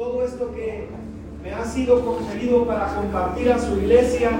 todo 0.00 0.24
esto 0.24 0.50
que 0.54 0.86
me 1.44 1.52
ha 1.52 1.62
sido 1.62 2.02
concedido 2.02 2.66
para 2.66 2.86
compartir 2.94 3.52
a 3.52 3.58
su 3.58 3.76
iglesia. 3.76 4.30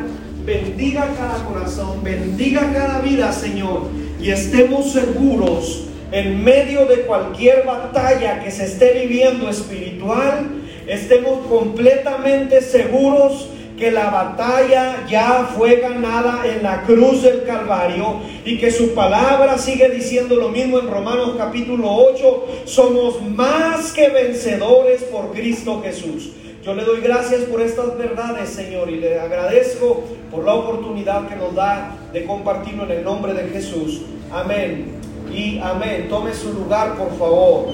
Bendiga 0.46 1.06
cada 1.18 1.44
corazón, 1.44 2.02
bendiga 2.02 2.72
cada 2.72 3.02
vida, 3.02 3.30
Señor, 3.30 3.83
y 4.19 4.31
estemos 4.31 4.91
seguros 4.91 5.85
en 6.12 6.43
medio 6.43 6.87
de 6.87 7.03
cualquier 7.03 7.67
batalla 7.67 8.43
que 8.43 8.51
se 8.51 8.65
esté 8.65 9.01
viviendo 9.01 9.51
espiritual, 9.51 10.49
estemos 10.87 11.46
completamente 11.46 12.63
seguros 12.63 13.49
que 13.81 13.90
la 13.90 14.10
batalla 14.10 15.06
ya 15.08 15.51
fue 15.56 15.76
ganada 15.76 16.42
en 16.45 16.62
la 16.62 16.83
cruz 16.83 17.23
del 17.23 17.45
Calvario 17.45 18.20
y 18.45 18.59
que 18.59 18.70
su 18.70 18.95
palabra 18.95 19.56
sigue 19.56 19.88
diciendo 19.88 20.37
lo 20.37 20.51
mismo 20.51 20.79
en 20.79 20.91
Romanos 20.91 21.33
capítulo 21.38 21.88
8, 21.91 22.47
somos 22.66 23.23
más 23.23 23.93
que 23.93 24.11
vencedores 24.11 25.02
por 25.05 25.33
Cristo 25.33 25.80
Jesús. 25.83 26.30
Yo 26.62 26.74
le 26.74 26.84
doy 26.84 27.01
gracias 27.01 27.41
por 27.45 27.62
estas 27.62 27.97
verdades, 27.97 28.51
Señor, 28.51 28.91
y 28.91 28.97
le 28.97 29.19
agradezco 29.19 30.05
por 30.31 30.45
la 30.45 30.53
oportunidad 30.53 31.27
que 31.27 31.37
nos 31.37 31.55
da 31.55 31.97
de 32.12 32.27
compartirlo 32.27 32.84
en 32.84 32.91
el 32.91 33.03
nombre 33.03 33.33
de 33.33 33.48
Jesús. 33.48 34.03
Amén. 34.31 35.01
Y 35.33 35.59
amén. 35.59 36.06
Tome 36.11 36.34
su 36.34 36.53
lugar, 36.53 36.98
por 36.98 37.17
favor. 37.19 37.69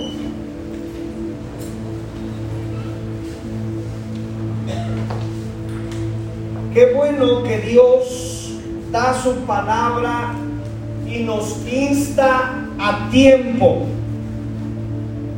Qué 6.77 6.93
bueno 6.93 7.43
que 7.43 7.57
Dios 7.61 8.51
da 8.93 9.19
su 9.23 9.33
palabra 9.47 10.35
y 11.11 11.21
nos 11.21 11.67
insta 11.67 12.69
a 12.79 13.09
tiempo. 13.11 13.87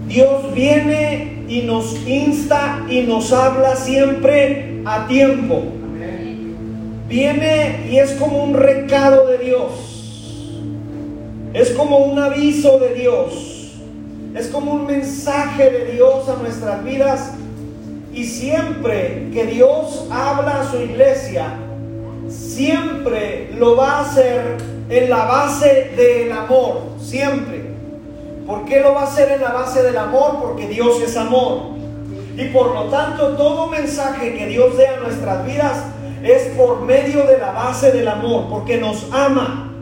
Dios 0.08 0.52
viene 0.52 1.44
y 1.46 1.60
nos 1.60 1.94
insta 2.08 2.84
y 2.90 3.02
nos 3.02 3.32
habla 3.32 3.76
siempre 3.76 4.82
a 4.84 5.06
tiempo. 5.06 5.62
Viene 7.06 7.86
y 7.88 7.98
es 7.98 8.14
como 8.14 8.42
un 8.42 8.54
recado 8.54 9.28
de 9.28 9.38
Dios. 9.38 10.58
Es 11.54 11.70
como 11.70 11.98
un 11.98 12.18
aviso 12.18 12.80
de 12.80 12.94
Dios. 12.94 13.74
Es 14.34 14.48
como 14.48 14.72
un 14.72 14.86
mensaje 14.86 15.70
de 15.70 15.92
Dios 15.92 16.28
a 16.28 16.42
nuestras 16.42 16.82
vidas 16.82 17.34
y 18.18 18.24
siempre 18.24 19.28
que 19.32 19.46
Dios 19.46 20.08
habla 20.10 20.62
a 20.62 20.68
su 20.68 20.78
iglesia, 20.78 21.54
siempre 22.28 23.48
lo 23.56 23.76
va 23.76 23.92
a 23.92 24.00
hacer 24.00 24.56
en 24.88 25.08
la 25.08 25.24
base 25.24 25.92
del 25.96 26.32
amor, 26.32 26.80
siempre. 27.00 27.62
¿Por 28.44 28.64
qué 28.64 28.80
lo 28.80 28.92
va 28.92 29.02
a 29.02 29.04
hacer 29.04 29.30
en 29.30 29.40
la 29.40 29.52
base 29.52 29.84
del 29.84 29.96
amor? 29.96 30.38
Porque 30.42 30.66
Dios 30.66 31.00
es 31.00 31.16
amor. 31.16 31.76
Y 32.36 32.46
por 32.46 32.74
lo 32.74 32.86
tanto, 32.86 33.36
todo 33.36 33.68
mensaje 33.68 34.34
que 34.36 34.46
Dios 34.46 34.76
dé 34.76 34.88
a 34.88 34.96
nuestras 34.96 35.46
vidas 35.46 35.84
es 36.24 36.48
por 36.56 36.80
medio 36.80 37.24
de 37.24 37.38
la 37.38 37.52
base 37.52 37.92
del 37.92 38.08
amor, 38.08 38.46
porque 38.50 38.78
nos 38.78 39.06
ama 39.12 39.72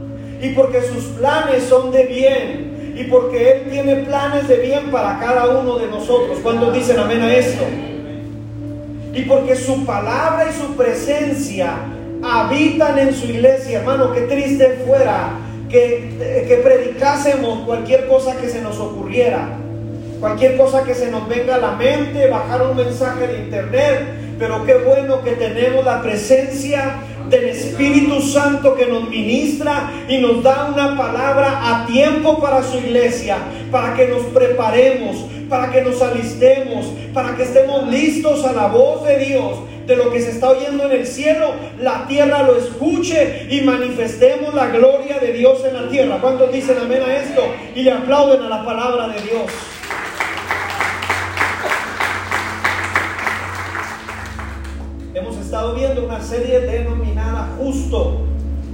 y 0.43 0.51
porque 0.51 0.83
sus 0.83 1.05
planes 1.19 1.65
son 1.65 1.91
de 1.91 2.05
bien 2.05 2.95
y 2.99 3.05
porque 3.05 3.53
Él 3.53 3.71
tiene 3.71 3.97
planes 4.05 4.47
de 4.47 4.59
bien 4.59 4.91
para 4.91 5.19
cada 5.21 5.47
uno 5.59 5.79
de 5.79 5.87
nosotros. 5.87 6.39
¿Cuántos 6.43 6.75
dicen 6.75 6.99
amén 6.99 7.23
a 7.23 7.35
esto? 7.35 7.65
Y 9.17 9.23
porque 9.23 9.57
su 9.57 9.87
palabra 9.87 10.47
y 10.51 10.55
su 10.55 10.77
presencia 10.77 11.73
habitan 12.23 12.99
en 12.99 13.15
su 13.15 13.25
iglesia. 13.27 13.79
Hermano, 13.79 14.13
qué 14.13 14.23
triste 14.23 14.83
fuera 14.87 15.31
que, 15.71 16.45
que 16.47 16.57
predicásemos 16.59 17.61
cualquier 17.65 18.07
cosa 18.09 18.37
que 18.37 18.51
se 18.51 18.61
nos 18.61 18.79
ocurriera, 18.79 19.49
cualquier 20.21 20.59
cosa 20.59 20.85
que 20.85 20.95
se 20.95 21.11
nos 21.11 21.27
venga 21.29 21.55
a 21.55 21.59
la 21.59 21.73
mente, 21.73 22.29
bajar 22.29 22.61
un 22.61 22.77
mensaje 22.77 23.27
de 23.27 23.39
internet, 23.39 24.01
pero 24.39 24.67
qué 24.67 24.75
bueno 24.75 25.23
que 25.25 25.33
tenemos 25.33 25.83
la 25.83 26.03
presencia 26.03 26.97
del 27.31 27.45
Espíritu 27.47 28.21
Santo 28.21 28.75
que 28.77 28.87
nos 28.87 29.09
ministra 29.09 29.91
y 30.09 30.19
nos 30.19 30.43
da 30.43 30.71
una 30.73 30.95
palabra 30.95 31.61
a 31.63 31.87
tiempo 31.87 32.39
para 32.39 32.63
su 32.63 32.77
iglesia, 32.77 33.39
para 33.73 33.95
que 33.95 34.09
nos 34.09 34.23
preparemos, 34.27 35.25
para 35.49 35.71
que 35.71 35.83
nos 35.83 36.01
alistemos, 36.03 36.87
para 37.15 37.37
que 37.37 37.45
estemos 37.45 37.89
listos 37.89 38.45
a 38.45 38.53
la 38.53 38.67
voz 38.67 39.05
de 39.05 39.19
Dios, 39.19 39.59
de 39.87 39.97
lo 39.97 40.11
que 40.11 40.21
se 40.21 40.31
está 40.31 40.51
oyendo 40.51 40.85
en 40.85 40.93
el 40.93 41.07
cielo, 41.07 41.53
la 41.79 42.07
tierra 42.09 42.43
lo 42.43 42.57
escuche 42.57 43.47
y 43.49 43.61
manifestemos 43.61 44.53
la 44.55 44.67
gloria 44.69 45.19
de 45.19 45.33
Dios 45.33 45.65
en 45.65 45.75
la 45.75 45.89
tierra. 45.89 46.19
¿Cuántos 46.21 46.53
dicen 46.53 46.77
amén 46.79 47.03
a 47.03 47.17
esto? 47.17 47.43
Y 47.75 47.83
le 47.83 47.93
aplauden 47.93 48.43
a 48.43 48.49
la 48.49 48.65
palabra 48.65 49.09
de 49.09 49.21
Dios. 49.23 49.53
Hemos 55.15 55.37
estado 55.39 55.75
viendo 55.75 56.05
una 56.05 56.21
serie 56.21 56.61
denominada 56.61 57.49
Justo 57.59 58.27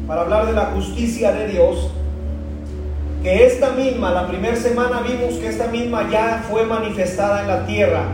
para 0.08 0.22
hablar 0.22 0.46
de 0.46 0.52
la 0.52 0.66
justicia 0.66 1.32
de 1.32 1.48
Dios 1.48 1.90
que 3.22 3.46
esta 3.46 3.70
misma, 3.70 4.10
la 4.10 4.26
primera 4.26 4.56
semana 4.56 5.00
vimos 5.00 5.34
que 5.34 5.46
esta 5.46 5.68
misma 5.68 6.08
ya 6.10 6.44
fue 6.50 6.66
manifestada 6.66 7.42
en 7.42 7.48
la 7.48 7.66
tierra, 7.66 8.04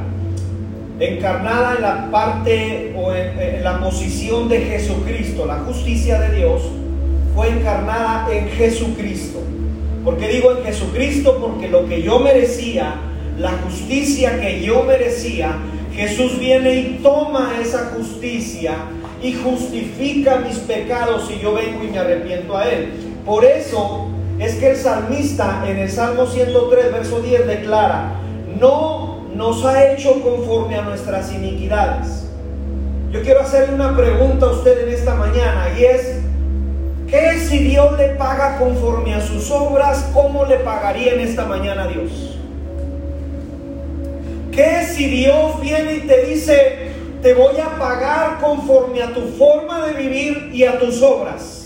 encarnada 1.00 1.76
en 1.76 1.82
la 1.82 2.10
parte 2.10 2.94
o 2.94 3.14
en, 3.14 3.64
la 3.64 3.80
posición 3.80 4.48
de 4.50 4.60
Jesucristo. 4.60 5.46
La 5.46 5.60
justicia 5.60 6.20
de 6.20 6.36
Dios 6.36 6.62
fue 7.34 7.48
encarnada 7.48 8.28
en 8.30 8.48
Jesucristo. 8.50 9.40
¿Por 10.04 10.18
qué 10.18 10.28
digo 10.28 10.52
en 10.52 10.64
Jesucristo? 10.64 11.38
Porque 11.40 11.68
lo 11.68 11.86
que 11.88 12.02
yo 12.02 12.18
merecía, 12.18 12.96
la 13.38 13.52
justicia 13.64 14.38
que 14.40 14.60
yo 14.60 14.82
merecía, 14.82 15.56
Jesús 15.94 16.38
viene 16.38 16.74
y 16.74 17.00
toma 17.02 17.54
esa 17.62 17.92
justicia 17.96 18.74
y 19.22 19.32
justifica 19.32 20.36
mis 20.36 20.58
pecados 20.58 21.30
y 21.34 21.40
yo 21.40 21.54
vengo 21.54 21.82
y 21.82 21.88
me 21.88 21.98
arrepiento 21.98 22.56
a 22.56 22.68
Él. 22.68 22.92
Por 23.24 23.44
eso 23.44 24.08
es 24.38 24.54
que 24.54 24.70
el 24.70 24.76
salmista 24.76 25.64
en 25.66 25.78
el 25.78 25.90
Salmo 25.90 26.26
103, 26.26 26.92
verso 26.92 27.20
10 27.20 27.46
declara, 27.46 28.14
no 28.60 29.24
nos 29.34 29.64
ha 29.64 29.92
hecho 29.92 30.20
conforme 30.22 30.76
a 30.76 30.82
nuestras 30.82 31.32
iniquidades. 31.32 32.26
Yo 33.10 33.22
quiero 33.22 33.40
hacerle 33.40 33.74
una 33.74 33.96
pregunta 33.96 34.46
a 34.46 34.50
usted 34.50 34.86
en 34.86 34.94
esta 34.94 35.14
mañana 35.14 35.68
y 35.76 35.84
es, 35.84 36.20
¿qué 37.08 37.38
si 37.40 37.58
Dios 37.58 37.96
le 37.98 38.10
paga 38.10 38.58
conforme 38.58 39.14
a 39.14 39.20
sus 39.20 39.50
obras? 39.50 40.10
¿Cómo 40.12 40.44
le 40.44 40.58
pagaría 40.58 41.14
en 41.14 41.20
esta 41.20 41.44
mañana 41.44 41.84
a 41.84 41.88
Dios? 41.88 42.38
¿Qué 44.52 44.84
si 44.84 45.08
Dios 45.08 45.60
viene 45.60 45.94
y 45.94 46.00
te 46.00 46.26
dice, 46.26 46.90
te 47.22 47.34
voy 47.34 47.56
a 47.58 47.78
pagar 47.78 48.38
conforme 48.40 49.02
a 49.02 49.12
tu 49.14 49.20
forma 49.38 49.86
de 49.86 49.94
vivir 49.94 50.50
y 50.52 50.64
a 50.64 50.78
tus 50.78 51.02
obras? 51.02 51.57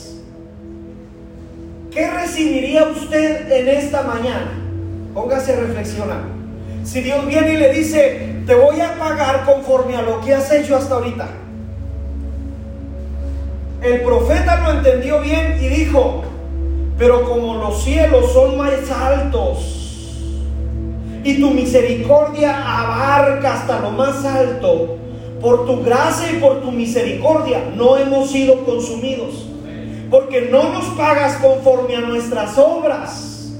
¿Qué 1.92 2.10
recibiría 2.10 2.84
usted 2.84 3.52
en 3.52 3.68
esta 3.68 4.02
mañana? 4.02 4.50
Póngase 5.12 5.52
a 5.52 5.60
reflexionar. 5.60 6.22
Si 6.84 7.02
Dios 7.02 7.26
viene 7.26 7.52
y 7.52 7.56
le 7.58 7.70
dice, 7.74 8.36
te 8.46 8.54
voy 8.54 8.80
a 8.80 8.98
pagar 8.98 9.44
conforme 9.44 9.96
a 9.96 10.02
lo 10.02 10.22
que 10.22 10.34
has 10.34 10.50
hecho 10.52 10.74
hasta 10.74 10.94
ahorita. 10.94 11.28
El 13.82 14.00
profeta 14.00 14.60
lo 14.60 14.78
entendió 14.78 15.20
bien 15.20 15.58
y 15.60 15.68
dijo, 15.68 16.22
pero 16.96 17.24
como 17.28 17.56
los 17.56 17.82
cielos 17.84 18.32
son 18.32 18.56
más 18.56 18.90
altos 18.90 20.18
y 21.24 21.40
tu 21.40 21.50
misericordia 21.50 22.56
abarca 22.64 23.52
hasta 23.52 23.80
lo 23.80 23.90
más 23.90 24.24
alto, 24.24 24.96
por 25.42 25.66
tu 25.66 25.82
gracia 25.82 26.32
y 26.32 26.36
por 26.36 26.62
tu 26.62 26.72
misericordia 26.72 27.60
no 27.76 27.98
hemos 27.98 28.30
sido 28.30 28.64
consumidos 28.64 29.51
porque 30.12 30.42
no 30.42 30.68
nos 30.74 30.84
pagas 30.90 31.36
conforme 31.36 31.96
a 31.96 32.02
nuestras 32.02 32.58
obras, 32.58 33.50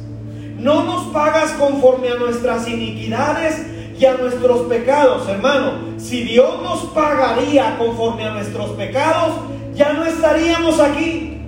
no 0.59 0.85
nos 0.85 1.07
pagas 1.07 1.53
conforme 1.53 2.11
a 2.11 2.17
nuestras 2.17 2.69
iniquidades 2.69 3.57
y 3.99 4.05
a 4.05 4.19
nuestros 4.19 4.67
pecados, 4.69 5.27
hermano. 5.31 5.97
Si 5.97 6.25
Dios 6.25 6.63
nos 6.63 6.81
pagaría 6.93 7.79
conforme 7.79 8.25
a 8.25 8.35
nuestros 8.35 8.69
pecados, 8.73 9.35
ya 9.75 9.95
no 9.95 10.05
estaríamos 10.05 10.79
aquí, 10.79 11.41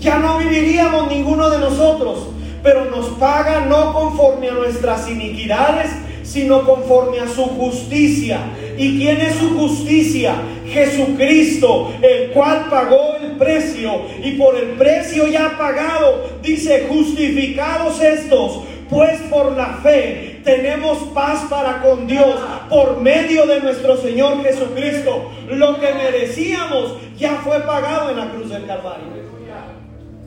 ya 0.00 0.18
no 0.18 0.38
viviríamos 0.38 1.08
ninguno 1.08 1.48
de 1.48 1.58
nosotros, 1.58 2.26
pero 2.60 2.86
nos 2.86 3.06
paga 3.20 3.66
no 3.66 3.92
conforme 3.92 4.48
a 4.48 4.54
nuestras 4.54 5.08
iniquidades, 5.08 5.92
sino 6.24 6.64
conforme 6.64 7.20
a 7.20 7.28
su 7.28 7.44
justicia. 7.44 8.40
¿Y 8.76 8.98
quién 8.98 9.20
es 9.20 9.36
su 9.36 9.56
justicia? 9.56 10.34
Jesucristo, 10.66 11.92
el 12.02 12.30
cual 12.30 12.66
pagó 12.68 13.17
precio 13.38 14.02
y 14.22 14.32
por 14.32 14.56
el 14.56 14.70
precio 14.70 15.26
ya 15.26 15.56
pagado, 15.56 16.28
dice, 16.42 16.86
justificados 16.88 18.00
estos, 18.02 18.62
pues 18.90 19.20
por 19.30 19.52
la 19.56 19.78
fe 19.82 20.40
tenemos 20.44 20.98
paz 21.14 21.44
para 21.48 21.82
con 21.82 22.06
Dios 22.06 22.34
por 22.68 23.00
medio 23.00 23.46
de 23.46 23.60
nuestro 23.60 23.96
Señor 23.96 24.42
Jesucristo. 24.42 25.30
Lo 25.48 25.78
que 25.78 25.92
merecíamos 25.94 26.96
ya 27.16 27.36
fue 27.36 27.60
pagado 27.60 28.10
en 28.10 28.16
la 28.16 28.30
cruz 28.30 28.50
del 28.50 28.66
Calvario. 28.66 29.06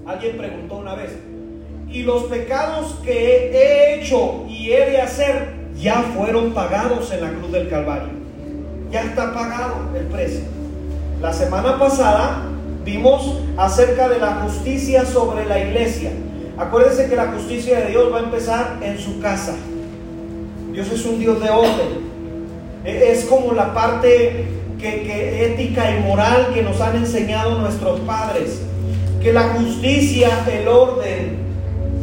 Alguien 0.06 0.38
preguntó 0.38 0.76
una 0.76 0.96
vez, 0.96 1.18
¿y 1.90 2.04
los 2.04 2.24
pecados 2.24 2.96
que 3.04 3.52
he 3.52 3.96
hecho 3.96 4.46
y 4.48 4.72
he 4.72 4.90
de 4.90 5.02
hacer 5.02 5.62
ya 5.82 6.02
fueron 6.16 6.54
pagados 6.54 7.12
en 7.12 7.22
la 7.22 7.30
cruz 7.32 7.52
del 7.52 7.70
Calvario. 7.70 8.10
Ya 8.92 9.04
está 9.04 9.34
pagado 9.34 9.76
el 9.96 10.06
precio. 10.06 10.46
La 11.20 11.34
semana 11.34 11.78
pasada 11.80 12.44
vimos 12.84 13.38
acerca 13.58 14.10
de 14.10 14.20
la 14.20 14.36
justicia 14.44 15.06
sobre 15.06 15.46
la 15.46 15.60
iglesia. 15.60 16.12
Acuérdense 16.58 17.10
que 17.10 17.16
la 17.16 17.28
justicia 17.28 17.80
de 17.80 17.88
Dios 17.88 18.12
va 18.14 18.20
a 18.20 18.24
empezar 18.24 18.78
en 18.82 18.98
su 18.98 19.20
casa. 19.20 19.56
Dios 20.72 20.92
es 20.92 21.06
un 21.06 21.20
Dios 21.20 21.42
de 21.42 21.50
orden. 21.50 22.12
E-, 22.86 23.12
es 23.12 23.26
como 23.26 23.54
la 23.54 23.74
parte 23.74 24.46
que, 24.80 25.54
ética 25.54 25.96
y 25.96 26.04
moral 26.04 26.52
que 26.54 26.64
nos 26.64 26.80
han 26.82 26.96
enseñado 26.96 27.60
nuestros 27.60 28.00
padres. 28.02 28.62
Que 29.22 29.32
la 29.32 29.50
justicia, 29.50 30.30
el 30.52 30.68
orden, 30.68 31.38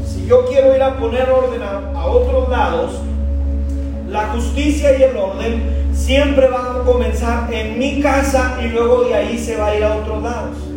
si 0.07 0.27
yo 0.27 0.47
quiero 0.47 0.75
ir 0.75 0.83
a 0.83 0.97
poner 0.97 1.29
orden 1.31 1.63
a, 1.63 1.99
a 1.99 2.07
otros 2.07 2.49
lados, 2.49 3.01
la 4.09 4.29
justicia 4.29 4.97
y 4.97 5.03
el 5.03 5.17
orden 5.17 5.79
siempre 5.93 6.49
van 6.49 6.81
a 6.81 6.85
comenzar 6.85 7.53
en 7.53 7.79
mi 7.79 8.01
casa 8.01 8.59
y 8.65 8.69
luego 8.69 9.05
de 9.05 9.15
ahí 9.15 9.39
se 9.39 9.57
va 9.57 9.69
a 9.69 9.77
ir 9.77 9.85
a 9.85 9.97
otros 9.97 10.23
lados. 10.23 10.68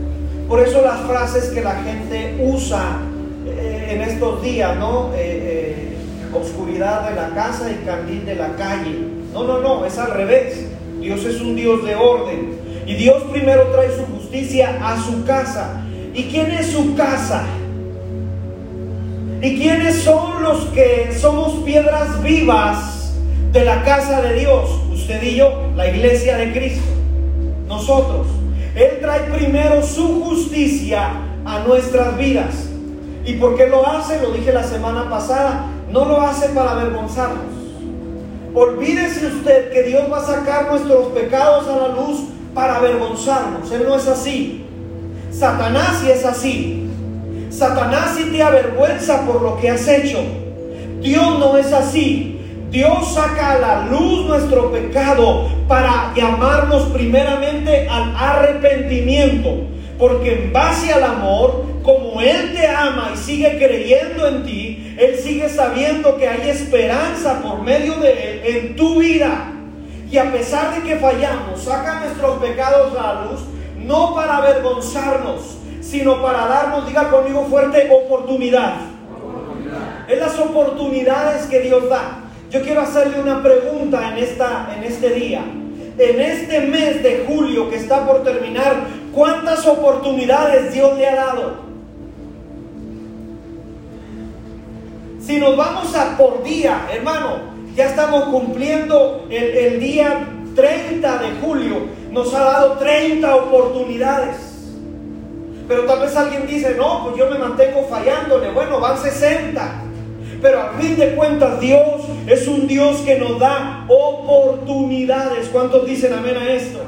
Por 0.48 0.60
eso 0.60 0.82
las 0.82 1.02
frases 1.02 1.50
que 1.50 1.62
la 1.62 1.76
gente 1.76 2.38
usa 2.42 3.00
eh, 3.46 3.92
en 3.92 4.02
estos 4.02 4.42
días, 4.44 4.78
¿no? 4.78 5.12
Eh, 5.14 5.18
eh, 5.18 5.98
oscuridad 6.34 7.10
de 7.10 7.16
la 7.16 7.30
casa 7.30 7.72
y 7.72 7.86
candil 7.86 8.26
de 8.26 8.36
la 8.36 8.56
calle. 8.56 8.98
No, 9.34 9.44
no, 9.44 9.60
no, 9.60 9.86
es 9.86 9.98
al 9.98 10.12
revés. 10.12 10.68
Dios 11.00 11.24
es 11.26 11.42
un 11.42 11.56
Dios 11.56 11.84
de 11.86 11.96
orden. 11.96 12.60
Y 12.86 12.96
Dios 12.96 13.24
primero 13.32 13.68
trae 13.68 13.90
su 13.96 14.06
justicia 14.06 14.78
a 14.82 15.02
su 15.02 15.24
casa. 15.26 15.84
¿Y 16.14 16.24
quién 16.26 16.52
es 16.52 16.68
su 16.68 16.96
casa? 16.96 17.44
¿Y 19.42 19.58
quiénes 19.58 19.96
son 20.04 20.44
los 20.44 20.66
que 20.66 21.12
somos 21.18 21.64
piedras 21.64 22.22
vivas 22.22 23.14
de 23.52 23.66
la 23.66 23.84
casa 23.84 24.22
de 24.22 24.40
Dios? 24.40 24.70
Usted 24.92 25.24
y 25.24 25.36
yo, 25.38 25.72
la 25.76 25.88
iglesia 25.88 26.38
de 26.38 26.52
Cristo. 26.52 26.84
Nosotros. 27.68 28.28
Él 28.76 29.00
trae 29.02 29.22
primero 29.32 29.84
su 29.84 30.24
justicia 30.24 31.12
a 31.46 31.60
nuestras 31.60 32.18
vidas. 32.18 32.70
¿Y 33.26 33.34
por 33.34 33.56
qué 33.56 33.68
lo 33.68 33.88
hace? 33.88 34.22
Lo 34.22 34.32
dije 34.32 34.54
la 34.54 34.64
semana 34.64 35.10
pasada. 35.10 35.66
No 35.92 36.06
lo 36.06 36.22
hace 36.22 36.50
para 36.50 36.72
avergonzarnos. 36.72 37.46
Olvídese 38.54 39.28
usted 39.28 39.72
que 39.72 39.84
Dios 39.84 40.04
va 40.12 40.20
a 40.20 40.26
sacar 40.26 40.70
nuestros 40.70 41.08
pecados 41.08 41.68
a 41.68 41.76
la 41.76 41.88
luz 41.90 42.22
para 42.54 42.78
avergonzarnos. 42.78 43.72
Él 43.72 43.86
no 43.88 43.96
es 43.96 44.08
así. 44.08 44.66
Satanás 45.32 46.00
sí 46.02 46.12
es 46.12 46.26
así. 46.26 46.90
Satanás 47.50 48.16
sí 48.16 48.30
te 48.32 48.42
avergüenza 48.42 49.26
por 49.26 49.42
lo 49.42 49.58
que 49.58 49.70
has 49.70 49.88
hecho. 49.88 50.20
Dios 51.02 51.40
no 51.40 51.58
es 51.58 51.72
así. 51.74 52.41
Dios 52.72 53.14
saca 53.14 53.52
a 53.52 53.60
la 53.60 53.86
luz 53.88 54.26
nuestro 54.28 54.72
pecado 54.72 55.50
para 55.68 56.14
llamarnos 56.16 56.84
primeramente 56.84 57.86
al 57.90 58.16
arrepentimiento. 58.16 59.68
Porque 60.00 60.46
en 60.46 60.54
base 60.54 60.94
al 60.94 61.04
amor, 61.04 61.66
como 61.84 62.22
Él 62.22 62.54
te 62.54 62.66
ama 62.66 63.12
y 63.14 63.18
sigue 63.18 63.58
creyendo 63.58 64.26
en 64.26 64.44
ti, 64.46 64.96
Él 64.98 65.18
sigue 65.18 65.50
sabiendo 65.50 66.18
que 66.18 66.30
hay 66.30 66.50
esperanza 66.50 67.42
por 67.42 67.62
medio 67.62 67.96
de 67.96 68.12
Él 68.12 68.42
en 68.46 68.76
tu 68.78 69.02
vida. 69.02 69.52
Y 70.10 70.18
a 70.18 70.32
pesar 70.32 70.74
de 70.74 70.88
que 70.88 70.96
fallamos, 70.96 71.62
saca 71.62 72.00
nuestros 72.00 72.40
pecados 72.40 72.98
a 72.98 73.14
la 73.14 73.26
luz, 73.26 73.42
no 73.80 74.16
para 74.16 74.38
avergonzarnos, 74.38 75.58
sino 75.82 76.22
para 76.22 76.48
darnos, 76.48 76.88
diga 76.88 77.10
conmigo 77.10 77.46
fuerte, 77.50 77.90
oportunidad. 77.92 78.76
Es 80.08 80.18
las 80.18 80.40
oportunidades 80.40 81.48
que 81.48 81.60
Dios 81.60 81.90
da. 81.90 82.21
Yo 82.52 82.62
quiero 82.62 82.82
hacerle 82.82 83.22
una 83.22 83.42
pregunta 83.42 84.12
en, 84.12 84.18
esta, 84.22 84.76
en 84.76 84.84
este 84.84 85.12
día. 85.12 85.42
En 85.98 86.20
este 86.20 86.60
mes 86.60 87.02
de 87.02 87.24
julio 87.26 87.70
que 87.70 87.78
está 87.78 88.06
por 88.06 88.24
terminar, 88.24 88.76
¿cuántas 89.14 89.66
oportunidades 89.66 90.74
Dios 90.74 90.98
le 90.98 91.08
ha 91.08 91.16
dado? 91.16 91.72
Si 95.22 95.40
nos 95.40 95.56
vamos 95.56 95.96
a 95.96 96.18
por 96.18 96.44
día, 96.44 96.88
hermano, 96.92 97.38
ya 97.74 97.86
estamos 97.86 98.26
cumpliendo 98.26 99.28
el, 99.30 99.44
el 99.44 99.80
día 99.80 100.28
30 100.54 101.18
de 101.20 101.32
julio. 101.42 101.88
Nos 102.12 102.34
ha 102.34 102.44
dado 102.44 102.74
30 102.74 103.34
oportunidades. 103.34 104.36
Pero 105.70 105.86
tal 105.86 106.02
vez 106.02 106.14
alguien 106.18 106.46
dice, 106.48 106.76
no, 106.76 107.06
pues 107.06 107.16
yo 107.16 107.30
me 107.30 107.38
mantengo 107.38 107.88
fallándole. 107.90 108.52
Bueno, 108.52 108.82
van 108.82 108.98
60. 108.98 109.91
Pero 110.42 110.60
a 110.60 110.70
fin 110.80 110.98
de 110.98 111.14
cuentas 111.14 111.60
Dios 111.60 112.02
es 112.26 112.48
un 112.48 112.68
Dios 112.68 113.02
que 113.02 113.20
nos 113.20 113.40
da 113.40 113.86
oportunidades. 113.88 115.48
¿Cuántos 115.50 115.86
dicen 115.86 116.14
amén 116.14 116.36
a 116.36 116.52
esto? 116.52 116.80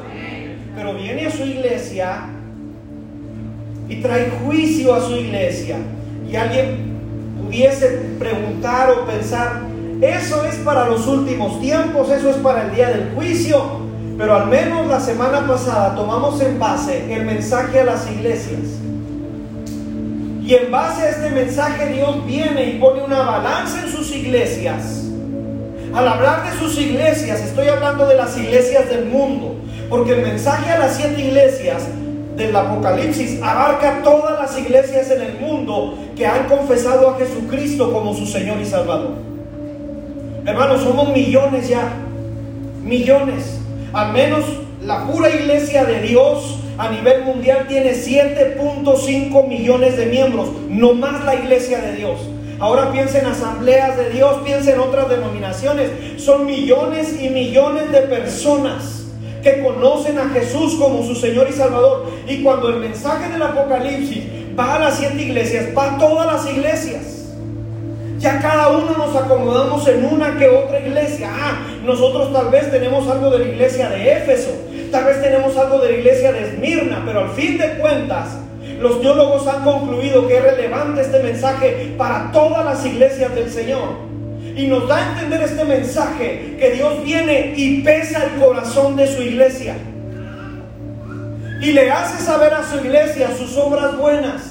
Pero 0.75 0.95
viene 0.95 1.27
a 1.27 1.31
su 1.31 1.43
iglesia 1.43 2.29
y 3.87 3.97
trae 3.97 4.31
juicio 4.43 4.95
a 4.95 5.01
su 5.01 5.15
iglesia. 5.15 5.77
Y 6.29 6.35
alguien 6.35 6.93
pudiese 7.43 7.87
preguntar 8.17 8.89
o 8.89 9.05
pensar, 9.05 9.61
eso 10.01 10.43
es 10.45 10.55
para 10.55 10.89
los 10.89 11.05
últimos 11.05 11.61
tiempos, 11.61 12.09
eso 12.09 12.31
es 12.31 12.37
para 12.37 12.63
el 12.63 12.75
día 12.75 12.89
del 12.89 13.11
juicio. 13.13 13.83
Pero 14.17 14.35
al 14.35 14.47
menos 14.47 14.87
la 14.87 14.99
semana 14.99 15.45
pasada 15.45 15.95
tomamos 15.95 16.41
en 16.41 16.57
base 16.57 17.13
el 17.13 17.23
mensaje 17.25 17.81
a 17.81 17.83
las 17.83 18.09
iglesias 18.09 18.82
y 20.45 20.55
en 20.55 20.71
base 20.71 21.03
a 21.03 21.09
este 21.09 21.29
mensaje 21.29 21.87
Dios 21.87 22.25
viene 22.25 22.65
y 22.65 22.79
pone 22.79 23.01
una 23.01 23.21
balanza 23.21 23.81
en 23.81 23.89
sus 23.89 24.13
iglesias. 24.13 25.05
Al 25.93 26.07
hablar 26.07 26.43
de 26.43 26.59
sus 26.59 26.77
iglesias, 26.77 27.39
estoy 27.41 27.67
hablando 27.67 28.05
de 28.07 28.15
las 28.15 28.37
iglesias 28.37 28.89
del 28.89 29.05
mundo, 29.05 29.55
porque 29.89 30.13
el 30.13 30.21
mensaje 30.23 30.69
a 30.69 30.79
las 30.79 30.97
siete 30.97 31.21
iglesias 31.21 31.83
del 32.35 32.53
Apocalipsis 32.55 33.41
abarca 33.41 34.01
todas 34.03 34.39
las 34.39 34.57
iglesias 34.57 35.11
en 35.11 35.21
el 35.21 35.39
mundo 35.39 35.97
que 36.15 36.25
han 36.25 36.47
confesado 36.47 37.11
a 37.11 37.17
Jesucristo 37.17 37.93
como 37.93 38.13
su 38.13 38.25
Señor 38.25 38.59
y 38.59 38.65
Salvador. 38.65 39.11
Hermanos, 40.45 40.81
somos 40.81 41.09
millones 41.13 41.69
ya, 41.69 41.89
millones. 42.83 43.59
Al 43.93 44.11
menos 44.11 44.43
la 44.83 45.05
pura 45.05 45.29
iglesia 45.29 45.85
de 45.85 46.01
Dios 46.01 46.59
a 46.77 46.89
nivel 46.89 47.23
mundial 47.23 47.65
tiene 47.67 47.91
7.5 47.91 49.47
millones 49.47 49.97
de 49.97 50.05
miembros, 50.07 50.49
no 50.69 50.93
más 50.93 51.23
la 51.23 51.35
iglesia 51.35 51.79
de 51.81 51.95
Dios. 51.95 52.19
Ahora 52.59 52.91
piensa 52.91 53.19
en 53.19 53.25
asambleas 53.25 53.97
de 53.97 54.09
Dios, 54.11 54.41
piensa 54.43 54.71
en 54.71 54.79
otras 54.79 55.09
denominaciones. 55.09 55.91
Son 56.17 56.45
millones 56.45 57.21
y 57.21 57.29
millones 57.29 57.91
de 57.91 58.01
personas 58.01 59.05
que 59.43 59.61
conocen 59.61 60.17
a 60.17 60.29
Jesús 60.29 60.75
como 60.75 61.03
su 61.03 61.15
Señor 61.15 61.47
y 61.49 61.53
Salvador. 61.53 62.09
Y 62.27 62.41
cuando 62.41 62.69
el 62.69 62.77
mensaje 62.77 63.31
del 63.31 63.41
Apocalipsis 63.41 64.23
va 64.57 64.75
a 64.75 64.79
las 64.79 64.97
siete 64.97 65.21
iglesias, 65.21 65.65
va 65.77 65.95
a 65.95 65.97
todas 65.97 66.25
las 66.25 66.49
iglesias. 66.49 67.23
Ya 68.19 68.39
cada 68.39 68.69
uno 68.69 68.91
nos 68.97 69.13
acomodamos 69.13 69.85
en 69.89 70.05
una 70.05 70.37
que 70.37 70.47
otra 70.47 70.79
iglesia. 70.79 71.29
Ah, 71.29 71.59
nosotros 71.83 72.31
tal 72.31 72.49
vez 72.49 72.71
tenemos 72.71 73.05
algo 73.09 73.29
de 73.31 73.39
la 73.39 73.45
iglesia 73.45 73.89
de 73.89 74.13
Éfeso, 74.13 74.51
tal 74.93 75.05
vez 75.05 75.23
tenemos 75.23 75.57
algo 75.57 75.79
de 75.79 75.91
la 75.91 75.97
iglesia 75.97 76.31
de 76.31 76.49
Esmirna, 76.49 77.01
pero 77.03 77.21
al 77.21 77.31
fin 77.31 77.57
de 77.57 77.79
cuentas, 77.79 78.37
los 78.79 79.01
teólogos 79.01 79.47
han 79.47 79.63
concluido 79.63 80.27
que 80.27 80.37
es 80.37 80.43
relevante 80.43 81.01
este 81.01 81.19
mensaje 81.19 81.95
para 81.97 82.31
todas 82.31 82.63
las 82.63 82.85
iglesias 82.85 83.33
del 83.33 83.49
Señor. 83.51 83.89
Y 84.55 84.67
nos 84.67 84.87
da 84.87 84.97
a 84.97 85.11
entender 85.13 85.41
este 85.41 85.65
mensaje 85.65 86.57
que 86.59 86.71
Dios 86.75 87.03
viene 87.03 87.55
y 87.57 87.81
pesa 87.81 88.23
el 88.23 88.39
corazón 88.39 88.95
de 88.95 89.07
su 89.07 89.23
iglesia. 89.23 89.75
Y 91.59 91.71
le 91.71 91.89
hace 91.89 92.23
saber 92.23 92.53
a 92.53 92.63
su 92.63 92.77
iglesia 92.77 93.29
sus 93.35 93.57
obras 93.57 93.97
buenas 93.97 94.43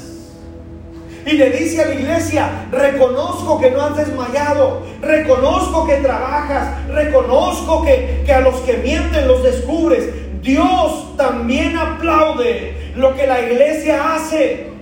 y 1.25 1.33
le 1.35 1.51
dice 1.51 1.83
a 1.83 1.87
la 1.87 1.95
iglesia, 1.95 2.51
reconozco 2.73 3.61
que 3.61 3.71
no 3.71 3.81
has 3.81 3.97
desmayado, 3.97 4.83
reconozco 5.01 5.87
que 5.87 5.97
trabajas, 5.99 6.89
reconozco 6.89 7.85
que, 7.85 8.25
que 8.27 8.33
a 8.33 8.41
los 8.41 8.57
que 8.63 8.79
mienten 8.79 9.29
los 9.29 9.45
descubres. 9.45 10.32
Dios 10.43 11.17
también 11.17 11.77
aplaude 11.77 12.93
lo 12.97 13.15
que 13.15 13.27
la 13.29 13.41
iglesia 13.41 14.17
hace. 14.17 14.73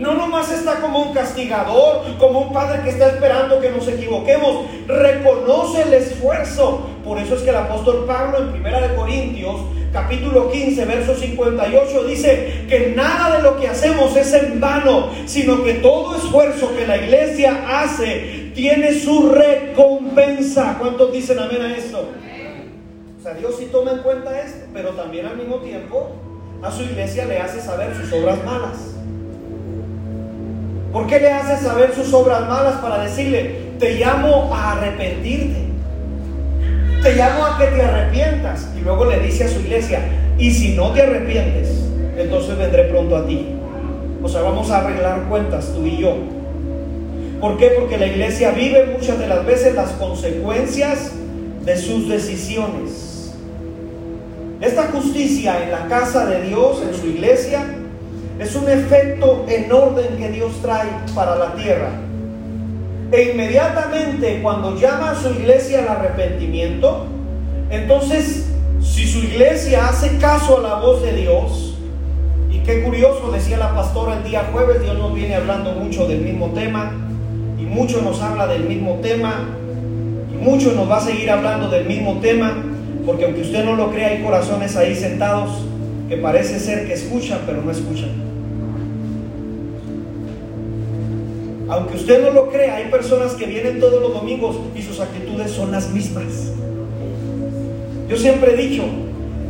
No 0.00 0.14
nomás 0.14 0.50
está 0.50 0.80
como 0.80 0.98
un 1.02 1.14
castigador, 1.14 2.02
como 2.18 2.40
un 2.40 2.52
padre 2.52 2.82
que 2.82 2.90
está 2.90 3.06
esperando 3.06 3.60
que 3.60 3.70
nos 3.70 3.86
equivoquemos. 3.86 4.66
Reconoce 4.88 5.82
el 5.82 5.94
esfuerzo. 5.94 6.90
Por 7.04 7.18
eso 7.18 7.36
es 7.36 7.42
que 7.42 7.50
el 7.50 7.56
apóstol 7.56 8.04
Pablo 8.06 8.38
en 8.38 8.50
Primera 8.50 8.80
de 8.80 8.96
Corintios, 8.96 9.60
capítulo 9.92 10.50
15, 10.50 10.84
verso 10.84 11.14
58 11.14 12.04
dice 12.04 12.64
que 12.68 12.92
nada 12.96 13.36
de 13.36 13.42
lo 13.44 13.56
que 13.56 13.68
hacemos 13.68 14.16
es 14.16 14.32
en 14.32 14.60
vano, 14.60 15.10
sino 15.26 15.62
que 15.62 15.74
todo 15.74 16.16
esfuerzo 16.16 16.74
que 16.76 16.88
la 16.88 16.96
iglesia 16.96 17.64
hace 17.68 18.50
tiene 18.52 18.92
su 18.98 19.30
recompensa. 19.30 20.76
¿Cuántos 20.80 21.12
dicen 21.12 21.38
amén 21.38 21.62
a 21.62 21.76
esto? 21.76 22.08
Sea, 23.24 23.32
Dios 23.32 23.54
sí 23.58 23.70
toma 23.72 23.92
en 23.92 23.98
cuenta 24.00 24.38
esto, 24.38 24.66
pero 24.74 24.90
también 24.90 25.24
al 25.24 25.38
mismo 25.38 25.56
tiempo 25.56 26.10
a 26.62 26.70
su 26.70 26.82
iglesia 26.82 27.24
le 27.24 27.38
hace 27.38 27.58
saber 27.58 27.96
sus 27.96 28.12
obras 28.12 28.36
malas. 28.44 28.76
¿Por 30.92 31.06
qué 31.06 31.20
le 31.20 31.32
hace 31.32 31.64
saber 31.64 31.94
sus 31.94 32.12
obras 32.12 32.46
malas 32.46 32.74
para 32.82 33.02
decirle, 33.02 33.70
te 33.78 33.94
llamo 33.94 34.54
a 34.54 34.72
arrepentirte? 34.72 35.56
Te 37.02 37.14
llamo 37.14 37.46
a 37.46 37.56
que 37.56 37.64
te 37.68 37.80
arrepientas. 37.80 38.68
Y 38.76 38.80
luego 38.80 39.06
le 39.06 39.18
dice 39.20 39.44
a 39.44 39.48
su 39.48 39.60
iglesia, 39.60 40.00
y 40.36 40.50
si 40.50 40.76
no 40.76 40.92
te 40.92 41.00
arrepientes, 41.00 41.82
entonces 42.18 42.58
vendré 42.58 42.84
pronto 42.90 43.16
a 43.16 43.26
ti. 43.26 43.56
O 44.22 44.28
sea, 44.28 44.42
vamos 44.42 44.70
a 44.70 44.80
arreglar 44.80 45.22
cuentas 45.30 45.72
tú 45.74 45.86
y 45.86 45.96
yo. 45.96 46.14
¿Por 47.40 47.56
qué? 47.56 47.68
Porque 47.68 47.96
la 47.96 48.06
iglesia 48.06 48.50
vive 48.50 48.84
muchas 48.84 49.18
de 49.18 49.28
las 49.28 49.46
veces 49.46 49.74
las 49.74 49.92
consecuencias 49.92 51.12
de 51.64 51.78
sus 51.78 52.06
decisiones. 52.06 53.03
Esta 54.64 54.84
justicia 54.84 55.62
en 55.62 55.70
la 55.70 55.86
casa 55.88 56.24
de 56.24 56.40
Dios, 56.40 56.82
en 56.82 56.94
su 56.98 57.06
iglesia, 57.06 57.66
es 58.38 58.56
un 58.56 58.66
efecto 58.70 59.44
en 59.46 59.70
orden 59.70 60.16
que 60.16 60.30
Dios 60.30 60.52
trae 60.62 60.88
para 61.14 61.36
la 61.36 61.54
tierra. 61.54 61.90
E 63.12 63.32
inmediatamente 63.32 64.40
cuando 64.42 64.74
llama 64.76 65.10
a 65.10 65.14
su 65.16 65.28
iglesia 65.34 65.80
al 65.80 65.88
arrepentimiento, 65.88 67.04
entonces 67.68 68.46
si 68.80 69.06
su 69.06 69.18
iglesia 69.18 69.86
hace 69.86 70.16
caso 70.16 70.56
a 70.56 70.62
la 70.62 70.74
voz 70.76 71.02
de 71.02 71.12
Dios, 71.12 71.74
y 72.50 72.60
qué 72.60 72.82
curioso, 72.82 73.30
decía 73.32 73.58
la 73.58 73.74
pastora 73.74 74.16
el 74.16 74.24
día 74.24 74.48
jueves, 74.50 74.80
Dios 74.82 74.96
nos 74.96 75.14
viene 75.14 75.34
hablando 75.34 75.72
mucho 75.72 76.08
del 76.08 76.22
mismo 76.22 76.48
tema, 76.54 76.90
y 77.58 77.64
mucho 77.64 78.00
nos 78.00 78.22
habla 78.22 78.46
del 78.46 78.64
mismo 78.64 78.98
tema, 79.02 79.44
y 80.32 80.42
mucho 80.42 80.72
nos 80.72 80.90
va 80.90 80.96
a 80.96 81.00
seguir 81.02 81.30
hablando 81.30 81.68
del 81.68 81.84
mismo 81.84 82.18
tema, 82.22 82.54
porque 83.04 83.24
aunque 83.24 83.42
usted 83.42 83.64
no 83.64 83.76
lo 83.76 83.90
crea, 83.90 84.08
hay 84.08 84.22
corazones 84.22 84.76
ahí 84.76 84.94
sentados 84.94 85.50
que 86.08 86.16
parece 86.16 86.58
ser 86.58 86.86
que 86.86 86.94
escuchan, 86.94 87.40
pero 87.46 87.62
no 87.62 87.70
escuchan. 87.70 88.10
Aunque 91.68 91.96
usted 91.96 92.22
no 92.22 92.30
lo 92.30 92.50
crea, 92.50 92.76
hay 92.76 92.90
personas 92.90 93.32
que 93.34 93.46
vienen 93.46 93.80
todos 93.80 94.00
los 94.00 94.12
domingos 94.12 94.56
y 94.76 94.82
sus 94.82 95.00
actitudes 95.00 95.50
son 95.50 95.72
las 95.72 95.90
mismas. 95.90 96.52
Yo 98.08 98.16
siempre 98.16 98.52
he 98.52 98.56
dicho, 98.56 98.84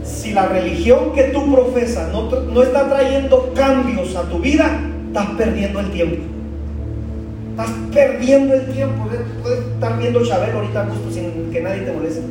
si 0.05 0.33
la 0.33 0.47
religión 0.47 1.13
que 1.13 1.25
tú 1.25 1.53
profesas 1.53 2.13
no, 2.13 2.31
no 2.31 2.63
está 2.63 2.89
trayendo 2.89 3.53
cambios 3.55 4.15
a 4.15 4.23
tu 4.29 4.39
vida, 4.39 4.81
estás 5.09 5.27
perdiendo 5.37 5.81
el 5.81 5.91
tiempo. 5.91 6.17
Estás 7.51 7.71
perdiendo 7.93 8.55
el 8.55 8.67
tiempo. 8.73 9.09
Puedes 9.43 9.59
estar 9.59 9.99
viendo 9.99 10.25
Chabelo 10.25 10.59
ahorita 10.61 10.87
justo 10.87 11.11
sin 11.11 11.51
que 11.53 11.61
nadie 11.61 11.83
te 11.83 11.93
moleste. 11.93 12.23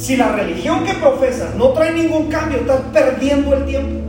Si 0.00 0.16
la 0.16 0.32
religión 0.32 0.82
que 0.82 0.94
profesas 0.94 1.54
no 1.56 1.74
trae 1.74 1.92
ningún 1.92 2.28
cambio, 2.28 2.60
estás 2.60 2.80
perdiendo 2.90 3.54
el 3.54 3.66
tiempo. 3.66 4.00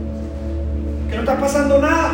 Que 1.10 1.16
no 1.16 1.20
está 1.20 1.38
pasando 1.38 1.78
nada. 1.78 2.12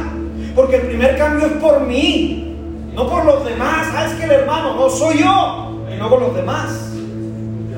Porque 0.57 0.77
el 0.77 0.83
primer 0.83 1.17
cambio 1.17 1.47
es 1.47 1.53
por 1.53 1.83
mí, 1.83 2.57
no 2.93 3.09
por 3.09 3.25
los 3.25 3.45
demás. 3.45 3.87
Ah, 3.95 4.07
es 4.07 4.15
que 4.15 4.25
el 4.25 4.33
hermano, 4.33 4.75
no 4.75 4.91
soy 4.91 5.19
yo. 5.19 5.85
Y 5.95 5.97
luego 5.97 6.19
los 6.19 6.35
demás. 6.35 6.91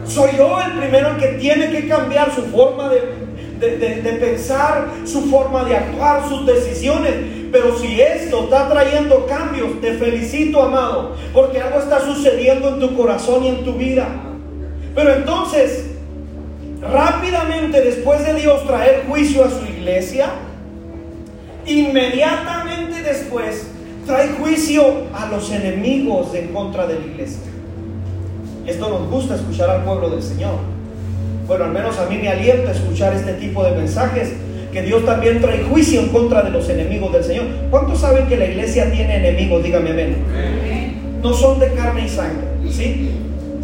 Soy 0.07 0.30
yo 0.38 0.59
el 0.62 0.73
primero 0.78 1.19
que 1.19 1.26
tiene 1.38 1.71
que 1.71 1.87
cambiar 1.87 2.35
su 2.35 2.45
forma 2.47 2.88
de, 2.88 4.16
pensar, 4.19 4.88
su 5.04 5.26
forma 5.26 5.64
de 5.64 5.76
actuar, 5.76 6.26
sus 6.30 6.47
decisiones. 6.47 7.12
Pero 7.52 7.76
si 7.76 8.00
esto 8.00 8.45
está 8.45 8.71
trayendo 8.71 9.26
cambios, 9.26 9.78
te 9.83 9.92
felicito, 9.99 10.62
amado, 10.62 11.14
porque 11.35 11.61
algo 11.61 11.78
está 11.78 12.00
sucediendo 12.00 12.71
en 12.71 12.80
tu 12.80 12.97
corazón 12.97 13.45
y 13.45 13.49
en 13.49 13.64
tu 13.66 13.75
vida. 13.75 14.09
Pero 14.95 15.12
entonces, 15.12 15.89
rápidamente 16.82 17.80
después 17.82 18.25
de 18.25 18.34
Dios 18.34 18.66
traer 18.66 19.04
juicio 19.08 19.44
a 19.44 19.50
su 19.50 19.64
iglesia, 19.66 20.30
inmediatamente 21.66 23.02
después 23.02 23.66
trae 24.06 24.28
juicio 24.30 24.82
a 25.12 25.26
los 25.26 25.50
enemigos 25.52 26.34
en 26.34 26.49
contra 26.49 26.87
de 26.87 26.99
la 26.99 27.06
iglesia. 27.06 27.42
Esto 28.66 28.88
nos 28.88 29.10
gusta 29.10 29.34
escuchar 29.34 29.70
al 29.70 29.84
pueblo 29.84 30.10
del 30.10 30.22
Señor. 30.22 30.54
Bueno, 31.46 31.64
al 31.64 31.72
menos 31.72 31.99
a 31.99 32.06
mí 32.06 32.16
me 32.18 32.28
alienta 32.28 32.72
escuchar 32.72 33.14
este 33.14 33.34
tipo 33.34 33.64
de 33.64 33.72
mensajes, 33.72 34.32
que 34.72 34.82
Dios 34.82 35.04
también 35.04 35.40
trae 35.40 35.64
juicio 35.64 36.00
en 36.00 36.08
contra 36.08 36.42
de 36.42 36.50
los 36.50 36.68
enemigos 36.68 37.12
del 37.12 37.25
Señor. 37.25 37.46
¿Cuántos 37.70 38.00
saben 38.00 38.26
que 38.26 38.37
la 38.37 38.46
iglesia 38.46 38.90
tiene 38.90 39.16
enemigos? 39.16 39.62
Dígame 39.62 39.90
amén. 39.90 40.16
No 41.22 41.34
son 41.34 41.58
de 41.58 41.72
carne 41.72 42.06
y 42.06 42.08
sangre, 42.08 42.46
¿sí? 42.70 43.10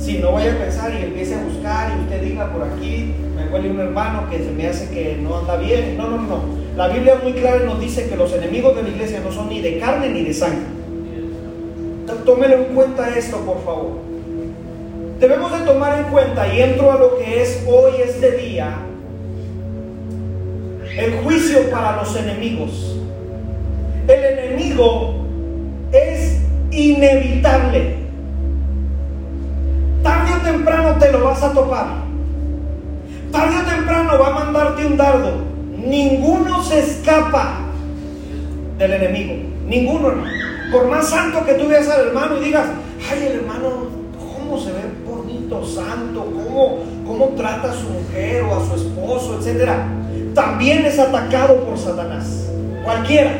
Si 0.06 0.18
no 0.18 0.32
vaya 0.32 0.52
a 0.52 0.58
pensar 0.58 0.92
y 0.94 1.02
empiece 1.02 1.34
a 1.34 1.42
buscar 1.42 1.92
y 1.98 2.04
usted 2.04 2.22
diga 2.22 2.52
por 2.52 2.62
aquí, 2.62 3.12
me 3.34 3.48
huele 3.48 3.70
un 3.70 3.80
hermano 3.80 4.30
que 4.30 4.38
se 4.38 4.52
me 4.52 4.68
hace 4.68 4.88
que 4.90 5.18
no 5.20 5.38
anda 5.38 5.56
bien. 5.56 5.96
No, 5.98 6.08
no, 6.08 6.18
no. 6.18 6.42
La 6.76 6.86
Biblia 6.86 7.18
muy 7.20 7.32
clara 7.32 7.64
nos 7.64 7.80
dice 7.80 8.08
que 8.08 8.14
los 8.16 8.32
enemigos 8.32 8.76
de 8.76 8.84
la 8.84 8.88
iglesia 8.90 9.20
no 9.24 9.32
son 9.32 9.48
ni 9.48 9.60
de 9.60 9.80
carne 9.80 10.10
ni 10.10 10.22
de 10.22 10.32
sangre. 10.32 10.66
Tómelo 12.24 12.54
en 12.54 12.64
cuenta 12.74 13.08
esto, 13.18 13.38
por 13.40 13.64
favor 13.64 14.06
debemos 15.18 15.50
de 15.58 15.64
tomar 15.64 15.98
en 15.98 16.04
cuenta, 16.06 16.52
y 16.52 16.60
entro 16.60 16.92
a 16.92 16.96
lo 16.96 17.18
que 17.18 17.42
es 17.42 17.64
hoy 17.66 17.92
este 18.04 18.32
día, 18.32 18.76
el 20.96 21.12
juicio 21.22 21.70
para 21.70 21.96
los 21.96 22.14
enemigos. 22.16 22.96
El 24.08 24.38
enemigo 24.38 25.26
es 25.92 26.40
inevitable. 26.70 28.05
Tarde 30.06 30.32
o 30.34 30.40
temprano 30.42 30.96
te 30.98 31.10
lo 31.10 31.24
vas 31.24 31.42
a 31.42 31.52
topar. 31.52 31.86
Tarde 33.32 33.56
o 33.56 33.70
temprano 33.74 34.18
va 34.18 34.26
a 34.28 34.30
mandarte 34.30 34.86
un 34.86 34.96
dardo. 34.96 35.32
Ninguno 35.76 36.62
se 36.62 36.78
escapa 36.78 37.58
del 38.78 38.92
enemigo. 38.92 39.34
Ninguno, 39.66 40.14
Por 40.70 40.88
más 40.88 41.08
santo 41.08 41.44
que 41.44 41.54
tú 41.54 41.66
veas 41.66 41.88
al 41.88 42.08
hermano 42.08 42.38
y 42.38 42.44
digas, 42.44 42.66
ay, 43.10 43.26
el 43.26 43.32
hermano, 43.40 43.88
¿cómo 44.18 44.58
se 44.60 44.70
ve 44.70 44.96
santo, 45.64 46.24
cómo, 46.24 46.78
cómo 47.06 47.28
trata 47.36 47.70
a 47.70 47.74
su 47.74 47.88
mujer 47.88 48.42
o 48.42 48.56
a 48.56 48.66
su 48.66 48.74
esposo, 48.74 49.38
etcétera, 49.38 49.86
también 50.34 50.84
es 50.84 50.98
atacado 50.98 51.64
por 51.64 51.78
Satanás. 51.78 52.48
Cualquiera. 52.84 53.32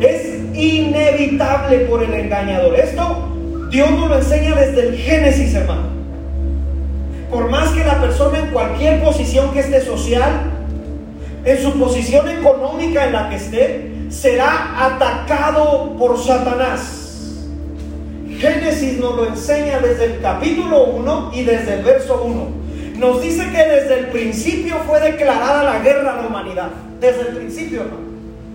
Es 0.00 0.40
inevitable 0.54 1.78
por 1.80 2.02
el 2.02 2.12
engañador. 2.14 2.74
Esto 2.74 3.31
Dios 3.72 3.90
nos 3.90 4.10
lo 4.10 4.16
enseña 4.16 4.54
desde 4.54 4.88
el 4.88 4.98
Génesis, 4.98 5.54
hermano. 5.54 5.88
Por 7.30 7.48
más 7.48 7.70
que 7.70 7.82
la 7.82 7.98
persona 8.02 8.40
en 8.40 8.48
cualquier 8.48 9.02
posición 9.02 9.50
que 9.50 9.60
esté 9.60 9.80
social, 9.80 10.42
en 11.42 11.62
su 11.62 11.72
posición 11.78 12.28
económica 12.28 13.06
en 13.06 13.12
la 13.14 13.30
que 13.30 13.36
esté, 13.36 13.92
será 14.10 14.88
atacado 14.88 15.96
por 15.98 16.22
Satanás. 16.22 17.46
Génesis 18.28 18.98
nos 18.98 19.16
lo 19.16 19.26
enseña 19.28 19.80
desde 19.80 20.04
el 20.04 20.20
capítulo 20.20 20.84
1 20.88 21.30
y 21.32 21.42
desde 21.44 21.76
el 21.76 21.82
verso 21.82 22.22
1. 22.24 22.98
Nos 22.98 23.22
dice 23.22 23.50
que 23.52 23.56
desde 23.56 24.00
el 24.00 24.06
principio 24.08 24.76
fue 24.86 25.00
declarada 25.00 25.64
la 25.64 25.78
guerra 25.78 26.12
a 26.12 26.20
la 26.20 26.28
humanidad. 26.28 26.68
Desde 27.00 27.22
el 27.22 27.36
principio, 27.38 27.84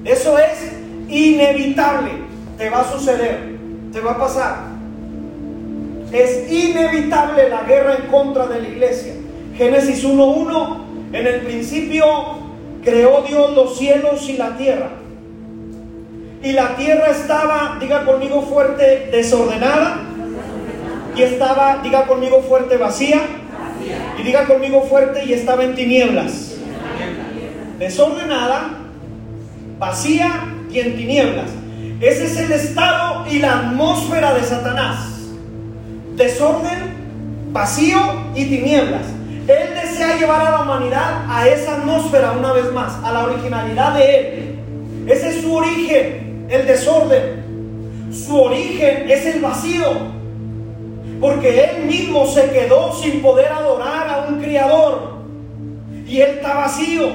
Eso 0.06 0.38
es 0.38 0.72
inevitable. 1.10 2.12
Te 2.56 2.70
va 2.70 2.82
a 2.82 2.92
suceder. 2.92 3.58
Te 3.92 4.00
va 4.00 4.12
a 4.12 4.18
pasar. 4.20 4.76
Es 6.12 6.52
inevitable 6.52 7.50
la 7.50 7.64
guerra 7.64 7.96
en 7.96 8.10
contra 8.10 8.48
de 8.48 8.62
la 8.62 8.68
iglesia. 8.68 9.14
Génesis 9.56 10.04
1.1. 10.06 10.78
En 11.14 11.28
el 11.28 11.42
principio 11.42 12.06
creó 12.84 13.24
Dios 13.28 13.56
los 13.56 13.78
cielos 13.78 14.28
y 14.30 14.38
la 14.38 14.56
tierra 14.58 14.90
y 16.44 16.52
la 16.52 16.76
tierra 16.76 17.10
estaba, 17.10 17.78
diga 17.80 18.06
conmigo 18.06 18.42
fuerte, 18.44 19.10
desordenada. 19.12 20.02
Y 21.16 21.22
estaba, 21.24 21.80
diga 21.84 22.06
conmigo 22.06 22.42
fuerte, 22.42 22.78
vacía. 22.78 23.22
Y 24.20 24.24
diga 24.24 24.46
conmigo 24.46 24.84
fuerte 24.84 25.26
y 25.26 25.34
estaba 25.34 25.64
en 25.64 25.76
tinieblas. 25.76 26.56
Desordenada, 27.80 28.78
vacía 29.80 30.46
y 30.72 30.80
en 30.80 30.96
tinieblas. 30.96 31.50
Ese 32.00 32.26
es 32.26 32.38
el 32.38 32.52
estado 32.52 33.26
y 33.30 33.40
la 33.40 33.60
atmósfera 33.60 34.34
de 34.34 34.44
Satanás. 34.44 35.17
Desorden, 36.18 37.54
vacío 37.54 37.98
y 38.36 38.46
tinieblas. 38.46 39.06
Él 39.48 39.70
desea 39.82 40.18
llevar 40.18 40.42
a 40.42 40.52
la 40.52 40.62
humanidad 40.64 41.26
a 41.30 41.48
esa 41.48 41.78
atmósfera 41.78 42.34
una 42.34 42.52
vez 42.52 42.74
más, 42.74 43.02
a 43.04 43.14
la 43.14 43.24
originalidad 43.24 43.94
de 43.94 44.20
Él. 44.20 44.60
Ese 45.08 45.30
es 45.30 45.42
su 45.42 45.56
origen 45.56 46.48
el 46.50 46.66
desorden. 46.66 48.10
Su 48.12 48.42
origen 48.42 49.10
es 49.10 49.26
el 49.26 49.42
vacío. 49.42 50.18
Porque 51.20 51.64
él 51.64 51.86
mismo 51.86 52.26
se 52.28 52.50
quedó 52.50 52.94
sin 52.94 53.22
poder 53.22 53.48
adorar 53.48 54.10
a 54.10 54.28
un 54.28 54.42
criador. 54.42 55.18
Y 56.08 56.22
él 56.22 56.36
está 56.38 56.56
vacío. 56.56 57.10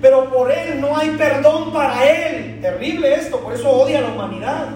Pero 0.00 0.30
por 0.30 0.50
él 0.52 0.80
no 0.80 0.96
hay 0.96 1.10
perdón 1.10 1.72
para 1.72 2.04
él. 2.04 2.60
Terrible 2.60 3.14
esto, 3.14 3.40
por 3.40 3.54
eso 3.54 3.70
odia 3.70 3.98
a 3.98 4.02
la 4.02 4.08
humanidad. 4.08 4.66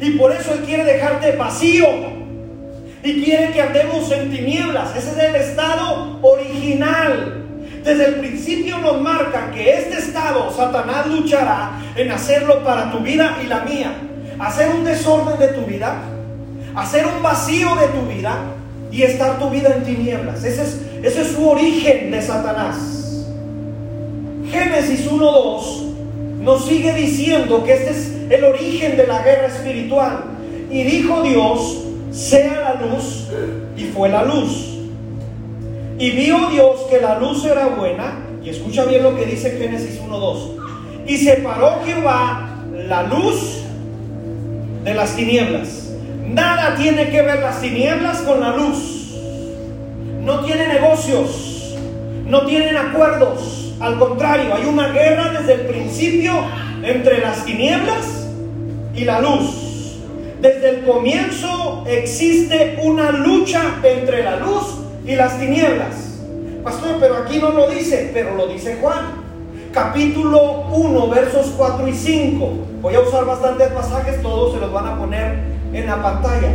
Y 0.00 0.10
por 0.10 0.32
eso 0.32 0.52
él 0.54 0.60
quiere 0.60 0.84
dejarte 0.84 1.32
vacío. 1.32 1.86
Y 3.06 3.24
quiere 3.24 3.52
que 3.52 3.62
andemos 3.62 4.10
en 4.10 4.30
tinieblas. 4.30 4.96
Ese 4.96 5.10
es 5.10 5.18
el 5.18 5.36
estado 5.36 6.18
original 6.22 7.46
desde 7.86 8.04
el 8.04 8.14
principio 8.16 8.78
nos 8.78 9.00
marca 9.00 9.52
que 9.54 9.74
este 9.74 9.98
estado 9.98 10.50
Satanás 10.50 11.06
luchará 11.06 11.70
en 11.94 12.10
hacerlo 12.10 12.64
para 12.64 12.90
tu 12.90 12.98
vida 12.98 13.38
y 13.44 13.46
la 13.46 13.60
mía. 13.60 13.92
Hacer 14.40 14.70
un 14.70 14.82
desorden 14.82 15.38
de 15.38 15.48
tu 15.54 15.64
vida, 15.66 15.94
hacer 16.74 17.06
un 17.06 17.22
vacío 17.22 17.76
de 17.76 17.86
tu 17.86 18.12
vida 18.12 18.38
y 18.90 19.02
estar 19.04 19.38
tu 19.38 19.50
vida 19.50 19.72
en 19.76 19.84
tinieblas. 19.84 20.42
Ese 20.42 20.62
es, 20.64 20.80
ese 21.00 21.22
es 21.22 21.28
su 21.28 21.48
origen 21.48 22.10
de 22.10 22.20
Satanás. 22.20 23.24
Génesis 24.50 25.08
1.2 25.08 26.42
nos 26.42 26.66
sigue 26.66 26.92
diciendo 26.92 27.62
que 27.62 27.72
este 27.72 27.90
es 27.90 28.12
el 28.30 28.42
origen 28.42 28.96
de 28.96 29.06
la 29.06 29.22
guerra 29.22 29.46
espiritual. 29.46 30.24
Y 30.72 30.82
dijo 30.82 31.22
Dios, 31.22 31.84
sea 32.16 32.60
la 32.78 32.86
luz, 32.86 33.28
y 33.76 33.84
fue 33.84 34.08
la 34.08 34.24
luz. 34.24 34.78
Y 35.98 36.10
vio 36.12 36.48
Dios 36.50 36.80
que 36.90 37.00
la 37.00 37.18
luz 37.18 37.44
era 37.44 37.66
buena, 37.66 38.18
y 38.42 38.48
escucha 38.48 38.84
bien 38.84 39.02
lo 39.02 39.14
que 39.14 39.26
dice 39.26 39.50
Génesis 39.50 40.00
1.2. 40.00 41.06
Y 41.06 41.18
separó 41.18 41.82
Jehová 41.84 42.64
la 42.72 43.02
luz 43.02 43.62
de 44.82 44.94
las 44.94 45.14
tinieblas. 45.14 45.90
Nada 46.26 46.74
tiene 46.76 47.10
que 47.10 47.20
ver 47.22 47.40
las 47.40 47.60
tinieblas 47.60 48.18
con 48.22 48.40
la 48.40 48.56
luz. 48.56 49.14
No 50.22 50.40
tiene 50.40 50.68
negocios, 50.68 51.76
no 52.24 52.46
tienen 52.46 52.76
acuerdos. 52.76 53.74
Al 53.78 53.98
contrario, 53.98 54.54
hay 54.54 54.64
una 54.64 54.88
guerra 54.88 55.32
desde 55.38 55.52
el 55.52 55.60
principio 55.66 56.32
entre 56.82 57.20
las 57.20 57.44
tinieblas 57.44 58.26
y 58.94 59.04
la 59.04 59.20
luz. 59.20 59.66
Desde 60.40 60.68
el 60.68 60.84
comienzo 60.84 61.84
existe 61.86 62.78
una 62.82 63.10
lucha 63.10 63.76
entre 63.82 64.22
la 64.22 64.36
luz 64.36 64.80
y 65.06 65.14
las 65.14 65.38
tinieblas. 65.38 66.18
Pastor, 66.62 66.96
pero 67.00 67.16
aquí 67.16 67.38
no 67.38 67.50
lo 67.50 67.70
dice, 67.70 68.10
pero 68.12 68.34
lo 68.34 68.46
dice 68.46 68.76
Juan. 68.80 69.24
Capítulo 69.72 70.64
1, 70.72 71.08
versos 71.08 71.54
4 71.56 71.88
y 71.88 71.92
5. 71.94 72.52
Voy 72.82 72.94
a 72.94 73.00
usar 73.00 73.24
bastantes 73.24 73.68
pasajes, 73.68 74.20
todos 74.20 74.54
se 74.54 74.60
los 74.60 74.72
van 74.72 74.86
a 74.86 74.98
poner 74.98 75.38
en 75.72 75.86
la 75.86 76.02
pantalla. 76.02 76.54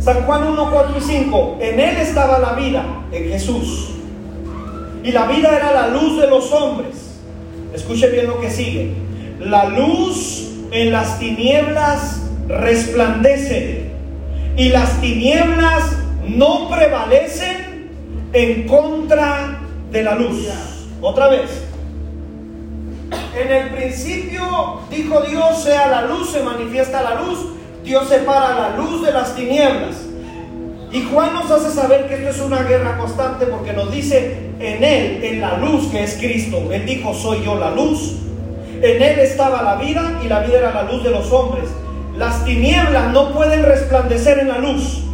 San 0.00 0.22
Juan 0.22 0.48
1, 0.48 0.70
4 0.70 0.94
y 0.96 1.00
5. 1.00 1.58
En 1.60 1.80
él 1.80 1.96
estaba 1.98 2.38
la 2.38 2.52
vida, 2.54 2.84
en 3.12 3.24
Jesús. 3.24 3.90
Y 5.02 5.12
la 5.12 5.26
vida 5.26 5.54
era 5.54 5.72
la 5.72 5.88
luz 5.88 6.20
de 6.20 6.28
los 6.28 6.50
hombres. 6.52 7.16
Escuche 7.74 8.08
bien 8.08 8.26
lo 8.26 8.40
que 8.40 8.50
sigue. 8.50 8.94
La 9.38 9.66
luz 9.66 10.48
en 10.70 10.92
las 10.92 11.18
tinieblas 11.18 12.27
resplandece. 12.48 13.84
Y 14.56 14.70
las 14.70 15.00
tinieblas 15.00 15.96
no 16.26 16.68
prevalecen 16.68 17.90
en 18.32 18.66
contra 18.66 19.60
de 19.90 20.02
la 20.02 20.14
luz. 20.14 20.48
Otra 21.00 21.28
vez. 21.28 21.64
En 23.36 23.52
el 23.52 23.70
principio 23.70 24.80
dijo 24.90 25.20
Dios, 25.22 25.62
sea 25.62 25.88
la 25.88 26.02
luz, 26.02 26.30
se 26.30 26.42
manifiesta 26.42 27.02
la 27.02 27.22
luz. 27.22 27.38
Dios 27.84 28.08
separa 28.08 28.54
la 28.54 28.76
luz 28.76 29.04
de 29.04 29.12
las 29.12 29.34
tinieblas. 29.34 30.08
Y 30.90 31.02
Juan 31.04 31.34
nos 31.34 31.50
hace 31.50 31.70
saber 31.70 32.08
que 32.08 32.14
esto 32.14 32.30
es 32.30 32.40
una 32.40 32.62
guerra 32.62 32.96
constante 32.98 33.46
porque 33.46 33.72
nos 33.72 33.92
dice 33.92 34.50
en 34.58 34.82
Él, 34.82 35.22
en 35.22 35.40
la 35.40 35.58
luz 35.58 35.88
que 35.90 36.02
es 36.02 36.14
Cristo. 36.14 36.72
Él 36.72 36.86
dijo, 36.86 37.14
soy 37.14 37.44
yo 37.44 37.56
la 37.56 37.70
luz. 37.70 38.16
En 38.82 39.02
Él 39.02 39.18
estaba 39.20 39.62
la 39.62 39.76
vida 39.76 40.20
y 40.24 40.28
la 40.28 40.40
vida 40.40 40.58
era 40.58 40.74
la 40.74 40.82
luz 40.84 41.04
de 41.04 41.10
los 41.10 41.30
hombres. 41.30 41.68
Las 42.18 42.44
tinieblas 42.44 43.12
no 43.12 43.32
pueden 43.32 43.62
resplandecer 43.62 44.40
en 44.40 44.48
la 44.48 44.58
luz. 44.58 45.04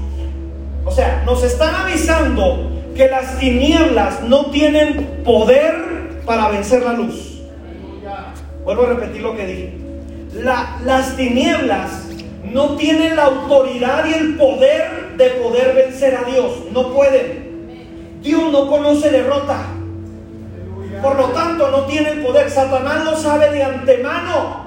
O 0.87 0.91
sea, 0.91 1.23
nos 1.27 1.43
están 1.45 1.75
avisando 1.75 2.71
que 2.97 3.09
las 3.09 3.39
tinieblas 3.39 4.23
no 4.23 4.47
tienen 4.47 5.23
poder 5.23 6.23
para 6.25 6.49
vencer 6.49 6.83
la 6.83 6.95
luz. 6.95 7.43
Vuelvo 8.65 8.85
a 8.85 8.89
repetir 8.89 9.21
lo 9.21 9.37
que 9.37 9.47
dije. 9.47 9.79
las 10.33 11.17
tinieblas 11.17 12.07
no 12.43 12.77
tienen 12.77 13.17
la 13.17 13.25
autoridad 13.25 14.07
y 14.07 14.15
el 14.15 14.37
poder 14.37 15.15
de 15.19 15.29
poder 15.31 15.75
vencer 15.75 16.17
a 16.17 16.25
Dios. 16.25 16.53
No 16.73 16.95
pueden. 16.95 18.21
Dios 18.23 18.51
no 18.51 18.67
conoce 18.71 19.11
derrota. 19.11 19.59
Por 21.03 21.17
lo 21.17 21.27
tanto, 21.27 21.71
no 21.71 21.83
tiene 21.83 22.13
el 22.13 22.23
poder. 22.23 22.51
Satanás 22.51 23.05
lo 23.05 23.14
sabe 23.14 23.51
de 23.51 23.62
antemano. 23.62 24.63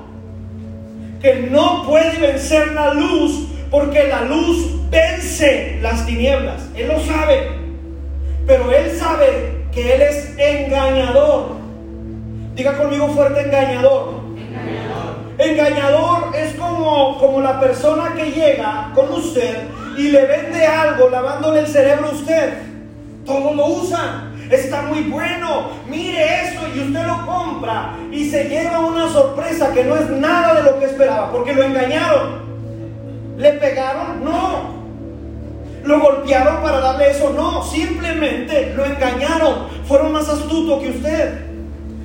Que 1.22 1.48
no 1.50 1.84
puede 1.88 2.20
vencer 2.20 2.74
la 2.74 2.94
luz 2.94 3.48
porque 3.72 4.08
la 4.08 4.22
luz 4.22 4.90
vence 4.90 5.80
las 5.82 6.06
tinieblas. 6.06 6.68
Él 6.76 6.88
lo 6.88 7.00
sabe. 7.00 7.50
Pero 8.46 8.72
él 8.72 8.92
sabe 8.98 9.66
que 9.72 9.96
él 9.96 10.02
es 10.02 10.38
engañador. 10.38 11.58
Diga 12.56 12.78
conmigo 12.78 13.10
fuerte 13.10 13.42
engañador. 13.42 14.22
Engañador. 15.38 16.36
es 16.36 16.56
como, 16.56 17.18
como 17.20 17.42
la 17.42 17.60
persona 17.60 18.14
que 18.16 18.32
llega 18.32 18.92
con 18.96 19.12
usted 19.12 19.68
y 19.98 20.10
le 20.10 20.26
vende 20.26 20.66
algo 20.66 21.10
lavándole 21.10 21.60
el 21.60 21.68
cerebro 21.68 22.08
a 22.08 22.12
usted. 22.12 22.54
Todos 23.26 23.56
lo 23.56 23.66
usan. 23.68 24.27
Está 24.52 24.84
muy 24.84 25.04
bueno. 25.04 25.72
Mire 25.88 26.44
eso 26.44 26.62
y 26.74 26.80
usted 26.80 27.06
lo 27.06 27.26
compra 27.26 27.96
y 28.12 28.30
se 28.30 28.46
lleva 28.46 28.80
una 28.80 29.10
sorpresa 29.10 29.74
que 29.74 29.84
no 29.84 29.96
es 29.96 30.10
nada 30.10 30.56
de 30.56 30.72
lo 30.72 30.80
que 30.80 30.86
esperaba 30.86 31.32
porque 31.32 31.54
lo 31.54 31.64
engañaron. 31.64 32.48
¿Le 33.38 33.54
pegaron? 33.54 34.24
No. 34.24 34.78
¿Lo 35.84 36.00
golpearon 36.02 36.62
para 36.62 36.80
darle 36.80 37.12
eso? 37.12 37.32
No, 37.32 37.64
simplemente 37.64 38.74
lo 38.76 38.86
engañaron. 38.86 39.68
Fueron 39.88 40.12
más 40.12 40.28
astutos 40.28 40.82
que 40.82 40.90
usted. 40.90 41.48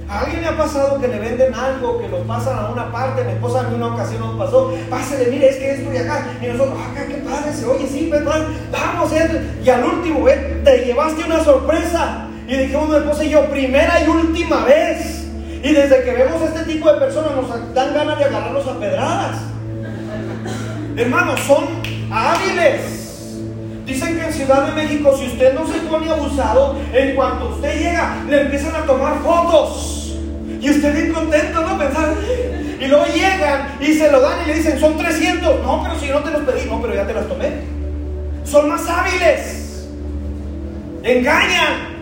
¿A 0.09 0.21
alguien 0.21 0.43
le 0.43 0.49
ha 0.49 0.57
pasado 0.59 1.01
que 1.01 1.09
le 1.09 1.19
venden 1.19 1.55
algo, 1.55 1.99
que 1.99 2.07
lo 2.07 2.19
pasan 2.25 2.59
a 2.59 2.69
una 2.69 2.93
parte? 2.93 3.25
Mi 3.25 3.33
esposa 3.33 3.67
en 3.67 3.75
una 3.75 3.95
ocasión 3.95 4.21
nos 4.21 4.37
pasó, 4.37 4.75
pásale, 4.91 5.29
mire, 5.31 5.49
es 5.49 5.57
que 5.57 5.71
esto 5.71 5.91
y 5.91 5.97
acá. 5.97 6.27
Y 6.43 6.47
nosotros, 6.49 6.79
acá, 6.79 7.01
ah, 7.01 7.09
qué 7.09 7.15
padre, 7.15 7.53
se 7.55 7.65
oye, 7.65 7.87
sí, 7.89 8.09
pues, 8.11 8.23
vamos, 8.23 9.11
y 9.65 9.71
al 9.71 9.85
último, 9.85 10.29
eh, 10.29 10.61
te 10.63 10.85
llevaste 10.85 11.25
una 11.25 11.43
sorpresa. 11.43 12.29
Y 12.53 12.57
dijimos 12.59 12.87
mi 12.91 12.97
esposa 12.97 13.25
y 13.25 13.31
yo, 13.31 13.47
primera 13.47 13.99
y 14.05 14.09
última 14.09 14.67
vez. 14.67 15.25
Y 15.65 15.73
desde 15.73 16.05
que 16.05 16.11
vemos 16.11 16.43
a 16.43 16.45
este 16.45 16.71
tipo 16.71 16.93
de 16.93 17.01
personas 17.01 17.33
nos 17.35 17.49
dan 17.75 17.95
ganas 17.95 18.19
de 18.19 18.25
agarrarlos 18.27 18.69
a 18.69 18.79
pedradas. 18.79 19.39
Hermanos, 20.95 21.41
son 21.47 21.65
hábiles. 22.13 23.39
Dicen 23.87 24.19
que 24.19 24.27
en 24.27 24.33
Ciudad 24.35 24.67
de 24.67 24.73
México, 24.73 25.17
si 25.17 25.29
usted 25.29 25.55
no 25.55 25.67
se 25.67 25.79
pone 25.89 26.11
abusado, 26.11 26.77
en 26.93 27.15
cuanto 27.15 27.55
usted 27.55 27.75
llega, 27.75 28.23
le 28.29 28.43
empiezan 28.43 28.77
a 28.77 28.85
tomar 28.85 29.19
fotos. 29.23 30.19
Y 30.61 30.69
usted 30.69 30.93
bien 30.93 31.15
contento, 31.15 31.59
¿no? 31.63 31.79
Pensar. 31.79 32.13
Y 32.79 32.87
luego 32.87 33.07
llegan 33.07 33.79
y 33.81 33.95
se 33.95 34.13
lo 34.13 34.21
dan 34.21 34.45
y 34.45 34.49
le 34.49 34.55
dicen, 34.57 34.79
son 34.79 34.99
300. 34.99 35.63
No, 35.63 35.83
pero 35.83 35.99
si 35.99 36.09
no 36.09 36.19
te 36.19 36.31
los 36.31 36.43
pedí, 36.43 36.69
no, 36.69 36.83
pero 36.83 36.95
ya 36.97 37.07
te 37.07 37.15
las 37.15 37.27
tomé. 37.27 37.49
Son 38.45 38.69
más 38.69 38.87
hábiles. 38.91 39.89
Engañan. 41.03 42.02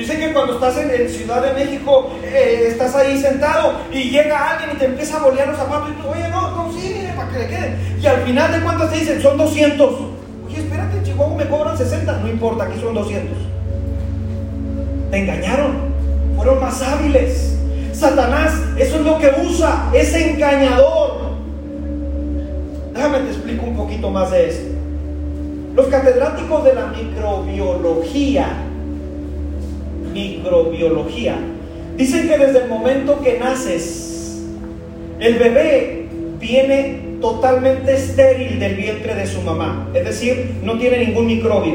Dicen 0.00 0.18
que 0.18 0.32
cuando 0.32 0.54
estás 0.54 0.78
en, 0.78 1.10
Ciudad 1.10 1.42
de 1.42 1.52
México, 1.52 2.10
eh, 2.24 2.68
estás 2.68 2.96
ahí 2.96 3.20
sentado 3.20 3.74
y 3.92 4.04
llega 4.04 4.52
alguien 4.52 4.70
y 4.74 4.78
te 4.78 4.86
empieza 4.86 5.18
a 5.18 5.22
bolear 5.24 5.48
los 5.48 5.58
zapatos 5.58 5.90
y 5.90 6.00
tú, 6.00 6.08
oye, 6.08 6.26
no, 6.30 6.50
no, 6.52 6.72
sí, 6.72 7.06
para 7.14 7.28
que 7.28 7.38
le 7.38 7.46
quede. 7.48 7.76
Y 8.00 8.06
al 8.06 8.22
final 8.22 8.50
de 8.50 8.60
cuentas 8.60 8.90
te 8.90 8.98
dicen, 8.98 9.20
son 9.20 9.36
200. 9.36 9.94
Oye, 10.46 10.56
espérate, 10.56 10.96
en 10.96 11.04
Chihuahua 11.04 11.36
me 11.36 11.46
cobran 11.50 11.76
60. 11.76 12.16
No 12.16 12.28
importa, 12.30 12.64
aquí 12.64 12.80
son 12.80 12.94
200. 12.94 13.36
Te 15.10 15.18
engañaron. 15.18 15.90
Fueron 16.34 16.60
más 16.62 16.80
hábiles. 16.80 17.58
Satanás, 17.92 18.54
eso 18.78 18.96
es 18.96 19.02
lo 19.02 19.18
que 19.18 19.30
usa, 19.46 19.90
es 19.92 20.14
engañador. 20.14 21.32
Déjame 22.94 23.18
te 23.18 23.32
explico 23.32 23.66
un 23.66 23.76
poquito 23.76 24.10
más 24.10 24.30
de 24.30 24.48
esto. 24.48 24.70
Los 25.74 25.88
catedráticos 25.88 26.64
de 26.64 26.72
la 26.72 26.86
microbiología, 26.86 28.69
microbiología, 30.12 31.36
dicen 31.96 32.28
que 32.28 32.38
desde 32.38 32.64
el 32.64 32.68
momento 32.68 33.20
que 33.22 33.38
naces, 33.38 34.42
el 35.18 35.34
bebé 35.34 36.06
viene 36.38 37.10
totalmente 37.20 37.94
estéril 37.94 38.58
del 38.58 38.74
vientre 38.74 39.14
de 39.14 39.26
su 39.26 39.42
mamá. 39.42 39.88
Es 39.94 40.04
decir, 40.04 40.56
no 40.62 40.78
tiene 40.78 41.04
ningún 41.06 41.26
microbio 41.26 41.74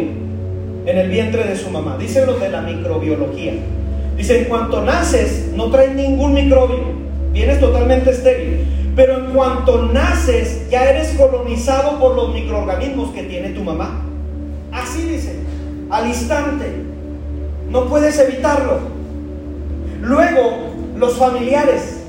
en 0.86 0.98
el 0.98 1.10
vientre 1.10 1.44
de 1.44 1.56
su 1.56 1.70
mamá. 1.70 1.98
Dicen 2.00 2.26
los 2.26 2.40
de 2.40 2.50
la 2.50 2.62
microbiología. 2.62 3.54
Dice, 4.18 4.40
en 4.40 4.46
cuanto 4.46 4.82
naces, 4.82 5.52
no 5.56 5.70
traes 5.70 5.94
ningún 5.94 6.34
microbio, 6.34 6.80
vienes 7.32 7.60
totalmente 7.60 8.12
estéril. 8.12 8.66
Pero 8.96 9.18
en 9.18 9.34
cuanto 9.34 9.84
naces, 9.92 10.70
ya 10.70 10.90
eres 10.90 11.10
colonizado 11.16 12.00
por 12.00 12.16
los 12.16 12.34
microorganismos 12.34 13.14
que 13.14 13.24
tiene 13.24 13.50
tu 13.50 13.62
mamá. 13.62 14.06
Así 14.72 15.02
dice, 15.02 15.36
al 15.90 16.08
instante. 16.08 16.85
No 17.70 17.86
puedes 17.88 18.18
evitarlo. 18.20 18.80
Luego, 20.02 20.74
los 20.98 21.18
familiares 21.18 22.04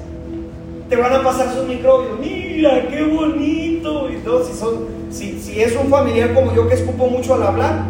te 0.88 0.96
van 0.96 1.12
a 1.12 1.22
pasar 1.22 1.52
sus 1.52 1.66
microbios. 1.66 2.18
Mira, 2.20 2.86
qué 2.88 3.02
bonito. 3.02 4.10
Y 4.10 4.16
todo, 4.18 4.44
si, 4.44 4.52
son, 4.52 4.86
si, 5.10 5.60
es 5.60 5.76
un 5.76 5.88
familiar 5.88 6.34
como 6.34 6.54
yo 6.54 6.68
que 6.68 6.74
escupo 6.74 7.08
mucho 7.08 7.34
al 7.34 7.42
hablar, 7.42 7.82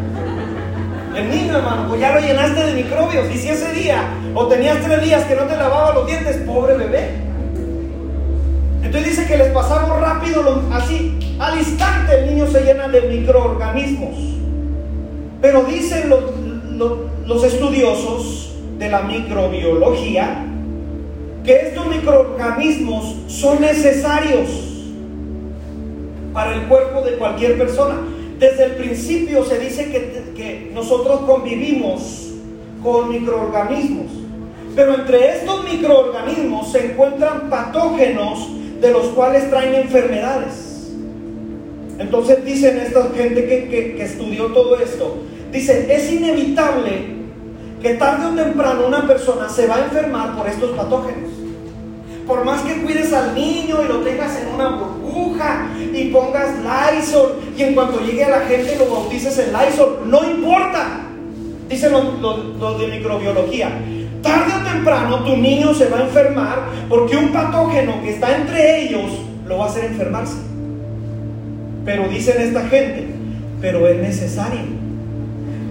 el 1.16 1.30
niño, 1.30 1.56
hermano, 1.56 1.88
pues 1.88 2.00
ya 2.00 2.14
lo 2.14 2.20
llenaste 2.20 2.66
de 2.66 2.74
microbios. 2.74 3.26
Y 3.34 3.38
si 3.38 3.48
ese 3.48 3.72
día, 3.72 4.04
o 4.34 4.46
tenías 4.46 4.82
tres 4.82 5.02
días 5.02 5.24
que 5.24 5.34
no 5.34 5.42
te 5.42 5.56
lavaba 5.56 5.94
los 5.94 6.06
dientes, 6.06 6.36
pobre 6.38 6.76
bebé. 6.76 7.10
Entonces 8.82 9.10
dice 9.10 9.26
que 9.26 9.36
les 9.36 9.48
pasamos 9.52 10.00
rápido, 10.00 10.62
así, 10.72 11.18
al 11.38 11.58
instante 11.58 12.20
el 12.20 12.26
niño 12.26 12.46
se 12.46 12.60
llena 12.60 12.88
de 12.88 13.02
microorganismos. 13.02 14.16
Pero 15.40 15.64
dicen 15.64 16.08
los, 16.08 16.20
estudiosos 17.44 18.52
de 18.78 18.90
la 18.90 19.02
microbiología 19.02 20.44
que 21.44 21.54
estos 21.68 21.86
microorganismos 21.86 23.14
son 23.28 23.60
necesarios 23.60 24.50
para 26.32 26.54
el 26.54 26.62
cuerpo 26.62 27.02
de 27.02 27.12
cualquier 27.12 27.56
persona. 27.56 27.94
Desde 28.38 28.64
el 28.64 28.72
principio 28.72 29.44
se 29.44 29.58
dice 29.58 29.90
que, 29.90 30.32
que 30.34 30.70
nosotros 30.74 31.20
convivimos 31.20 32.32
con 32.82 33.10
microorganismos, 33.10 34.06
pero 34.74 34.94
entre 34.94 35.36
estos 35.36 35.64
microorganismos 35.64 36.70
se 36.72 36.92
encuentran 36.92 37.48
patógenos 37.48 38.48
de 38.80 38.90
los 38.90 39.06
cuales 39.08 39.48
traen 39.48 39.74
enfermedades. 39.74 40.66
Entonces 41.98 42.44
dicen 42.44 42.76
esta 42.78 43.08
gente 43.14 43.46
que, 43.46 44.02
estudió 44.02 44.46
todo 44.46 44.78
esto, 44.78 45.16
dicen, 45.52 45.86
es 45.90 46.12
inevitable 46.12 47.16
que 47.82 47.94
tarde 47.94 48.26
o 48.26 48.30
temprano 48.30 48.86
una 48.86 49.06
persona 49.06 49.48
se 49.48 49.66
va 49.66 49.76
a 49.76 49.84
enfermar 49.84 50.36
por 50.36 50.48
estos 50.48 50.70
patógenos. 50.70 51.30
Por 52.26 52.44
más 52.44 52.62
que 52.62 52.82
cuides 52.82 53.12
al 53.12 53.34
niño 53.34 53.82
y 53.84 53.88
lo 53.88 54.00
tengas 54.00 54.36
en 54.40 54.54
una 54.54 54.70
burbuja 54.70 55.68
y 55.94 56.06
pongas 56.06 56.50
Lysol 56.58 57.36
y 57.56 57.62
en 57.62 57.74
cuanto 57.74 58.00
llegue 58.00 58.24
a 58.24 58.30
la 58.30 58.40
gente 58.40 58.76
lo 58.76 58.86
bautices 58.86 59.38
en 59.38 59.52
Lysol, 59.52 60.00
no 60.06 60.28
importa. 60.28 61.02
Dicen 61.68 61.92
los 61.92 62.80
de 62.80 62.88
microbiología. 62.88 63.70
Tarde 64.22 64.52
o 64.60 64.72
temprano 64.72 65.24
tu 65.24 65.36
niño 65.36 65.72
se 65.72 65.88
va 65.88 65.98
a 65.98 66.02
enfermar 66.02 66.58
porque 66.88 67.16
un 67.16 67.28
patógeno 67.32 68.02
que 68.02 68.14
está 68.14 68.36
entre 68.36 68.82
ellos 68.82 69.12
lo 69.46 69.58
va 69.58 69.66
a 69.66 69.68
hacer 69.68 69.84
enfermarse. 69.84 70.38
Pero 71.84 72.08
dicen 72.08 72.40
esta 72.40 72.62
gente, 72.62 73.06
pero 73.60 73.86
es 73.86 73.96
necesario. 73.98 74.75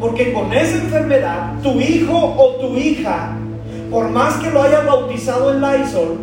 Porque 0.05 0.31
con 0.33 0.53
esa 0.53 0.77
enfermedad, 0.77 1.53
tu 1.63 1.81
hijo 1.81 2.15
o 2.15 2.57
tu 2.57 2.77
hija, 2.77 3.31
por 3.89 4.07
más 4.09 4.35
que 4.35 4.51
lo 4.51 4.61
hayas 4.61 4.85
bautizado 4.85 5.51
en 5.51 5.61
Lysol, 5.61 6.19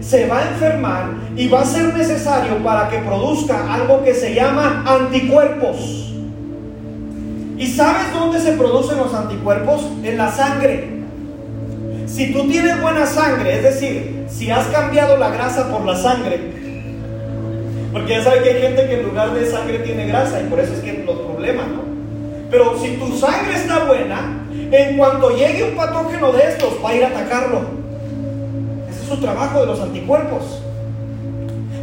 se 0.00 0.26
va 0.26 0.40
a 0.40 0.48
enfermar 0.48 1.04
y 1.36 1.46
va 1.46 1.60
a 1.60 1.64
ser 1.64 1.94
necesario 1.94 2.56
para 2.64 2.88
que 2.88 2.98
produzca 2.98 3.72
algo 3.72 4.02
que 4.02 4.12
se 4.12 4.34
llama 4.34 4.82
anticuerpos. 4.84 6.12
¿Y 7.56 7.68
sabes 7.68 8.12
dónde 8.12 8.40
se 8.40 8.54
producen 8.54 8.98
los 8.98 9.14
anticuerpos? 9.14 9.86
En 10.02 10.18
la 10.18 10.32
sangre. 10.32 10.88
Si 12.06 12.32
tú 12.32 12.48
tienes 12.48 12.82
buena 12.82 13.06
sangre, 13.06 13.54
es 13.54 13.62
decir, 13.62 14.24
si 14.28 14.50
has 14.50 14.66
cambiado 14.66 15.16
la 15.16 15.30
grasa 15.30 15.70
por 15.70 15.84
la 15.84 15.94
sangre, 15.94 16.40
porque 17.92 18.14
ya 18.14 18.24
sabes 18.24 18.42
que 18.42 18.50
hay 18.50 18.62
gente 18.62 18.88
que 18.88 18.94
en 18.98 19.06
lugar 19.06 19.32
de 19.32 19.48
sangre 19.48 19.78
tiene 19.78 20.08
grasa 20.08 20.42
y 20.42 20.46
por 20.46 20.58
eso 20.58 20.72
es 20.72 20.80
que 20.80 21.04
los 21.06 21.20
problemas, 21.20 21.68
¿no? 21.68 21.91
Pero 22.52 22.78
si 22.78 22.98
tu 22.98 23.16
sangre 23.16 23.54
está 23.56 23.84
buena, 23.86 24.46
en 24.70 24.98
cuanto 24.98 25.30
llegue 25.30 25.70
un 25.70 25.74
patógeno 25.74 26.32
de 26.32 26.48
estos, 26.50 26.74
va 26.84 26.90
a 26.90 26.94
ir 26.94 27.02
a 27.02 27.08
atacarlo. 27.08 27.62
Ese 28.90 29.00
es 29.00 29.08
su 29.08 29.16
trabajo 29.16 29.60
de 29.60 29.66
los 29.68 29.80
anticuerpos. 29.80 30.62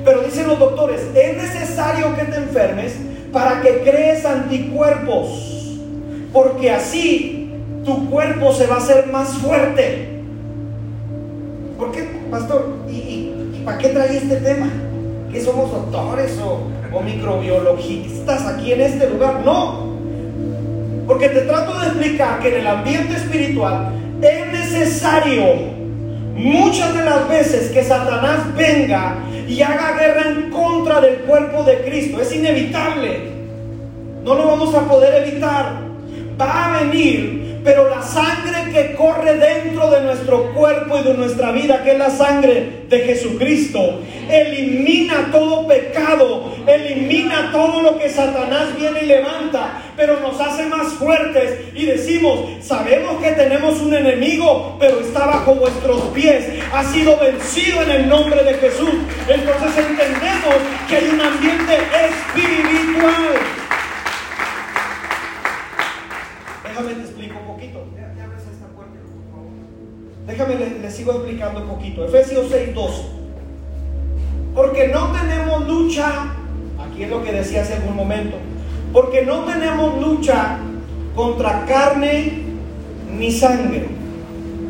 Pero 0.05 0.21
dicen 0.21 0.47
los 0.47 0.60
doctores, 0.60 1.01
es 1.15 1.38
necesario 1.38 2.15
que 2.15 2.23
te 2.25 2.36
enfermes 2.36 2.97
para 3.34 3.62
que 3.62 3.82
crees 3.82 4.23
anticuerpos, 4.23 5.79
porque 6.32 6.69
así 6.69 7.51
tu 7.84 8.08
cuerpo 8.08 8.53
se 8.53 8.67
va 8.67 8.75
a 8.75 8.77
hacer 8.77 9.08
más 9.08 9.29
fuerte. 9.39 10.21
¿Por 11.79 11.91
qué, 11.91 12.03
pastor? 12.29 12.75
¿Y, 12.88 13.63
para 13.65 13.79
qué 13.79 13.89
trae 13.89 14.17
este 14.17 14.36
tema? 14.36 14.69
¿Que 15.32 15.41
somos 15.41 15.71
doctores 15.71 16.39
o, 16.39 16.60
o 16.95 17.01
microbiologistas 17.01 18.45
aquí 18.45 18.73
en 18.73 18.82
este 18.82 19.10
lugar? 19.10 19.41
No. 19.43 19.88
Porque 21.10 21.28
te 21.28 21.41
trato 21.41 21.80
de 21.80 21.88
explicar 21.88 22.39
que 22.39 22.50
en 22.50 22.60
el 22.60 22.67
ambiente 22.67 23.15
espiritual 23.15 23.93
es 24.22 24.52
necesario 24.52 25.43
muchas 26.36 26.93
de 26.93 27.04
las 27.04 27.28
veces 27.28 27.72
que 27.72 27.84
Satanás 27.84 28.56
venga 28.56 29.15
y 29.48 29.60
haga 29.60 29.98
guerra 29.98 30.30
en 30.30 30.52
contra 30.52 31.02
del 31.02 31.22
cuerpo 31.22 31.63
de 31.63 31.82
Cristo. 31.82 32.22
Es 32.22 32.32
inevitable. 32.32 33.22
No 34.24 34.36
lo 34.36 34.50
vamos 34.50 34.76
a 34.76 34.88
poder 34.88 35.28
evitar. 35.28 35.80
Va 36.39 36.65
a 36.76 36.84
venir 36.84 37.48
pero 37.63 37.89
la 37.89 38.02
sangre 38.02 38.72
que 38.72 38.95
corre 38.95 39.36
dentro 39.36 39.89
de 39.89 40.02
nuestro 40.02 40.54
cuerpo 40.54 41.00
y 41.00 41.04
de 41.04 41.13
nuestra 41.13 41.52
vida, 41.52 41.84
que 41.84 41.91
es 41.91 41.98
la 41.98 42.10
sangre 42.10 42.84
de 42.88 43.00
Jesucristo, 43.00 44.02
elimina 44.30 45.30
todo 45.32 45.67
pecado, 45.67 46.54
elimina 46.67 47.52
todo 47.52 47.82
lo 47.82 47.98
que 47.98 48.10
Satanás 48.10 48.76
viene 48.78 49.04
y 49.04 49.08
levanta, 49.08 49.82
pero 49.95 50.19
nos 50.19 50.39
hace 50.39 50.65
más 50.65 50.93
fuertes 50.93 51.60
y 51.74 51.86
decimos, 51.86 52.39
sabemos 52.62 53.22
que 53.22 53.32
tenemos 53.32 53.82
un 53.82 53.93
enemigo, 53.93 54.78
pero 54.80 55.00
está 55.00 55.26
bajo 55.26 55.56
vuestros 55.56 56.02
pies, 56.13 56.45
ha 56.74 56.84
sido 56.86 57.17
vencido 57.17 57.82
en 57.84 57.91
el 57.91 58.10
nombre 58.10 58.43
de 58.43 58.54
Jesús. 58.56 58.91
Entonces 59.28 59.78
entendemos 59.78 60.56
que 60.88 60.95
hay 60.95 61.10
un 61.10 61.22
ambiente 61.22 61.74
espiritual. 61.74 63.34
Déjame 66.63 67.18
Déjame, 70.30 70.56
le, 70.56 70.92
sigo 70.92 71.13
explicando 71.13 71.62
un 71.62 71.68
poquito. 71.68 72.06
Efesios 72.06 72.50
6, 72.52 72.76
2. 72.76 73.06
Porque 74.54 74.89
no 74.89 75.12
tenemos 75.12 75.68
lucha, 75.68 76.36
aquí 76.80 77.04
es 77.04 77.10
lo 77.10 77.24
que 77.24 77.32
decía 77.32 77.63
hace 77.63 77.74
algún 77.74 77.96
momento, 77.96 78.38
porque 78.94 79.24
no 79.26 79.46
tenemos 79.46 80.00
lucha 80.00 80.60
contra 81.15 81.65
carne 81.65 82.44
ni 83.12 83.32
sangre. 83.32 83.86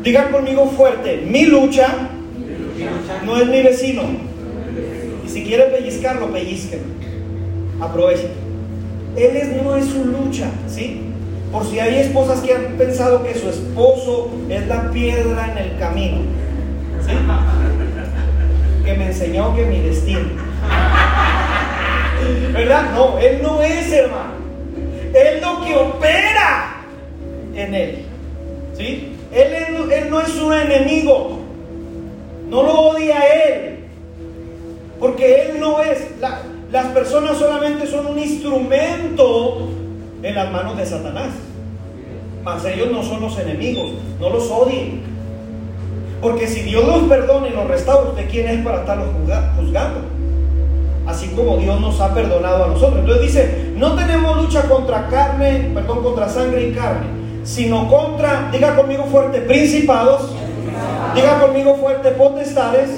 Digan 0.02 0.32
conmigo 0.32 0.66
fuerte, 0.70 1.26
mi 1.26 1.44
lucha 1.44 2.08
no 3.26 3.36
es 3.36 3.46
mi 3.46 3.62
vecino. 3.62 4.02
Y 5.26 5.28
si 5.28 5.44
quieren 5.44 5.72
pellizcarlo, 5.72 6.32
pellizquen. 6.32 6.80
Aprovechen. 7.82 8.30
Él 9.14 9.36
es, 9.36 9.62
no 9.62 9.76
es 9.76 9.84
su 9.84 10.06
lucha, 10.06 10.50
¿sí? 10.66 11.09
Por 11.52 11.66
si 11.66 11.80
hay 11.80 11.96
esposas 11.96 12.40
que 12.40 12.54
han 12.54 12.76
pensado 12.78 13.24
que 13.24 13.34
su 13.34 13.48
esposo 13.48 14.30
es 14.48 14.66
la 14.68 14.90
piedra 14.90 15.50
en 15.50 15.58
el 15.58 15.78
camino. 15.78 16.18
¿sí? 17.04 17.12
Que 18.84 18.94
me 18.94 19.06
enseñó 19.06 19.54
que 19.56 19.64
mi 19.64 19.80
destino. 19.80 20.28
¿Verdad? 22.52 22.92
No, 22.94 23.18
él 23.18 23.40
no 23.42 23.60
es 23.62 23.92
hermano. 23.92 24.34
Él 25.12 25.40
lo 25.40 25.64
que 25.64 25.74
opera 25.74 26.84
en 27.54 27.74
él. 27.74 28.04
¿Sí? 28.76 29.16
Él, 29.32 29.52
él 29.92 30.10
no 30.10 30.20
es 30.20 30.36
un 30.36 30.52
enemigo. 30.52 31.40
No 32.48 32.62
lo 32.62 32.80
odia 32.80 33.20
a 33.20 33.26
él. 33.26 33.84
Porque 35.00 35.42
él 35.42 35.60
no 35.60 35.82
es. 35.82 36.06
las 36.70 36.86
personas 36.86 37.38
solamente 37.38 37.86
son 37.88 38.06
un 38.06 38.18
instrumento 38.18 39.68
en 40.22 40.34
las 40.34 40.50
manos 40.50 40.76
de 40.76 40.86
Satanás. 40.86 41.30
Mas 42.42 42.64
ellos 42.64 42.90
no 42.90 43.02
son 43.02 43.20
los 43.20 43.38
enemigos, 43.38 43.92
no 44.18 44.30
los 44.30 44.50
odien. 44.50 45.02
Porque 46.20 46.46
si 46.46 46.62
Dios 46.62 46.86
los 46.86 47.02
perdona 47.04 47.48
y 47.48 47.52
los 47.52 47.66
restaura, 47.66 48.10
¿usted 48.10 48.28
quién 48.30 48.48
es 48.48 48.64
para 48.64 48.80
estarlos 48.80 49.08
juzgando? 49.56 50.00
Así 51.06 51.28
como 51.28 51.56
Dios 51.56 51.80
nos 51.80 52.00
ha 52.00 52.14
perdonado 52.14 52.64
a 52.64 52.68
nosotros. 52.68 53.00
Entonces 53.00 53.26
dice, 53.26 53.72
no 53.76 53.94
tenemos 53.94 54.36
lucha 54.36 54.62
contra 54.68 55.08
carne, 55.08 55.70
perdón, 55.74 56.02
contra 56.02 56.28
sangre 56.28 56.68
y 56.68 56.72
carne, 56.72 57.06
sino 57.42 57.88
contra, 57.88 58.50
diga 58.52 58.76
conmigo 58.76 59.04
fuerte, 59.04 59.40
principados, 59.40 60.30
diga 61.14 61.40
conmigo 61.40 61.76
fuerte, 61.76 62.10
potestades, 62.10 62.90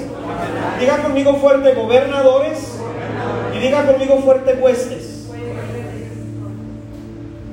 diga 0.79 0.97
conmigo 0.97 1.35
fuerte, 1.35 1.73
gobernadores, 1.73 2.79
y 3.55 3.59
diga 3.59 3.85
conmigo 3.85 4.19
fuerte, 4.19 4.53
huestes. 4.61 5.12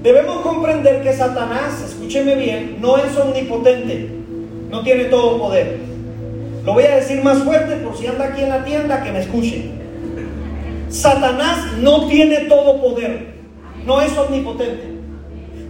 Debemos 0.03 0.39
comprender 0.41 1.03
que 1.03 1.13
Satanás, 1.13 1.83
escúcheme 1.83 2.35
bien, 2.35 2.79
no 2.81 2.97
es 2.97 3.15
omnipotente, 3.19 4.09
no 4.71 4.83
tiene 4.83 5.05
todo 5.05 5.39
poder. 5.39 5.79
Lo 6.65 6.73
voy 6.73 6.85
a 6.85 6.97
decir 6.97 7.23
más 7.23 7.39
fuerte 7.43 7.77
por 7.77 7.97
si 7.97 8.07
anda 8.07 8.27
aquí 8.27 8.43
en 8.43 8.49
la 8.49 8.65
tienda 8.65 9.03
que 9.03 9.13
me 9.13 9.21
escuche. 9.21 9.73
Satanás 10.89 11.77
no 11.81 12.09
tiene 12.09 12.47
todo 12.47 12.81
poder, 12.81 13.35
no 13.85 14.01
es 14.01 14.17
omnipotente. 14.17 14.91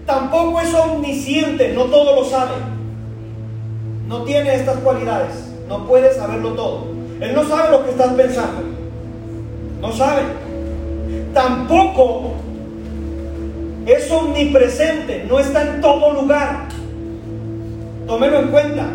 Tampoco 0.06 0.60
es 0.60 0.72
omnisciente, 0.74 1.72
no 1.72 1.84
todo 1.84 2.14
lo 2.14 2.24
sabe. 2.24 2.54
No 4.06 4.22
tiene 4.22 4.54
estas 4.54 4.78
cualidades, 4.78 5.34
no 5.68 5.86
puede 5.86 6.14
saberlo 6.14 6.50
todo. 6.52 6.86
Él 7.20 7.34
no 7.34 7.44
sabe 7.48 7.70
lo 7.72 7.84
que 7.84 7.90
estás 7.90 8.12
pensando, 8.14 8.62
no 9.80 9.92
sabe. 9.92 10.22
Tampoco 11.34 12.34
es 13.86 14.10
omnipresente, 14.10 15.24
no 15.28 15.38
está 15.38 15.62
en 15.62 15.80
todo 15.80 16.12
lugar. 16.12 16.68
Tómelo 18.06 18.40
en 18.40 18.48
cuenta. 18.48 18.86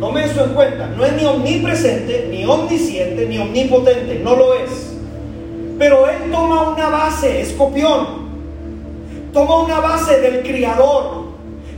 Tome 0.00 0.24
eso 0.24 0.44
en 0.44 0.50
cuenta. 0.50 0.88
No 0.88 1.04
es 1.04 1.12
ni 1.14 1.24
omnipresente, 1.24 2.28
ni 2.30 2.44
omnisciente, 2.44 3.26
ni 3.26 3.38
omnipotente. 3.38 4.20
No 4.22 4.36
lo 4.36 4.54
es. 4.54 4.94
Pero 5.78 6.08
Él 6.08 6.30
toma 6.30 6.70
una 6.70 6.88
base, 6.88 7.40
escopión. 7.40 8.26
toma 9.32 9.62
una 9.62 9.80
base 9.80 10.20
del 10.20 10.42
Criador. 10.42 11.26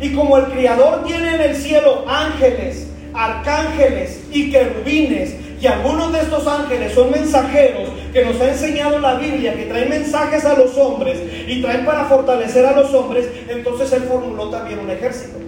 Y 0.01 0.13
como 0.15 0.37
el 0.39 0.45
Criador 0.47 1.05
tiene 1.05 1.35
en 1.35 1.41
el 1.41 1.57
cielo 1.57 2.05
ángeles, 2.07 2.89
arcángeles 3.15 4.25
y 4.31 4.51
querubines, 4.51 5.35
y 5.61 5.67
algunos 5.67 6.13
de 6.13 6.21
estos 6.21 6.47
ángeles 6.47 6.93
son 6.95 7.11
mensajeros 7.11 7.89
que 8.13 8.25
nos 8.25 8.41
ha 8.41 8.51
enseñado 8.51 8.99
la 9.01 9.15
Biblia, 9.15 9.55
que 9.55 9.65
traen 9.65 9.89
mensajes 9.89 10.45
a 10.45 10.55
los 10.55 10.77
hombres 10.77 11.19
y 11.47 11.61
traen 11.61 11.85
para 11.85 12.05
fortalecer 12.05 12.65
a 12.65 12.73
los 12.73 12.95
hombres, 12.95 13.29
entonces 13.49 13.93
Él 13.93 14.03
formuló 14.03 14.51
también 14.51 14.79
un 14.79 14.91
ejército. 14.91 15.39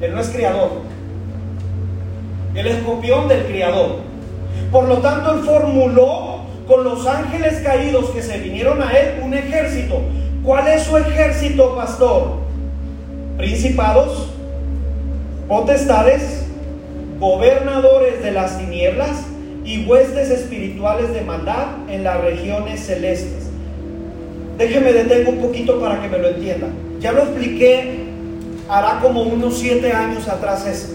Él 0.00 0.14
no 0.14 0.20
es 0.20 0.28
criador. 0.28 0.70
Él 2.54 2.66
es 2.66 2.76
copión 2.82 3.26
del 3.26 3.46
criador. 3.46 3.96
Por 4.70 4.84
lo 4.86 4.98
tanto, 4.98 5.32
Él 5.32 5.40
formuló 5.40 6.40
con 6.66 6.84
los 6.84 7.06
ángeles 7.06 7.60
caídos 7.64 8.10
que 8.10 8.22
se 8.22 8.38
vinieron 8.38 8.82
a 8.82 8.92
Él 8.92 9.20
un 9.22 9.32
ejército. 9.34 10.02
¿Cuál 10.44 10.68
es 10.68 10.82
su 10.82 10.96
ejército, 10.96 11.74
pastor? 11.74 12.38
Principados, 13.38 14.28
potestades, 15.48 16.43
gobernadores 17.24 18.22
de 18.22 18.32
las 18.32 18.58
tinieblas 18.58 19.24
y 19.64 19.86
huestes 19.86 20.28
espirituales 20.28 21.14
de 21.14 21.22
maldad 21.22 21.68
en 21.88 22.04
las 22.04 22.20
regiones 22.20 22.80
celestes. 22.80 23.48
Déjeme 24.58 24.92
detengo 24.92 25.30
un 25.30 25.38
poquito 25.38 25.80
para 25.80 26.02
que 26.02 26.08
me 26.08 26.18
lo 26.18 26.28
entienda. 26.28 26.66
Ya 27.00 27.12
lo 27.12 27.22
expliqué 27.22 28.04
hará 28.68 29.00
como 29.00 29.22
unos 29.22 29.56
siete 29.56 29.90
años 29.90 30.28
atrás 30.28 30.66
eso. 30.66 30.88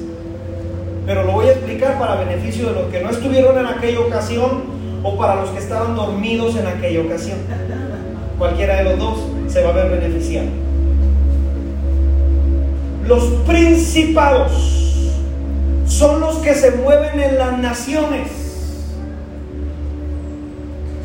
Pero 1.08 1.24
lo 1.24 1.32
voy 1.32 1.48
a 1.48 1.54
explicar 1.54 1.98
para 1.98 2.24
beneficio 2.24 2.68
de 2.68 2.74
los 2.74 2.92
que 2.92 3.02
no 3.02 3.10
estuvieron 3.10 3.58
en 3.58 3.66
aquella 3.66 4.00
ocasión 4.00 4.66
o 5.02 5.18
para 5.18 5.42
los 5.42 5.50
que 5.50 5.58
estaban 5.58 5.96
dormidos 5.96 6.56
en 6.56 6.68
aquella 6.68 7.02
ocasión. 7.02 7.40
Cualquiera 8.38 8.76
de 8.78 8.84
los 8.84 9.00
dos 9.00 9.18
se 9.48 9.64
va 9.64 9.70
a 9.70 9.74
ver 9.74 10.00
beneficiado. 10.00 10.48
Los 13.08 13.24
principados 13.48 14.89
son 15.90 16.22
los 16.22 16.38
que 16.38 16.54
se 16.54 16.72
mueven 16.72 17.20
en 17.20 17.38
las 17.38 17.58
naciones. 17.58 18.30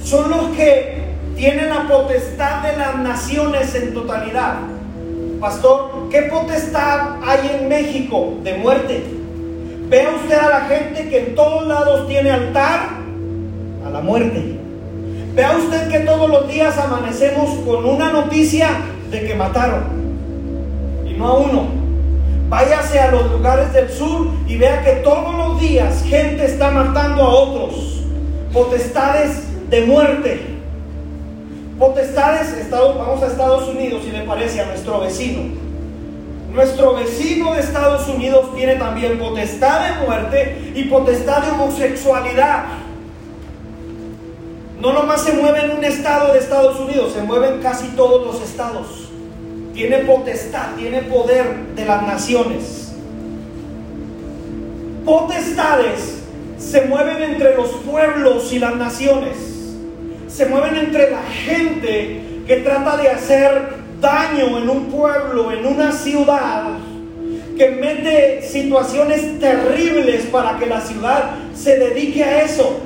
Son 0.04 0.30
los 0.30 0.50
que 0.56 1.02
tienen 1.34 1.70
la 1.70 1.88
potestad 1.88 2.62
de 2.62 2.76
las 2.76 2.96
naciones 2.98 3.74
en 3.74 3.94
totalidad. 3.94 4.56
Pastor, 5.40 6.08
¿qué 6.10 6.22
potestad 6.22 7.16
hay 7.26 7.58
en 7.58 7.68
México 7.68 8.34
de 8.44 8.54
muerte? 8.54 9.02
Vea 9.88 10.10
usted 10.10 10.38
a 10.38 10.48
la 10.48 10.60
gente 10.66 11.08
que 11.08 11.28
en 11.28 11.34
todos 11.34 11.66
lados 11.66 12.06
tiene 12.06 12.30
altar 12.30 12.90
a 13.84 13.90
la 13.90 14.00
muerte. 14.00 14.58
Vea 15.34 15.56
usted 15.56 15.90
que 15.90 16.00
todos 16.00 16.30
los 16.30 16.46
días 16.46 16.78
amanecemos 16.78 17.50
con 17.66 17.84
una 17.86 18.12
noticia 18.12 18.68
de 19.10 19.26
que 19.26 19.34
mataron. 19.34 19.82
Y 21.08 21.14
no 21.14 21.26
a 21.26 21.38
uno. 21.38 21.83
Váyase 22.48 22.98
a 22.98 23.10
los 23.10 23.30
lugares 23.30 23.72
del 23.72 23.90
sur 23.90 24.28
y 24.46 24.56
vea 24.56 24.82
que 24.84 24.92
todos 25.02 25.34
los 25.34 25.60
días 25.60 26.02
gente 26.04 26.44
está 26.44 26.70
matando 26.70 27.22
a 27.22 27.28
otros. 27.28 28.02
Potestades 28.52 29.70
de 29.70 29.86
muerte. 29.86 30.40
Potestades, 31.78 32.70
vamos 32.70 33.22
a 33.22 33.26
Estados 33.26 33.68
Unidos 33.68 34.02
y 34.06 34.10
le 34.10 34.22
parece 34.22 34.60
a 34.60 34.66
nuestro 34.66 35.00
vecino. 35.00 35.64
Nuestro 36.52 36.94
vecino 36.94 37.52
de 37.54 37.60
Estados 37.60 38.06
Unidos 38.08 38.54
tiene 38.54 38.76
también 38.76 39.18
potestad 39.18 39.88
de 39.88 40.06
muerte 40.06 40.72
y 40.76 40.84
potestad 40.84 41.42
de 41.42 41.50
homosexualidad. 41.50 42.66
No 44.80 44.92
nomás 44.92 45.22
se 45.22 45.32
mueve 45.32 45.64
en 45.64 45.78
un 45.78 45.84
estado 45.84 46.32
de 46.32 46.38
Estados 46.38 46.78
Unidos, 46.78 47.12
se 47.14 47.22
mueve 47.22 47.48
en 47.48 47.60
casi 47.60 47.88
todos 47.88 48.24
los 48.24 48.40
estados. 48.48 49.08
Tiene 49.74 49.98
potestad, 49.98 50.76
tiene 50.78 51.02
poder 51.02 51.46
de 51.74 51.84
las 51.84 52.06
naciones. 52.06 52.92
Potestades 55.04 56.22
se 56.58 56.82
mueven 56.82 57.22
entre 57.22 57.56
los 57.56 57.70
pueblos 57.84 58.52
y 58.52 58.60
las 58.60 58.76
naciones. 58.76 59.36
Se 60.28 60.46
mueven 60.46 60.76
entre 60.76 61.10
la 61.10 61.22
gente 61.22 62.20
que 62.46 62.56
trata 62.58 62.96
de 62.96 63.08
hacer 63.08 63.74
daño 64.00 64.58
en 64.58 64.68
un 64.68 64.86
pueblo, 64.86 65.50
en 65.50 65.66
una 65.66 65.90
ciudad, 65.92 66.78
que 67.56 67.70
mete 67.70 68.42
situaciones 68.42 69.38
terribles 69.40 70.26
para 70.26 70.58
que 70.58 70.66
la 70.66 70.80
ciudad 70.80 71.30
se 71.54 71.78
dedique 71.78 72.22
a 72.22 72.42
eso. 72.42 72.80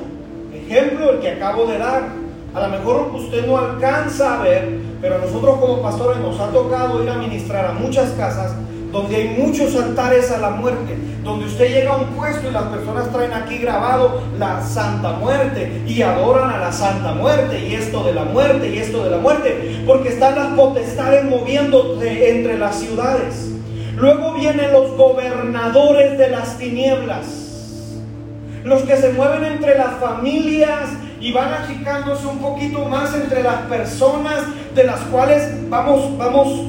Ejemplo, 0.53 1.11
el 1.11 1.19
que 1.19 1.29
acabo 1.29 1.65
de 1.65 1.77
dar. 1.77 2.18
A 2.53 2.61
lo 2.61 2.67
mejor 2.69 3.11
usted 3.13 3.45
no 3.45 3.57
alcanza 3.57 4.39
a 4.39 4.43
ver, 4.43 4.79
pero 5.01 5.19
nosotros 5.19 5.59
como 5.59 5.81
pastores 5.81 6.17
nos 6.19 6.39
ha 6.39 6.47
tocado 6.47 7.03
ir 7.03 7.09
a 7.09 7.15
ministrar 7.15 7.65
a 7.65 7.73
muchas 7.73 8.09
casas 8.11 8.53
donde 8.91 9.15
hay 9.15 9.27
muchos 9.37 9.75
altares 9.75 10.31
a 10.31 10.39
la 10.39 10.49
muerte, 10.49 10.97
donde 11.23 11.45
usted 11.45 11.69
llega 11.69 11.93
a 11.93 11.97
un 11.97 12.07
puesto 12.07 12.49
y 12.49 12.51
las 12.51 12.63
personas 12.63 13.11
traen 13.11 13.33
aquí 13.33 13.57
grabado 13.59 14.21
la 14.39 14.61
Santa 14.61 15.11
Muerte 15.13 15.83
y 15.85 16.01
adoran 16.01 16.49
a 16.49 16.57
la 16.57 16.71
Santa 16.71 17.13
Muerte 17.13 17.59
y 17.59 17.75
esto 17.75 18.03
de 18.03 18.13
la 18.13 18.23
muerte 18.23 18.67
y 18.67 18.79
esto 18.79 19.03
de 19.03 19.11
la 19.11 19.17
muerte, 19.17 19.83
porque 19.85 20.09
están 20.09 20.35
las 20.35 20.47
potestades 20.53 21.23
moviéndose 21.25 22.31
entre 22.31 22.57
las 22.57 22.79
ciudades. 22.79 23.51
Luego 23.95 24.33
vienen 24.33 24.71
los 24.71 24.95
gobernadores 24.97 26.17
de 26.17 26.29
las 26.29 26.57
tinieblas, 26.57 27.97
los 28.63 28.81
que 28.83 28.97
se 28.97 29.13
mueven 29.13 29.45
entre 29.45 29.77
las 29.77 29.99
familias 29.99 30.89
y 31.19 31.31
van 31.31 31.53
achicándose 31.53 32.27
un 32.27 32.39
poquito 32.39 32.85
más 32.85 33.13
entre 33.13 33.43
las 33.43 33.61
personas 33.63 34.43
de 34.73 34.83
las 34.83 34.99
cuales 35.01 35.69
vamos, 35.69 36.17
vamos 36.17 36.67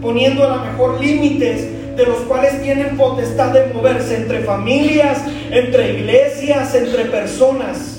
poniendo 0.00 0.44
a 0.44 0.56
lo 0.56 0.64
mejor 0.64 1.00
límites 1.00 1.96
de 1.96 2.06
los 2.06 2.18
cuales 2.20 2.62
tienen 2.62 2.96
potestad 2.96 3.52
de 3.52 3.72
moverse 3.72 4.16
entre 4.16 4.40
familias, 4.40 5.18
entre 5.50 5.94
iglesias, 5.98 6.74
entre 6.74 7.06
personas. 7.06 7.96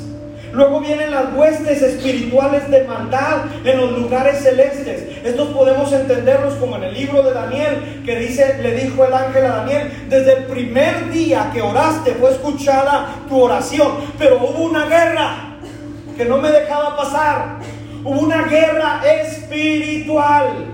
Luego 0.53 0.81
vienen 0.81 1.11
las 1.11 1.33
huestes 1.33 1.81
espirituales 1.81 2.69
de 2.69 2.83
maldad 2.83 3.45
en 3.63 3.77
los 3.77 3.97
lugares 3.97 4.43
celestes. 4.43 5.23
Estos 5.23 5.49
podemos 5.49 5.93
entenderlos 5.93 6.55
como 6.55 6.75
en 6.75 6.83
el 6.83 6.93
libro 6.93 7.23
de 7.23 7.33
Daniel, 7.33 8.01
que 8.05 8.17
dice, 8.17 8.57
le 8.61 8.73
dijo 8.75 9.05
el 9.05 9.13
ángel 9.13 9.45
a 9.45 9.57
Daniel, 9.57 10.07
desde 10.09 10.39
el 10.39 10.43
primer 10.45 11.09
día 11.09 11.51
que 11.53 11.61
oraste 11.61 12.15
fue 12.15 12.31
escuchada 12.31 13.15
tu 13.29 13.41
oración, 13.41 13.91
pero 14.17 14.37
hubo 14.37 14.65
una 14.65 14.85
guerra 14.87 15.50
que 16.17 16.25
no 16.25 16.37
me 16.37 16.51
dejaba 16.51 16.97
pasar. 16.97 17.57
Hubo 18.03 18.19
una 18.19 18.43
guerra 18.43 19.01
espiritual. 19.21 20.65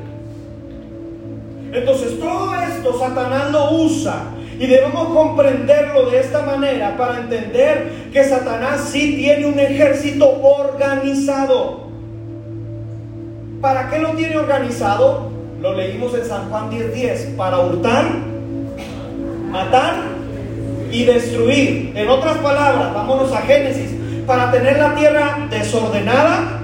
Entonces 1.71 2.19
todo 2.19 2.55
esto 2.55 2.97
Satanás 2.97 3.51
lo 3.51 3.71
usa 3.73 4.23
y 4.59 4.65
debemos 4.65 5.09
comprenderlo 5.09 6.09
de 6.09 6.19
esta 6.19 6.41
manera 6.41 6.95
para 6.97 7.19
entender 7.19 8.09
que 8.11 8.23
Satanás 8.23 8.89
sí 8.91 9.15
tiene 9.17 9.45
un 9.45 9.59
ejército 9.59 10.41
organizado. 10.41 11.87
¿Para 13.61 13.89
qué 13.89 13.99
lo 13.99 14.09
tiene 14.11 14.37
organizado? 14.37 15.29
Lo 15.61 15.73
leímos 15.73 16.13
en 16.13 16.25
San 16.25 16.49
Juan 16.49 16.69
10:10, 16.69 17.35
para 17.35 17.59
hurtar, 17.59 18.05
matar 19.51 19.95
y 20.91 21.03
destruir. 21.03 21.91
En 21.95 22.07
otras 22.07 22.37
palabras, 22.37 22.93
vámonos 22.93 23.31
a 23.33 23.41
Génesis, 23.41 23.96
para 24.27 24.51
tener 24.51 24.77
la 24.77 24.93
tierra 24.93 25.47
desordenada, 25.49 26.59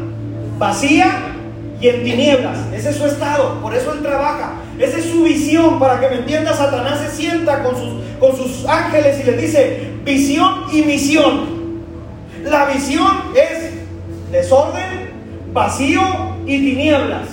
vacía 0.60 1.34
y 1.80 1.88
en 1.88 2.04
tinieblas. 2.04 2.58
Ese 2.74 2.90
es 2.90 2.98
su 2.98 3.06
estado, 3.06 3.62
por 3.62 3.74
eso 3.74 3.94
él 3.94 4.02
trabaja. 4.02 4.56
Esa 4.78 4.98
es 4.98 5.06
su 5.06 5.24
visión, 5.24 5.80
para 5.80 6.00
que 6.00 6.10
me 6.10 6.16
entienda, 6.18 6.54
Satanás 6.54 7.00
se 7.00 7.10
sienta 7.16 7.64
con 7.64 7.76
sus, 7.76 7.94
con 8.20 8.36
sus 8.36 8.66
ángeles 8.68 9.22
y 9.22 9.24
les 9.24 9.42
dice, 9.42 9.92
visión 10.04 10.66
y 10.74 10.82
misión. 10.82 11.64
La 12.44 12.66
visión 12.66 13.08
es 13.34 13.72
desorden, 14.30 15.12
vacío 15.54 16.02
y 16.46 16.60
tinieblas. 16.60 17.30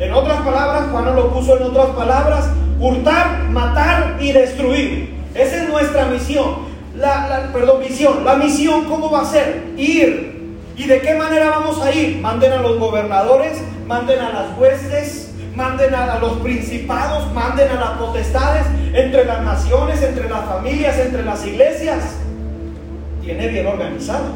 En 0.00 0.12
otras 0.12 0.40
palabras, 0.40 0.90
Juan 0.90 1.14
lo 1.14 1.32
puso 1.32 1.56
en 1.56 1.62
otras 1.62 1.90
palabras, 1.90 2.48
hurtar, 2.80 3.44
matar 3.50 4.16
y 4.18 4.32
destruir. 4.32 5.14
Esa 5.34 5.62
es 5.62 5.68
nuestra 5.68 6.06
misión. 6.06 6.69
La, 7.00 7.48
perdón, 7.52 7.80
misión. 7.80 8.24
La 8.24 8.36
misión, 8.36 8.84
¿cómo 8.84 9.10
va 9.10 9.22
a 9.22 9.24
ser? 9.24 9.72
Ir. 9.76 10.38
¿Y 10.76 10.86
de 10.86 11.00
qué 11.00 11.14
manera 11.14 11.50
vamos 11.50 11.80
a 11.82 11.92
ir? 11.92 12.18
Manden 12.18 12.52
a 12.52 12.58
los 12.58 12.78
gobernadores, 12.78 13.58
manden 13.86 14.20
a 14.20 14.30
las 14.30 14.58
huestes, 14.58 15.30
manden 15.54 15.94
a, 15.94 16.18
los 16.18 16.38
principados, 16.40 17.32
manden 17.32 17.70
a 17.70 17.74
las 17.74 17.90
potestades 17.92 18.66
entre 18.92 19.24
las 19.24 19.42
naciones, 19.42 20.02
entre 20.02 20.28
las 20.28 20.44
familias, 20.44 20.98
entre 20.98 21.24
las 21.24 21.46
iglesias. 21.46 22.16
Tiene 23.22 23.48
bien 23.48 23.66
organizado. 23.66 24.26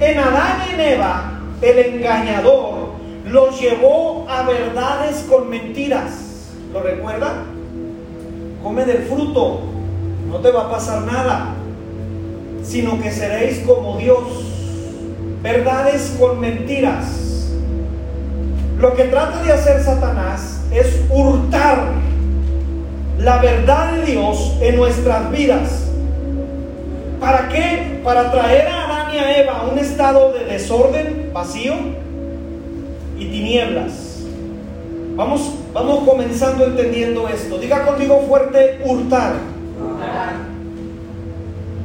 En 0.00 0.18
Adán 0.18 0.62
y 0.68 0.74
en 0.74 0.80
Eva, 0.80 1.32
el 1.62 1.78
engañador 1.78 2.90
los 3.24 3.58
llevó 3.58 4.26
a 4.28 4.42
verdades 4.42 5.26
con 5.28 5.48
mentiras. 5.48 6.52
¿Lo 6.72 6.82
recuerda? 6.82 7.44
Come 8.62 8.84
del 8.84 9.04
fruto, 9.04 9.75
no 10.36 10.42
te 10.42 10.50
va 10.50 10.64
a 10.64 10.70
pasar 10.70 11.00
nada, 11.00 11.54
sino 12.62 13.00
que 13.00 13.10
seréis 13.10 13.60
como 13.60 13.96
Dios. 13.96 14.52
Verdades 15.42 16.16
con 16.18 16.40
mentiras 16.40 17.52
Lo 18.78 18.94
que 18.96 19.04
trata 19.04 19.42
de 19.42 19.52
hacer 19.52 19.82
Satanás 19.82 20.62
es 20.72 21.02
hurtar 21.08 21.92
la 23.18 23.38
verdad 23.38 23.92
de 23.92 24.12
Dios 24.12 24.56
en 24.60 24.76
nuestras 24.76 25.30
vidas. 25.30 25.88
¿Para 27.18 27.48
qué? 27.48 28.00
Para 28.04 28.30
traer 28.30 28.66
a 28.68 28.84
Adán 28.84 29.14
y 29.14 29.18
a 29.18 29.40
Eva 29.40 29.60
a 29.60 29.66
un 29.68 29.78
estado 29.78 30.32
de 30.32 30.44
desorden, 30.44 31.30
vacío 31.32 31.74
y 33.18 33.24
tinieblas. 33.26 34.24
Vamos, 35.14 35.54
vamos 35.72 36.06
comenzando 36.06 36.66
entendiendo 36.66 37.26
esto. 37.26 37.56
Diga 37.56 37.86
conmigo 37.86 38.22
fuerte, 38.28 38.80
hurtar. 38.84 39.55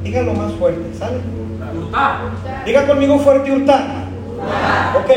Dígalo 0.03 0.33
más 0.33 0.51
fuerte, 0.53 0.93
¿sale? 0.97 1.17
Diga 2.65 2.87
conmigo 2.87 3.19
fuerte, 3.19 3.51
hurtar. 3.51 3.85
Ok. 4.95 5.11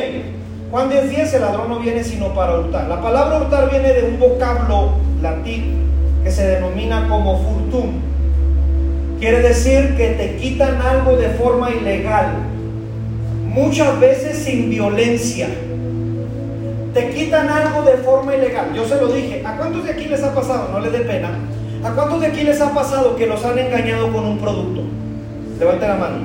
Juan 0.71 0.91
10, 0.91 1.11
10, 1.11 1.35
el 1.35 1.41
ladrón 1.41 1.69
no 1.69 1.79
viene 1.79 2.03
sino 2.05 2.35
para 2.35 2.59
hurtar. 2.59 2.89
La 2.89 3.01
palabra 3.01 3.39
hurtar 3.39 3.71
viene 3.71 3.93
de 3.93 4.09
un 4.09 4.19
vocablo 4.19 4.95
latín 5.23 5.85
que 6.23 6.31
se 6.31 6.47
denomina 6.47 7.09
como 7.09 7.39
furtum. 7.39 7.93
Quiere 9.21 9.41
decir 9.41 9.97
que 9.97 10.09
te 10.11 10.37
quitan 10.37 10.83
algo 10.83 11.17
de 11.17 11.29
forma 11.31 11.71
ilegal, 11.71 12.35
muchas 13.47 13.99
veces 14.01 14.39
sin 14.39 14.69
violencia. 14.69 15.49
Te 16.93 17.11
quitan 17.11 17.49
algo 17.49 17.83
de 17.83 17.97
forma 17.99 18.35
ilegal. 18.35 18.73
Yo 18.75 18.85
se 18.85 18.97
lo 18.97 19.09
dije. 19.09 19.43
¿A 19.45 19.57
cuántos 19.57 19.85
de 19.85 19.91
aquí 19.91 20.07
les 20.07 20.23
ha 20.23 20.35
pasado? 20.35 20.69
No 20.73 20.81
les 20.81 20.93
dé 20.93 21.01
pena. 21.01 21.31
¿A 21.85 21.91
cuántos 21.91 22.21
de 22.23 22.29
aquí 22.29 22.43
les 22.45 22.61
ha 22.63 22.73
pasado 22.73 23.15
que 23.15 23.27
los 23.27 23.45
han 23.45 23.59
engañado 23.59 24.11
con 24.11 24.25
un 24.25 24.39
producto? 24.39 24.81
Levante 25.59 25.87
la 25.87 25.97
mano. 25.97 26.17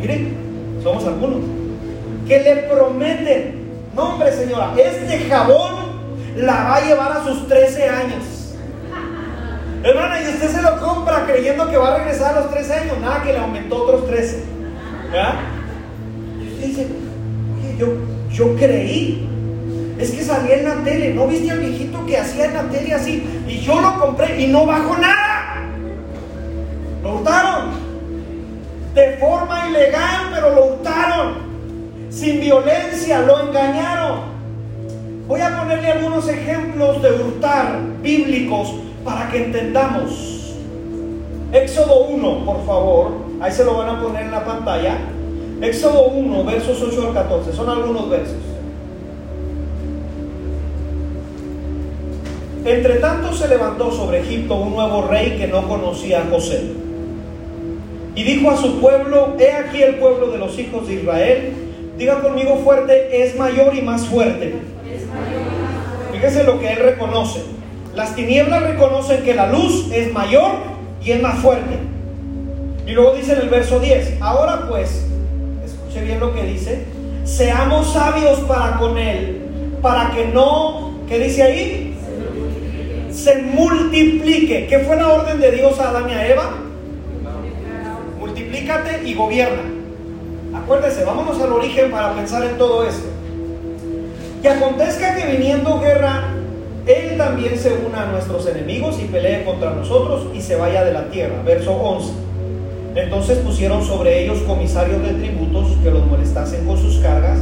Miren, 0.00 0.36
somos 0.82 1.06
algunos. 1.06 1.38
Que 2.26 2.40
le 2.40 2.56
prometen, 2.64 3.68
no 3.94 4.14
hombre 4.14 4.32
señora, 4.32 4.72
este 4.76 5.28
jabón 5.28 5.74
la 6.36 6.64
va 6.64 6.76
a 6.76 6.86
llevar 6.86 7.12
a 7.12 7.24
sus 7.24 7.46
13 7.46 7.88
años. 7.88 8.54
Hermana, 9.84 10.20
y 10.22 10.28
usted 10.28 10.48
se 10.48 10.62
lo 10.62 10.80
compra 10.80 11.24
creyendo 11.24 11.70
que 11.70 11.76
va 11.76 11.94
a 11.94 11.98
regresar 11.98 12.36
a 12.36 12.40
los 12.40 12.50
13 12.50 12.74
años, 12.74 12.98
nada 13.00 13.22
que 13.22 13.32
le 13.32 13.38
aumentó 13.38 13.84
otros 13.84 14.08
13. 14.08 14.44
¿Ya? 15.12 15.40
Y 16.42 16.48
usted 16.52 16.66
dice, 16.66 16.86
oye, 17.56 17.76
yo, 17.78 17.86
yo 18.30 18.56
creí. 18.56 19.28
Es 20.00 20.12
que 20.12 20.24
salía 20.24 20.56
en 20.56 20.64
la 20.64 20.76
tele, 20.76 21.12
¿no 21.12 21.26
viste 21.26 21.50
al 21.50 21.58
viejito 21.58 22.06
que 22.06 22.16
hacía 22.16 22.46
en 22.46 22.54
la 22.54 22.62
tele 22.62 22.94
así? 22.94 23.22
Y 23.46 23.58
yo 23.58 23.80
lo 23.82 24.00
compré 24.00 24.40
y 24.40 24.46
no 24.46 24.64
bajó 24.64 24.96
nada. 24.96 25.62
Lo 27.02 27.16
hurtaron. 27.16 27.70
De 28.94 29.18
forma 29.18 29.68
ilegal, 29.68 30.30
pero 30.32 30.54
lo 30.54 30.64
hurtaron. 30.66 31.50
Sin 32.08 32.40
violencia, 32.40 33.20
lo 33.20 33.48
engañaron. 33.48 34.20
Voy 35.28 35.42
a 35.42 35.58
ponerle 35.58 35.92
algunos 35.92 36.26
ejemplos 36.28 37.02
de 37.02 37.12
hurtar 37.12 37.80
bíblicos 38.02 38.74
para 39.04 39.28
que 39.28 39.44
entendamos. 39.44 40.56
Éxodo 41.52 42.06
1, 42.06 42.44
por 42.46 42.64
favor, 42.64 43.12
ahí 43.40 43.52
se 43.52 43.64
lo 43.64 43.74
van 43.76 43.96
a 43.96 44.00
poner 44.00 44.24
en 44.24 44.30
la 44.30 44.44
pantalla. 44.44 44.96
Éxodo 45.60 46.08
1, 46.08 46.44
versos 46.44 46.82
8 46.82 47.08
al 47.08 47.14
14, 47.14 47.52
son 47.52 47.68
algunos 47.68 48.08
versos. 48.08 48.49
Entre 52.64 52.96
tanto 52.96 53.32
se 53.32 53.48
levantó 53.48 53.90
sobre 53.90 54.20
Egipto 54.20 54.56
un 54.56 54.74
nuevo 54.74 55.06
rey 55.08 55.36
que 55.38 55.46
no 55.46 55.66
conocía 55.66 56.22
a 56.22 56.30
José. 56.30 56.62
Y 58.14 58.22
dijo 58.22 58.50
a 58.50 58.56
su 58.56 58.80
pueblo, 58.80 59.36
he 59.38 59.52
aquí 59.52 59.82
el 59.82 59.94
pueblo 59.96 60.30
de 60.30 60.38
los 60.38 60.58
hijos 60.58 60.86
de 60.86 60.94
Israel. 60.94 61.52
Diga 61.96 62.20
conmigo 62.20 62.56
fuerte, 62.64 63.22
es 63.22 63.36
mayor 63.36 63.74
y 63.74 63.82
más 63.82 64.06
fuerte. 64.06 64.54
Fíjese 66.12 66.44
lo 66.44 66.60
que 66.60 66.72
él 66.72 66.78
reconoce. 66.80 67.42
Las 67.94 68.14
tinieblas 68.14 68.62
reconocen 68.62 69.22
que 69.22 69.34
la 69.34 69.50
luz 69.50 69.90
es 69.92 70.12
mayor 70.12 70.52
y 71.02 71.12
es 71.12 71.22
más 71.22 71.38
fuerte. 71.38 71.78
Y 72.86 72.92
luego 72.92 73.14
dice 73.14 73.32
en 73.32 73.40
el 73.40 73.48
verso 73.48 73.80
10, 73.80 74.20
ahora 74.20 74.66
pues, 74.68 75.06
escuche 75.64 76.04
bien 76.04 76.20
lo 76.20 76.34
que 76.34 76.42
dice, 76.42 76.84
seamos 77.24 77.92
sabios 77.92 78.40
para 78.40 78.76
con 78.78 78.98
él, 78.98 79.42
para 79.80 80.10
que 80.10 80.26
no, 80.26 80.92
¿qué 81.08 81.18
dice 81.18 81.42
ahí? 81.42 81.89
Se 83.12 83.42
multiplique. 83.42 84.66
¿Qué 84.66 84.78
fue 84.80 84.96
la 84.96 85.08
orden 85.08 85.40
de 85.40 85.50
Dios 85.52 85.78
a 85.78 85.90
Adán 85.90 86.08
y 86.10 86.12
a 86.12 86.28
Eva? 86.28 86.50
Multiplícate 88.18 89.02
y 89.04 89.14
gobierna. 89.14 89.62
Acuérdese, 90.54 91.04
vámonos 91.04 91.40
al 91.40 91.52
origen 91.52 91.90
para 91.90 92.14
pensar 92.14 92.44
en 92.44 92.58
todo 92.58 92.86
esto. 92.86 93.08
Que 94.42 94.48
acontezca 94.48 95.14
que 95.14 95.36
viniendo 95.36 95.80
guerra 95.80 96.34
él 96.86 97.16
también 97.18 97.58
se 97.58 97.74
una 97.74 98.02
a 98.02 98.06
nuestros 98.06 98.46
enemigos 98.46 98.98
y 99.00 99.04
pelee 99.04 99.44
contra 99.44 99.70
nosotros 99.70 100.26
y 100.34 100.40
se 100.40 100.56
vaya 100.56 100.84
de 100.84 100.92
la 100.92 101.04
tierra. 101.10 101.42
Verso 101.44 101.72
11. 101.72 102.12
Entonces 102.96 103.38
pusieron 103.38 103.84
sobre 103.84 104.24
ellos 104.24 104.38
comisarios 104.40 105.02
de 105.02 105.12
tributos 105.14 105.76
que 105.82 105.90
los 105.90 106.06
molestasen 106.06 106.66
con 106.66 106.76
sus 106.76 106.98
cargas 106.98 107.38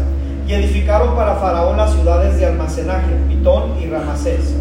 y 0.47 0.53
edificaron 0.53 1.15
para 1.15 1.37
Faraón 1.37 1.77
las 1.77 1.95
ciudades 1.95 2.39
de 2.39 2.47
almacenaje, 2.47 3.15
Pitón 3.29 3.77
y 3.81 3.87
Ramasés. 3.87 4.55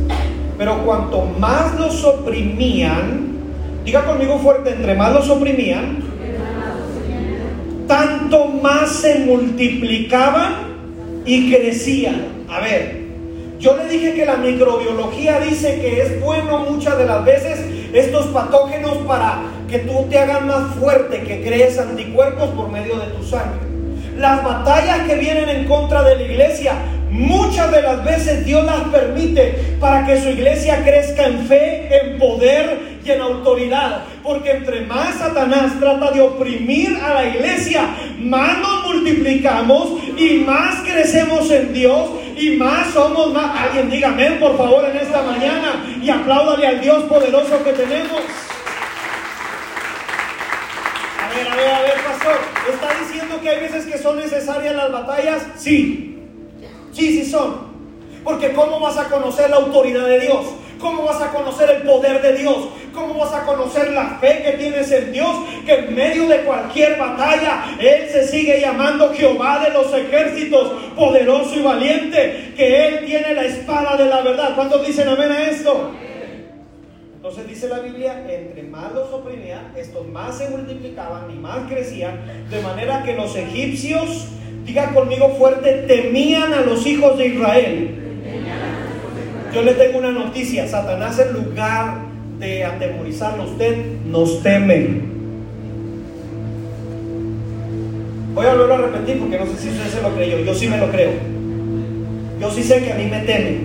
Pero 0.58 0.84
cuanto 0.86 1.22
más 1.40 1.76
los 1.80 2.04
oprimían, 2.04 3.28
diga 3.86 4.06
conmigo 4.06 4.40
fuerte, 4.40 4.72
entre 4.72 4.96
más 4.96 5.14
los 5.14 5.30
oprimían, 5.30 6.00
tanto 7.88 8.48
más 8.48 8.90
se 8.90 9.20
multiplicaban 9.20 10.54
y 11.26 11.52
crecían. 11.52 12.28
A 12.50 12.60
ver, 12.60 13.08
yo 13.60 13.76
le 13.78 13.88
dije 13.88 14.14
que 14.14 14.26
la 14.26 14.38
microbiología 14.38 15.40
dice 15.40 15.80
que 15.80 16.02
es 16.02 16.22
bueno 16.22 16.60
muchas 16.70 16.98
de 16.98 17.06
las 17.06 17.24
veces 17.24 17.60
estos 17.94 18.28
patógenos 18.28 18.98
para 19.08 19.42
que 19.70 19.80
tú 19.80 20.06
te 20.10 20.20
hagas 20.20 20.46
más 20.46 20.76
fuerte, 20.76 21.24
que 21.24 21.42
crees 21.42 21.78
anticuerpos 21.80 22.50
por 22.50 22.70
medio 22.70 22.98
de 22.98 23.08
tu 23.08 23.24
sangre. 23.24 23.60
Las 24.18 24.44
batallas 24.44 25.08
que 25.08 25.16
vienen 25.16 25.50
en 25.50 25.66
contra 25.66 26.04
de 26.04 26.16
la 26.16 26.22
iglesia, 26.24 26.74
muchas 27.10 27.72
de 27.72 27.82
las 27.82 28.04
veces 28.04 28.46
Dios 28.46 28.64
las 28.66 28.82
permite 28.90 29.78
para 29.80 30.06
que 30.06 30.22
su 30.22 30.30
iglesia 30.30 30.84
crezca 30.84 31.26
en 31.26 31.46
fe, 31.48 31.88
en 32.02 32.18
poder 32.18 32.98
y 33.04 33.12
en 33.12 33.22
autoridad. 33.22 34.04
Porque 34.24 34.52
entre 34.52 34.82
más 34.82 35.16
Satanás 35.16 35.80
trata 35.80 36.12
de 36.12 36.22
oprimir 36.22 36.98
a 37.02 37.14
la 37.14 37.26
iglesia, 37.26 37.88
más 38.20 38.58
nos 38.60 38.88
multiplicamos 38.88 39.94
y 40.18 40.40
más 40.40 40.82
crecemos 40.82 41.50
en 41.52 41.74
Dios 41.74 42.10
y 42.38 42.52
más 42.52 42.94
somos 42.94 43.34
más. 43.34 43.60
Alguien 43.62 43.90
diga 43.90 44.10
amén, 44.10 44.38
por 44.40 44.58
favor, 44.58 44.86
en 44.86 44.98
esta 44.98 45.22
mañana 45.22 45.84
y 46.02 46.10
apláudale 46.10 46.68
al 46.68 46.82
Dios 46.82 47.04
poderoso 47.04 47.64
que 47.64 47.74
tenemos. 47.74 48.22
A 51.24 51.30
ver, 51.36 51.48
a 51.48 51.56
ver, 51.56 51.70
a 51.70 51.82
ver, 51.82 51.94
pastor. 52.06 52.38
¿Está 52.72 52.88
diciendo 53.00 53.40
que 53.42 53.50
hay 53.50 53.60
veces 53.62 53.86
que 53.86 53.98
son 53.98 54.18
necesarias 54.18 54.76
las 54.76 54.92
batallas? 54.92 55.44
Sí. 55.58 56.17
Sí, 56.98 57.12
sí 57.12 57.30
son. 57.30 57.58
Porque 58.24 58.54
¿cómo 58.54 58.80
vas 58.80 58.98
a 58.98 59.08
conocer 59.08 59.52
la 59.52 59.58
autoridad 59.58 60.08
de 60.08 60.20
Dios? 60.20 60.48
¿Cómo 60.80 61.04
vas 61.04 61.22
a 61.22 61.30
conocer 61.30 61.70
el 61.70 61.84
poder 61.84 62.24
de 62.24 62.34
Dios? 62.34 62.70
¿Cómo 62.92 63.14
vas 63.14 63.32
a 63.36 63.44
conocer 63.44 63.92
la 63.92 64.18
fe 64.20 64.42
que 64.44 64.54
tienes 64.54 64.92
en 64.92 65.12
Dios? 65.12 65.30
Que 65.64 65.76
en 65.76 65.96
medio 65.96 66.28
de 66.28 66.40
cualquier 66.42 66.98
batalla 66.98 67.66
Él 67.80 68.10
se 68.10 68.28
sigue 68.28 68.60
llamando 68.60 69.14
Jehová 69.14 69.64
de 69.64 69.70
los 69.70 69.94
ejércitos, 69.94 70.72
poderoso 70.96 71.56
y 71.56 71.62
valiente, 71.62 72.54
que 72.58 72.88
Él 72.88 73.06
tiene 73.06 73.36
la 73.36 73.46
espada 73.46 73.96
de 73.96 74.06
la 74.06 74.22
verdad. 74.24 74.56
¿Cuántos 74.56 74.84
dicen 74.88 75.08
amén 75.08 75.32
a 75.32 75.52
esto? 75.52 75.92
Entonces 77.16 77.48
dice 77.48 77.70
la 77.70 77.80
Biblia, 77.80 78.26
entre 78.28 78.64
más 78.64 78.92
los 78.94 79.14
oprimían, 79.14 79.72
estos 79.76 80.08
más 80.08 80.36
se 80.36 80.50
multiplicaban 80.50 81.30
y 81.30 81.36
más 81.36 81.70
crecían, 81.70 82.48
de 82.50 82.62
manera 82.62 83.04
que 83.04 83.14
los 83.14 83.36
egipcios, 83.36 84.30
diga 84.68 84.94
conmigo 84.94 85.30
fuerte, 85.38 85.86
temían 85.88 86.54
a 86.54 86.62
los 86.62 86.86
hijos 86.86 87.18
de 87.18 87.28
Israel. 87.28 87.90
Yo 89.54 89.62
le 89.62 89.74
tengo 89.74 90.00
una 90.00 90.12
noticia, 90.12 90.68
Satanás 90.68 91.18
en 91.20 91.34
lugar 91.34 92.00
de 92.38 92.66
atemorizarlo 92.66 93.46
usted, 93.46 93.78
nos 94.06 94.44
teme. 94.44 95.08
Voy 98.36 98.46
a 98.46 98.52
volverlo 98.52 98.74
a 98.74 98.78
repetir 98.78 99.20
porque 99.20 99.40
no 99.40 99.46
sé 99.46 99.58
si 99.58 99.70
usted 99.70 99.90
se 99.90 100.02
lo 100.02 100.14
creyó, 100.14 100.40
yo 100.40 100.54
sí 100.54 100.68
me 100.68 100.78
lo 100.78 100.92
creo. 100.92 101.12
Yo 102.40 102.52
sí 102.52 102.62
sé 102.62 102.84
que 102.84 102.92
a 102.92 102.96
mí 102.96 103.06
me 103.06 103.22
teme, 103.22 103.58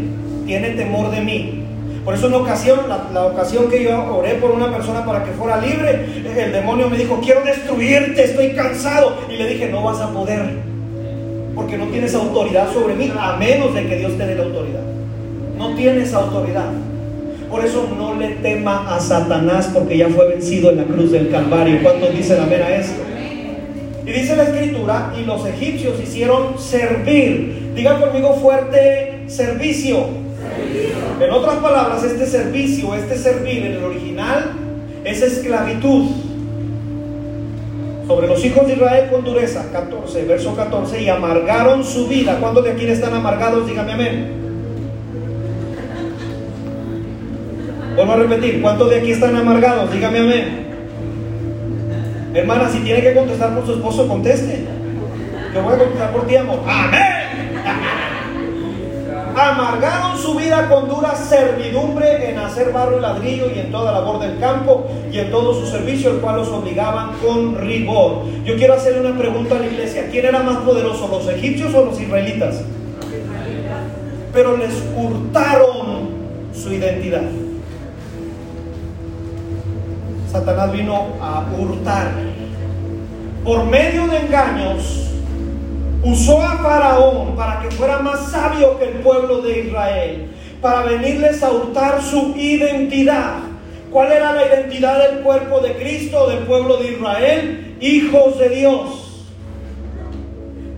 tiene 0.46 0.70
temor 0.70 1.10
de 1.10 1.20
mí. 1.20 1.64
Por 2.04 2.14
eso 2.14 2.28
en 2.28 2.34
ocasión, 2.34 2.80
la, 2.88 3.26
ocasión 3.26 3.68
que 3.68 3.82
yo 3.82 4.16
oré 4.16 4.34
por 4.34 4.52
una 4.52 4.72
persona 4.72 5.04
para 5.04 5.24
que 5.24 5.32
fuera 5.32 5.60
libre, 5.60 6.06
el 6.36 6.52
demonio 6.52 6.88
me 6.88 6.96
dijo, 6.96 7.20
quiero 7.22 7.42
destruirte, 7.42 8.24
estoy 8.24 8.52
cansado. 8.52 9.18
Y 9.28 9.36
le 9.36 9.48
dije, 9.48 9.68
no 9.68 9.82
vas 9.82 10.00
a 10.00 10.12
poder, 10.12 10.71
porque 11.54 11.76
no 11.76 11.86
tienes 11.86 12.14
autoridad 12.14 12.72
sobre 12.72 12.94
mí, 12.94 13.12
a 13.18 13.36
menos 13.36 13.74
de 13.74 13.86
que 13.86 13.98
Dios 13.98 14.16
te 14.16 14.26
dé 14.26 14.34
la 14.34 14.44
autoridad. 14.44 14.82
No 15.56 15.74
tienes 15.74 16.12
autoridad. 16.14 16.70
Por 17.50 17.64
eso 17.64 17.88
no 17.96 18.14
le 18.14 18.28
tema 18.36 18.94
a 18.94 18.98
Satanás, 18.98 19.70
porque 19.72 19.98
ya 19.98 20.08
fue 20.08 20.28
vencido 20.28 20.70
en 20.70 20.78
la 20.78 20.84
cruz 20.84 21.12
del 21.12 21.30
Calvario. 21.30 21.80
¿Cuántos 21.82 22.14
dicen 22.16 22.40
amén 22.40 22.62
a 22.62 22.76
esto? 22.76 23.02
Y 24.06 24.10
dice 24.10 24.36
la 24.36 24.44
escritura, 24.44 25.12
y 25.20 25.24
los 25.24 25.46
egipcios 25.46 26.00
hicieron 26.00 26.58
servir 26.58 27.62
Diga 27.74 27.98
conmigo 27.98 28.34
fuerte 28.34 29.24
servicio. 29.28 30.06
En 31.20 31.30
otras 31.30 31.56
palabras, 31.56 32.04
este 32.04 32.26
servicio, 32.26 32.94
este 32.94 33.16
servir 33.16 33.64
en 33.64 33.72
el 33.72 33.84
original 33.84 34.52
es 35.04 35.22
esclavitud. 35.22 36.04
Sobre 38.12 38.28
los 38.28 38.44
hijos 38.44 38.66
de 38.66 38.74
Israel 38.74 39.08
con 39.10 39.24
dureza, 39.24 39.64
14, 39.72 40.24
verso 40.26 40.54
14, 40.54 41.00
y 41.00 41.08
amargaron 41.08 41.82
su 41.82 42.08
vida. 42.08 42.36
¿Cuántos 42.38 42.62
de 42.62 42.72
aquí 42.72 42.84
están 42.84 43.14
amargados? 43.14 43.66
Dígame 43.66 43.92
amén. 43.92 44.32
Vuelvo 47.96 48.12
a 48.12 48.16
repetir, 48.16 48.60
¿cuántos 48.60 48.90
de 48.90 48.96
aquí 48.96 49.12
están 49.12 49.34
amargados? 49.34 49.90
Dígame 49.90 50.18
amén. 50.18 50.66
Hermana, 52.34 52.68
si 52.68 52.80
tiene 52.80 53.00
que 53.00 53.14
contestar 53.14 53.54
por 53.54 53.64
su 53.64 53.72
esposo, 53.72 54.06
conteste. 54.06 54.66
Yo 55.54 55.62
voy 55.62 55.72
a 55.72 55.78
contestar 55.78 56.12
por 56.12 56.26
ti, 56.26 56.36
amor. 56.36 56.60
Amén. 56.66 57.21
Amargaron 59.34 60.18
su 60.18 60.34
vida 60.34 60.68
con 60.68 60.88
dura 60.88 61.14
servidumbre 61.14 62.30
en 62.30 62.38
hacer 62.38 62.70
barro 62.70 62.98
y 62.98 63.00
ladrillo 63.00 63.46
y 63.54 63.60
en 63.60 63.72
toda 63.72 63.92
labor 63.92 64.20
del 64.20 64.38
campo 64.38 64.86
y 65.10 65.18
en 65.18 65.30
todo 65.30 65.54
su 65.54 65.66
servicio, 65.66 66.10
el 66.10 66.18
cual 66.18 66.36
los 66.36 66.48
obligaban 66.48 67.12
con 67.24 67.56
rigor. 67.56 68.24
Yo 68.44 68.56
quiero 68.56 68.74
hacerle 68.74 69.00
una 69.08 69.18
pregunta 69.18 69.56
a 69.56 69.60
la 69.60 69.66
iglesia. 69.66 70.08
¿Quién 70.10 70.26
era 70.26 70.42
más 70.42 70.58
poderoso, 70.58 71.08
los 71.08 71.26
egipcios 71.28 71.74
o 71.74 71.86
los 71.86 71.98
israelitas? 71.98 72.60
Pero 74.34 74.56
les 74.58 74.82
hurtaron 74.96 76.10
su 76.52 76.72
identidad. 76.72 77.22
Satanás 80.30 80.72
vino 80.72 81.06
a 81.20 81.44
hurtar. 81.58 82.10
Por 83.44 83.64
medio 83.64 84.06
de 84.08 84.18
engaños, 84.18 85.11
usó 86.02 86.42
a 86.42 86.58
Faraón 86.58 87.36
para 87.36 87.60
que 87.60 87.70
fuera 87.70 87.98
más 87.98 88.30
sabio 88.30 88.78
que 88.78 88.86
el 88.86 88.94
pueblo 88.96 89.40
de 89.40 89.60
Israel, 89.60 90.30
para 90.60 90.82
venirles 90.82 91.42
a 91.42 91.50
hurtar 91.50 92.02
su 92.02 92.34
identidad. 92.36 93.34
¿Cuál 93.90 94.10
era 94.10 94.32
la 94.32 94.46
identidad 94.46 95.08
del 95.08 95.20
cuerpo 95.20 95.60
de 95.60 95.74
Cristo, 95.74 96.28
del 96.28 96.40
pueblo 96.40 96.78
de 96.78 96.92
Israel? 96.92 97.76
Hijos 97.80 98.38
de 98.38 98.48
Dios. 98.48 99.26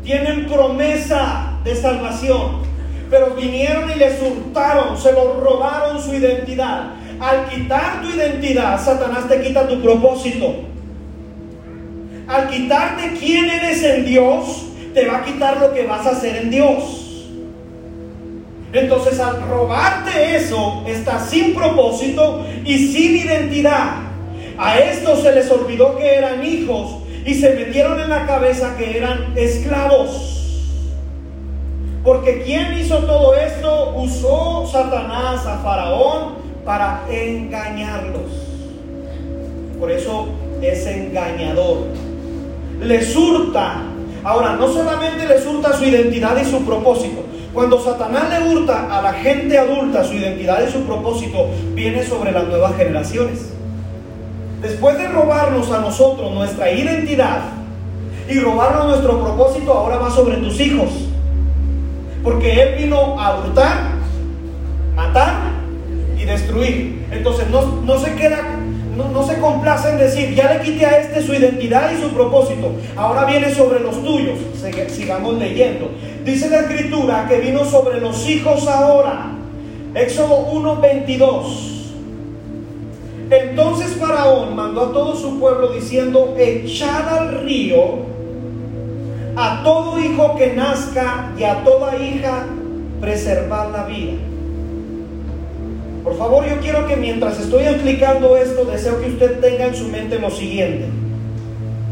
Tienen 0.03 0.47
promesa 0.47 1.59
de 1.62 1.77
salvación, 1.77 2.62
pero 3.09 3.35
vinieron 3.35 3.91
y 3.91 3.95
les 3.95 4.20
hurtaron, 4.20 4.99
se 4.99 5.12
los 5.12 5.37
robaron 5.37 6.03
su 6.03 6.14
identidad. 6.14 6.91
Al 7.20 7.49
quitar 7.49 8.03
tu 8.03 8.11
identidad, 8.11 8.83
Satanás 8.85 9.29
te 9.29 9.41
quita 9.41 9.68
tu 9.68 9.81
propósito. 9.81 10.57
Al 12.27 12.49
quitarte 12.49 13.12
quién 13.18 13.49
eres 13.49 13.83
en 13.83 14.05
Dios, 14.05 14.74
te 14.95 15.07
va 15.07 15.18
a 15.18 15.24
quitar 15.24 15.59
lo 15.59 15.74
que 15.74 15.86
vas 15.86 16.07
a 16.07 16.11
hacer 16.11 16.36
en 16.36 16.51
Dios. 16.51 17.05
Entonces 18.72 19.20
al 19.20 19.42
robarte 19.49 20.36
eso, 20.36 20.82
estás 20.86 21.28
sin 21.28 21.55
propósito 21.55 22.45
y 22.64 22.88
sin 22.88 23.16
identidad. 23.16 23.97
A 24.57 24.78
estos 24.78 25.20
se 25.20 25.32
les 25.32 25.51
olvidó 25.51 25.97
que 25.97 26.14
eran 26.14 26.45
hijos 26.45 26.97
y 27.26 27.34
se 27.34 27.55
metieron 27.55 28.01
en 28.01 28.09
la 28.09 28.26
cabeza 28.26 28.76
que 28.76 28.97
eran 28.97 29.32
esclavos. 29.36 30.30
Porque 32.05 32.42
quien 32.42 32.76
hizo 32.78 32.99
todo 32.99 33.34
esto 33.34 33.95
usó 33.97 34.68
Satanás 34.70 35.47
a 35.47 35.59
Faraón 35.59 36.34
para 36.64 37.05
engañarlos. 37.11 38.30
Por 39.80 39.90
eso 39.90 40.28
es 40.61 40.86
engañador. 40.86 41.78
Les 42.80 43.16
hurta. 43.16 43.93
Ahora, 44.25 44.57
no 44.57 44.68
solamente 44.68 45.27
les 45.27 45.47
hurta 45.47 45.77
su 45.77 45.85
identidad 45.85 46.37
y 46.41 46.45
su 46.45 46.64
propósito. 46.64 47.22
Cuando 47.53 47.81
Satanás 47.81 48.25
le 48.31 48.49
hurta 48.49 48.99
a 48.99 49.03
la 49.03 49.12
gente 49.12 49.59
adulta 49.59 50.03
su 50.03 50.14
identidad 50.14 50.66
y 50.66 50.72
su 50.72 50.81
propósito, 50.85 51.51
viene 51.75 52.03
sobre 52.03 52.33
las 52.33 52.45
nuevas 52.49 52.77
generaciones. 52.77 53.53
Después 54.62 54.99
de 54.99 55.09
robarnos 55.09 55.70
a 55.70 55.81
nosotros 55.81 56.33
nuestra 56.33 56.72
identidad 56.72 57.43
y 58.29 58.41
robarnos 58.41 58.87
nuestro 58.89 59.22
propósito, 59.22 59.72
ahora 59.72 59.99
va 59.99 60.11
sobre 60.11 60.39
tus 60.39 60.59
hijos. 60.59 60.89
Porque 62.25 62.62
Él 62.62 62.83
vino 62.83 63.20
a 63.20 63.39
hurtar, 63.39 63.91
matar 64.97 65.55
destruir. 66.25 67.07
Entonces 67.11 67.47
no, 67.51 67.99
se 67.99 68.14
queda, 68.14 68.39
no, 68.97 69.26
se 69.26 69.38
complace 69.40 69.90
en 69.90 69.99
decir, 69.99 70.34
ya 70.34 70.55
le 70.55 70.61
quité 70.61 70.86
a 70.86 70.99
este 70.99 71.22
su 71.22 71.34
identidad 71.34 71.90
y 71.92 72.01
su 72.01 72.11
propósito, 72.11 72.72
ahora 72.97 73.24
viene 73.24 73.55
sobre 73.55 73.80
los 73.80 74.03
tuyos. 74.03 74.38
Sigamos 74.88 75.34
leyendo. 75.38 75.90
Dice 76.24 76.49
la 76.49 76.61
escritura 76.61 77.26
que 77.28 77.38
vino 77.38 77.64
sobre 77.64 78.01
los 78.01 78.28
hijos 78.28 78.66
ahora. 78.66 79.32
Éxodo 79.95 80.47
1:22. 80.53 81.72
Entonces 83.30 83.97
Faraón 83.97 84.55
mandó 84.55 84.82
a 84.82 84.92
todo 84.92 85.16
su 85.16 85.38
pueblo 85.38 85.68
diciendo, 85.68 86.34
echad 86.38 87.09
al 87.09 87.42
río 87.42 88.14
a 89.36 89.62
todo 89.64 89.99
hijo 89.99 90.36
que 90.36 90.53
nazca 90.55 91.32
y 91.36 91.45
a 91.45 91.64
toda 91.64 91.97
hija 91.97 92.47
preservad 93.01 93.72
la 93.72 93.84
vida. 93.84 94.12
Por 96.05 96.19
favor, 96.19 96.47
yo 96.47 96.61
quiero 96.61 96.87
que 96.87 96.97
mientras 96.97 97.41
estoy 97.41 97.63
explicando 97.63 98.37
esto, 98.37 98.67
deseo 98.67 99.01
que 99.01 99.09
usted 99.09 99.41
tenga 99.41 99.65
en 99.65 99.75
su 99.75 99.89
mente 99.89 100.19
lo 100.19 100.31
siguiente. 100.31 100.85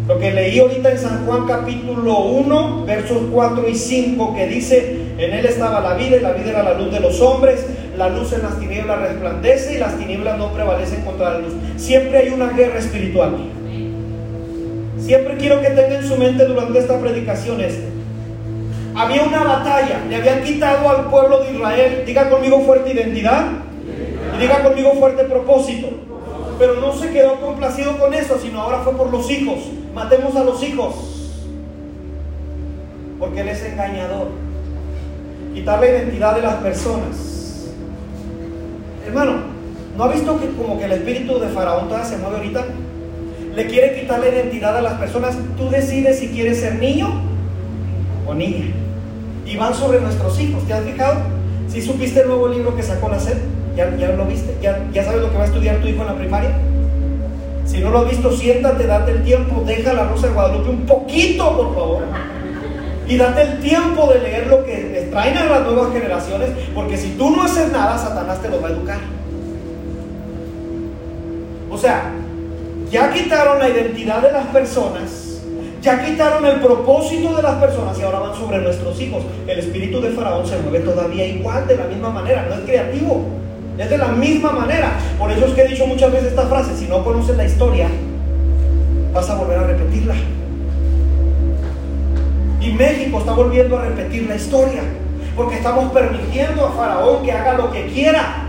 Lo 0.06 0.18
que 0.18 0.32
leí 0.32 0.58
ahorita 0.58 0.90
en 0.90 0.98
San 0.98 1.24
Juan 1.24 1.46
capítulo 1.46 2.18
1, 2.18 2.84
versos 2.84 3.22
4 3.32 3.68
y 3.70 3.74
5, 3.74 4.34
que 4.34 4.46
dice, 4.48 4.96
en 5.16 5.32
él 5.32 5.46
estaba 5.46 5.80
la 5.80 5.94
vida 5.94 6.16
y 6.16 6.20
la 6.20 6.32
vida 6.32 6.50
era 6.50 6.62
la 6.62 6.74
luz 6.74 6.92
de 6.92 7.00
los 7.00 7.22
hombres, 7.22 7.64
la 7.96 8.10
luz 8.10 8.34
en 8.34 8.42
las 8.42 8.60
tinieblas 8.60 9.00
resplandece 9.00 9.76
y 9.76 9.78
las 9.78 9.96
tinieblas 9.96 10.36
no 10.36 10.52
prevalecen 10.52 11.00
contra 11.06 11.32
la 11.32 11.38
luz. 11.38 11.54
Siempre 11.78 12.18
hay 12.18 12.28
una 12.28 12.50
guerra 12.50 12.80
espiritual. 12.80 13.34
Siempre 14.98 15.38
quiero 15.38 15.62
que 15.62 15.68
tenga 15.68 15.94
en 15.94 16.06
su 16.06 16.16
mente 16.16 16.44
durante 16.44 16.78
esta 16.78 17.00
predicación 17.00 17.62
este. 17.62 17.84
Había 18.94 19.22
una 19.22 19.42
batalla, 19.42 20.04
le 20.06 20.16
habían 20.16 20.42
quitado 20.42 20.90
al 20.90 21.08
pueblo 21.08 21.44
de 21.44 21.52
Israel, 21.52 22.02
diga 22.04 22.28
conmigo 22.28 22.60
fuerte 22.60 22.92
identidad, 22.92 23.46
diga 24.42 24.62
conmigo 24.62 24.92
fuerte 24.94 25.24
propósito. 25.24 25.88
Pero 26.58 26.76
no 26.76 26.92
se 26.92 27.10
quedó 27.10 27.40
complacido 27.40 27.98
con 27.98 28.12
eso, 28.14 28.38
sino 28.38 28.60
ahora 28.60 28.80
fue 28.80 28.94
por 28.94 29.10
los 29.10 29.30
hijos. 29.30 29.58
Matemos 29.94 30.36
a 30.36 30.44
los 30.44 30.62
hijos. 30.62 30.94
Porque 33.18 33.40
Él 33.40 33.48
es 33.48 33.64
engañador. 33.64 34.28
Quitar 35.54 35.80
la 35.80 35.88
identidad 35.88 36.34
de 36.34 36.42
las 36.42 36.56
personas. 36.56 37.68
Hermano, 39.06 39.32
¿no 39.96 40.04
ha 40.04 40.08
visto 40.08 40.40
que 40.40 40.48
como 40.50 40.78
que 40.78 40.84
el 40.84 40.92
espíritu 40.92 41.38
de 41.38 41.48
Faraón 41.48 41.88
todavía 41.88 42.08
se 42.08 42.18
mueve 42.18 42.36
ahorita? 42.36 42.64
Le 43.54 43.66
quiere 43.66 44.00
quitar 44.00 44.20
la 44.20 44.28
identidad 44.28 44.76
a 44.76 44.82
las 44.82 44.94
personas. 44.94 45.36
Tú 45.56 45.68
decides 45.68 46.18
si 46.18 46.28
quieres 46.28 46.60
ser 46.60 46.76
niño 46.76 47.08
o 48.26 48.34
niña. 48.34 48.72
Y 49.44 49.56
van 49.56 49.74
sobre 49.74 50.00
nuestros 50.00 50.38
hijos. 50.40 50.64
¿Te 50.66 50.72
has 50.72 50.84
fijado? 50.84 51.20
Si 51.68 51.82
supiste 51.82 52.20
el 52.20 52.28
nuevo 52.28 52.48
libro 52.48 52.74
que 52.74 52.82
sacó 52.82 53.08
la 53.08 53.18
SED. 53.18 53.38
¿Ya, 53.76 53.86
lo 53.86 54.26
viste? 54.26 54.56
¿Ya, 54.60 54.78
¿Ya 54.92 55.04
sabes 55.04 55.22
lo 55.22 55.30
que 55.30 55.36
va 55.36 55.44
a 55.44 55.46
estudiar 55.46 55.76
tu 55.76 55.88
hijo 55.88 56.02
en 56.02 56.06
la 56.06 56.16
primaria? 56.16 56.50
Si 57.64 57.78
no 57.78 57.90
lo 57.90 58.00
has 58.00 58.10
visto, 58.10 58.30
siéntate, 58.30 58.86
date 58.86 59.12
el 59.12 59.22
tiempo, 59.22 59.62
deja 59.64 59.94
la 59.94 60.04
Rosa 60.04 60.26
de 60.26 60.34
Guadalupe 60.34 60.70
un 60.70 60.86
poquito, 60.86 61.56
por 61.56 61.74
favor. 61.74 62.02
Y 63.08 63.16
date 63.16 63.42
el 63.42 63.60
tiempo 63.60 64.06
de 64.12 64.20
leer 64.20 64.46
lo 64.48 64.64
que 64.64 64.90
les 64.92 65.10
traen 65.10 65.36
a 65.38 65.46
las 65.46 65.62
nuevas 65.62 65.92
generaciones, 65.92 66.50
porque 66.74 66.98
si 66.98 67.10
tú 67.10 67.30
no 67.30 67.44
haces 67.44 67.72
nada, 67.72 67.96
Satanás 67.96 68.42
te 68.42 68.48
lo 68.48 68.60
va 68.60 68.68
a 68.68 68.72
educar. 68.72 68.98
O 71.70 71.78
sea, 71.78 72.12
ya 72.90 73.10
quitaron 73.10 73.58
la 73.58 73.70
identidad 73.70 74.20
de 74.20 74.32
las 74.32 74.46
personas, 74.48 75.40
ya 75.80 76.04
quitaron 76.04 76.44
el 76.44 76.60
propósito 76.60 77.34
de 77.34 77.42
las 77.42 77.54
personas 77.54 77.98
y 77.98 78.02
ahora 78.02 78.18
van 78.18 78.34
sobre 78.34 78.58
nuestros 78.58 79.00
hijos. 79.00 79.24
El 79.46 79.58
espíritu 79.58 80.00
de 80.00 80.10
Faraón 80.10 80.46
se 80.46 80.58
mueve 80.58 80.80
todavía 80.80 81.26
igual, 81.26 81.66
de 81.66 81.76
la 81.76 81.84
misma 81.84 82.10
manera, 82.10 82.44
no 82.48 82.54
es 82.54 82.60
creativo. 82.60 83.41
Es 83.78 83.88
de 83.88 83.98
la 83.98 84.08
misma 84.08 84.52
manera. 84.52 84.92
Por 85.18 85.30
eso 85.30 85.46
es 85.46 85.52
que 85.54 85.62
he 85.62 85.68
dicho 85.68 85.86
muchas 85.86 86.12
veces 86.12 86.28
esta 86.28 86.46
frase, 86.46 86.76
si 86.76 86.86
no 86.86 87.02
conoces 87.04 87.36
la 87.36 87.44
historia, 87.44 87.88
vas 89.12 89.28
a 89.30 89.34
volver 89.36 89.58
a 89.58 89.66
repetirla. 89.66 90.14
Y 92.60 92.72
México 92.72 93.18
está 93.18 93.32
volviendo 93.32 93.78
a 93.78 93.82
repetir 93.86 94.28
la 94.28 94.36
historia, 94.36 94.82
porque 95.34 95.56
estamos 95.56 95.90
permitiendo 95.92 96.66
a 96.66 96.72
Faraón 96.72 97.24
que 97.24 97.32
haga 97.32 97.54
lo 97.54 97.72
que 97.72 97.86
quiera. 97.86 98.46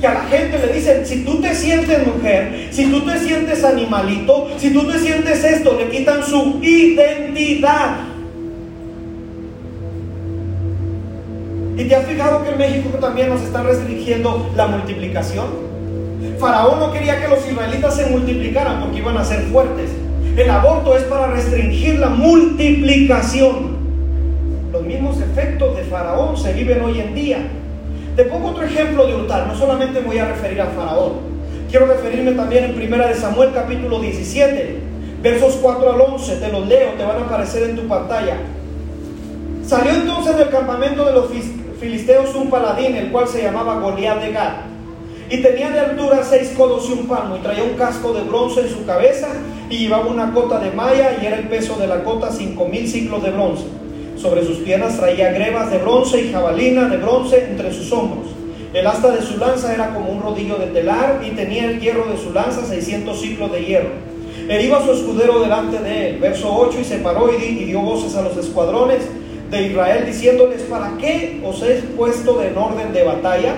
Que 0.00 0.06
a 0.06 0.14
la 0.14 0.22
gente 0.22 0.58
le 0.58 0.72
dicen, 0.72 1.06
si 1.06 1.24
tú 1.24 1.40
te 1.40 1.54
sientes 1.54 2.06
mujer, 2.06 2.68
si 2.72 2.86
tú 2.86 3.02
te 3.02 3.18
sientes 3.20 3.62
animalito, 3.62 4.48
si 4.58 4.72
tú 4.72 4.90
te 4.90 4.98
sientes 4.98 5.44
esto, 5.44 5.76
le 5.78 5.90
quitan 5.90 6.24
su 6.24 6.58
identidad. 6.60 8.11
¿Y 11.82 11.86
te 11.86 11.96
has 11.96 12.06
fijado 12.06 12.44
que 12.44 12.50
en 12.50 12.58
México 12.58 12.96
también 13.00 13.28
nos 13.28 13.42
están 13.42 13.66
restringiendo 13.66 14.48
la 14.54 14.68
multiplicación? 14.68 15.46
Faraón 16.38 16.78
no 16.78 16.92
quería 16.92 17.20
que 17.20 17.26
los 17.26 17.44
israelitas 17.44 17.96
se 17.96 18.06
multiplicaran 18.06 18.82
porque 18.82 18.98
iban 18.98 19.16
a 19.16 19.24
ser 19.24 19.40
fuertes. 19.46 19.90
El 20.36 20.48
aborto 20.48 20.96
es 20.96 21.02
para 21.02 21.26
restringir 21.32 21.98
la 21.98 22.08
multiplicación. 22.08 23.78
Los 24.70 24.82
mismos 24.84 25.20
efectos 25.20 25.76
de 25.76 25.82
Faraón 25.82 26.36
se 26.36 26.52
viven 26.52 26.82
hoy 26.82 27.00
en 27.00 27.16
día. 27.16 27.38
Te 28.14 28.26
pongo 28.26 28.50
otro 28.50 28.62
ejemplo 28.62 29.04
de 29.08 29.16
hurtar, 29.16 29.48
no 29.48 29.56
solamente 29.56 30.02
me 30.02 30.06
voy 30.06 30.18
a 30.18 30.28
referir 30.28 30.60
a 30.60 30.66
Faraón, 30.66 31.14
quiero 31.68 31.86
referirme 31.86 32.30
también 32.32 32.62
en 32.62 32.74
Primera 32.76 33.08
de 33.08 33.16
Samuel 33.16 33.50
capítulo 33.52 33.98
17, 33.98 34.78
versos 35.20 35.58
4 35.60 35.94
al 35.94 36.00
11, 36.00 36.36
te 36.36 36.52
los 36.52 36.64
leo, 36.68 36.90
te 36.96 37.04
van 37.04 37.16
a 37.16 37.24
aparecer 37.24 37.70
en 37.70 37.74
tu 37.74 37.88
pantalla. 37.88 38.36
Salió 39.66 39.92
entonces 39.92 40.36
del 40.36 40.50
campamento 40.50 41.04
de 41.04 41.12
los 41.12 41.30
filisteos 41.82 42.32
un 42.36 42.48
paladín, 42.48 42.94
el 42.94 43.10
cual 43.10 43.26
se 43.26 43.42
llamaba 43.42 43.80
Goliat 43.80 44.22
de 44.22 44.30
Gad, 44.30 44.52
y 45.28 45.42
tenía 45.42 45.70
de 45.70 45.80
altura 45.80 46.22
seis 46.22 46.54
codos 46.56 46.88
y 46.88 46.92
un 46.92 47.08
palmo, 47.08 47.36
y 47.36 47.40
traía 47.40 47.64
un 47.64 47.76
casco 47.76 48.12
de 48.12 48.22
bronce 48.22 48.60
en 48.60 48.68
su 48.68 48.86
cabeza, 48.86 49.28
y 49.68 49.78
llevaba 49.78 50.06
una 50.06 50.32
cota 50.32 50.60
de 50.60 50.70
malla, 50.70 51.18
y 51.20 51.26
era 51.26 51.38
el 51.38 51.48
peso 51.48 51.74
de 51.74 51.88
la 51.88 52.04
cota 52.04 52.30
cinco 52.30 52.66
mil 52.66 52.86
ciclos 52.86 53.20
de 53.24 53.32
bronce. 53.32 53.64
Sobre 54.16 54.46
sus 54.46 54.58
piernas 54.58 54.96
traía 54.96 55.32
grebas 55.32 55.72
de 55.72 55.78
bronce 55.78 56.20
y 56.20 56.32
jabalina 56.32 56.88
de 56.88 56.98
bronce 56.98 57.48
entre 57.50 57.72
sus 57.72 57.90
hombros. 57.90 58.30
El 58.72 58.86
asta 58.86 59.10
de 59.10 59.20
su 59.20 59.36
lanza 59.36 59.74
era 59.74 59.92
como 59.92 60.12
un 60.12 60.22
rodillo 60.22 60.56
de 60.56 60.66
telar 60.66 61.20
y 61.26 61.30
tenía 61.30 61.64
el 61.64 61.80
hierro 61.80 62.06
de 62.06 62.16
su 62.16 62.32
lanza 62.32 62.64
600 62.64 63.20
ciclos 63.20 63.50
de 63.50 63.64
hierro. 63.64 63.90
Él 64.48 64.64
iba 64.64 64.84
su 64.84 64.92
escudero 64.92 65.40
delante 65.40 65.78
de 65.80 66.10
él. 66.10 66.18
Verso 66.20 66.54
8 66.54 66.78
y 66.80 66.84
se 66.84 66.98
paró 66.98 67.30
y 67.36 67.64
dio 67.64 67.80
voces 67.80 68.14
a 68.14 68.22
los 68.22 68.36
escuadrones 68.36 69.02
de 69.52 69.62
Israel 69.64 70.06
diciéndoles, 70.06 70.62
¿para 70.62 70.96
qué 70.98 71.40
os 71.44 71.62
he 71.62 71.82
puesto 71.94 72.42
en 72.42 72.56
orden 72.56 72.92
de 72.92 73.04
batalla? 73.04 73.54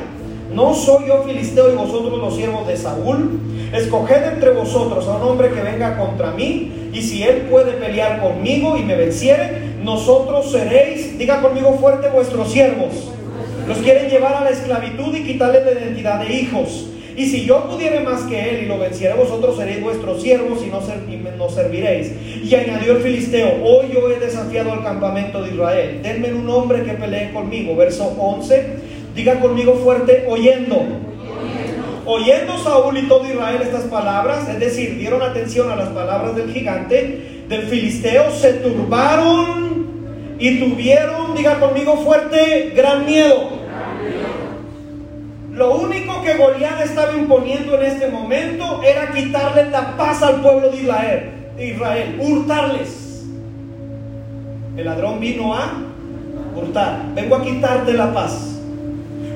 ¿No 0.53 0.75
soy 0.75 1.07
yo 1.07 1.23
filisteo 1.23 1.73
y 1.73 1.77
vosotros 1.77 2.19
los 2.19 2.35
siervos 2.35 2.67
de 2.67 2.77
Saúl? 2.77 3.41
Escoged 3.73 4.25
entre 4.25 4.51
vosotros 4.51 5.07
a 5.07 5.17
un 5.17 5.23
hombre 5.23 5.51
que 5.51 5.63
venga 5.63 5.97
contra 5.97 6.33
mí, 6.33 6.91
y 6.93 7.01
si 7.01 7.23
él 7.23 7.47
puede 7.51 7.73
pelear 7.73 8.21
conmigo 8.21 8.77
y 8.77 8.83
me 8.83 8.97
venciere, 8.97 9.75
nosotros 9.83 10.51
seréis, 10.51 11.17
diga 11.17 11.41
conmigo 11.41 11.79
fuerte, 11.81 12.09
vuestros 12.09 12.53
siervos. 12.53 13.13
Los 13.69 13.79
quieren 13.79 14.11
llevar 14.11 14.35
a 14.35 14.45
la 14.45 14.51
esclavitud 14.51 15.15
y 15.15 15.25
quitarles 15.25 15.65
la 15.65 15.73
identidad 15.73 16.21
de 16.21 16.33
hijos. 16.33 16.89
Y 17.17 17.27
si 17.27 17.45
yo 17.45 17.69
pudiere 17.69 18.01
más 18.01 18.23
que 18.23 18.51
él 18.51 18.65
y 18.65 18.67
lo 18.67 18.79
venciere, 18.79 19.15
vosotros 19.15 19.57
seréis 19.57 19.81
vuestros 19.81 20.21
siervos 20.21 20.61
y 20.65 20.71
no, 20.71 20.81
nos 21.37 21.55
serviréis. 21.55 22.13
Y 22.43 22.55
añadió 22.55 22.97
el 22.97 23.03
filisteo, 23.03 23.63
hoy 23.63 23.87
yo 23.93 24.11
he 24.11 24.19
desafiado 24.19 24.73
al 24.73 24.83
campamento 24.83 25.43
de 25.43 25.51
Israel. 25.51 26.01
Denme 26.03 26.33
un 26.33 26.49
hombre 26.49 26.83
que 26.83 26.93
pelee 26.93 27.33
conmigo. 27.33 27.77
Verso 27.77 28.05
11. 28.19 28.65
Diga 29.15 29.39
conmigo 29.39 29.75
fuerte, 29.75 30.25
oyendo. 30.29 30.83
Oyendo 32.07 32.59
Saúl 32.59 32.99
y 32.99 33.03
todo 33.09 33.27
Israel 33.27 33.61
estas 33.63 33.85
palabras, 33.85 34.49
es 34.49 34.59
decir, 34.59 34.99
dieron 34.99 35.23
atención 35.23 35.71
a 35.71 35.77
las 35.77 35.89
palabras 35.89 36.37
del 36.37 36.53
gigante, 36.53 37.45
del 37.49 37.63
filisteo, 37.63 38.31
se 38.31 38.55
turbaron 38.55 40.37
y 40.39 40.59
tuvieron, 40.59 41.35
diga 41.35 41.61
conmigo 41.61 41.97
fuerte, 41.99 42.73
gran 42.75 43.07
miedo. 43.07 43.64
Lo 45.55 45.77
único 45.77 46.21
que 46.23 46.35
Goliat 46.35 46.81
estaba 46.81 47.13
imponiendo 47.13 47.77
en 47.77 47.85
este 47.85 48.09
momento 48.09 48.83
era 48.83 49.13
quitarle 49.13 49.71
la 49.71 49.97
paz 49.97 50.21
al 50.23 50.41
pueblo 50.41 50.71
de 50.71 50.79
Israel, 50.79 51.31
Israel, 51.57 52.19
hurtarles. 52.21 53.23
El 54.77 54.85
ladrón 54.85 55.21
vino 55.21 55.55
a 55.55 55.75
hurtar. 56.57 57.03
Vengo 57.15 57.37
a 57.37 57.43
quitarte 57.45 57.93
la 57.93 58.13
paz. 58.13 58.59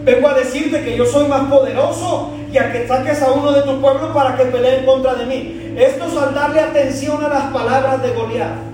Vengo 0.05 0.29
a 0.29 0.35
decirte 0.35 0.83
que 0.83 0.97
yo 0.97 1.07
soy 1.07 1.29
más 1.29 1.49
poderoso 1.49 2.33
y 2.53 2.59
a 2.59 2.73
que 2.73 2.89
saques 2.89 3.23
a 3.23 3.31
uno 3.31 3.53
de 3.53 3.63
tu 3.63 3.81
pueblo 3.81 4.13
para 4.13 4.37
que 4.37 4.47
pelee 4.47 4.81
en 4.81 4.87
contra 4.87 5.15
de 5.15 5.27
mí. 5.27 5.75
Esto 5.77 6.07
es 6.07 6.17
al 6.17 6.35
darle 6.35 6.61
atención 6.61 7.25
a 7.25 7.29
las 7.29 7.45
palabras 7.53 8.03
de 8.03 8.11
Goliat. 8.11 8.68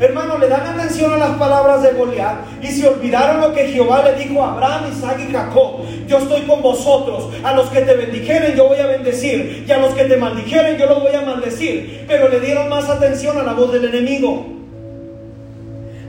Hermano, 0.00 0.38
le 0.38 0.48
dan 0.48 0.66
atención 0.66 1.12
a 1.12 1.16
las 1.16 1.36
palabras 1.36 1.82
de 1.82 1.92
Goliat 1.92 2.62
y 2.62 2.66
se 2.68 2.88
olvidaron 2.88 3.40
lo 3.40 3.52
que 3.52 3.68
Jehová 3.68 4.02
le 4.02 4.14
dijo 4.14 4.42
a 4.42 4.52
Abraham, 4.52 4.90
Isaac 4.92 5.20
y 5.28 5.32
Jacob. 5.32 5.80
Yo 6.06 6.18
estoy 6.18 6.42
con 6.42 6.62
vosotros. 6.62 7.28
A 7.42 7.52
los 7.52 7.68
que 7.70 7.82
te 7.82 7.94
bendijeren 7.94 8.56
yo 8.56 8.68
voy 8.68 8.78
a 8.78 8.86
bendecir 8.86 9.64
y 9.66 9.70
a 9.70 9.78
los 9.78 9.94
que 9.94 10.04
te 10.04 10.16
maldijeren 10.16 10.76
yo 10.78 10.86
los 10.86 11.02
voy 11.02 11.14
a 11.14 11.22
maldecir. 11.22 12.04
Pero 12.08 12.28
le 12.28 12.40
dieron 12.40 12.68
más 12.68 12.88
atención 12.88 13.38
a 13.38 13.42
la 13.42 13.52
voz 13.52 13.72
del 13.72 13.84
enemigo. 13.84 14.53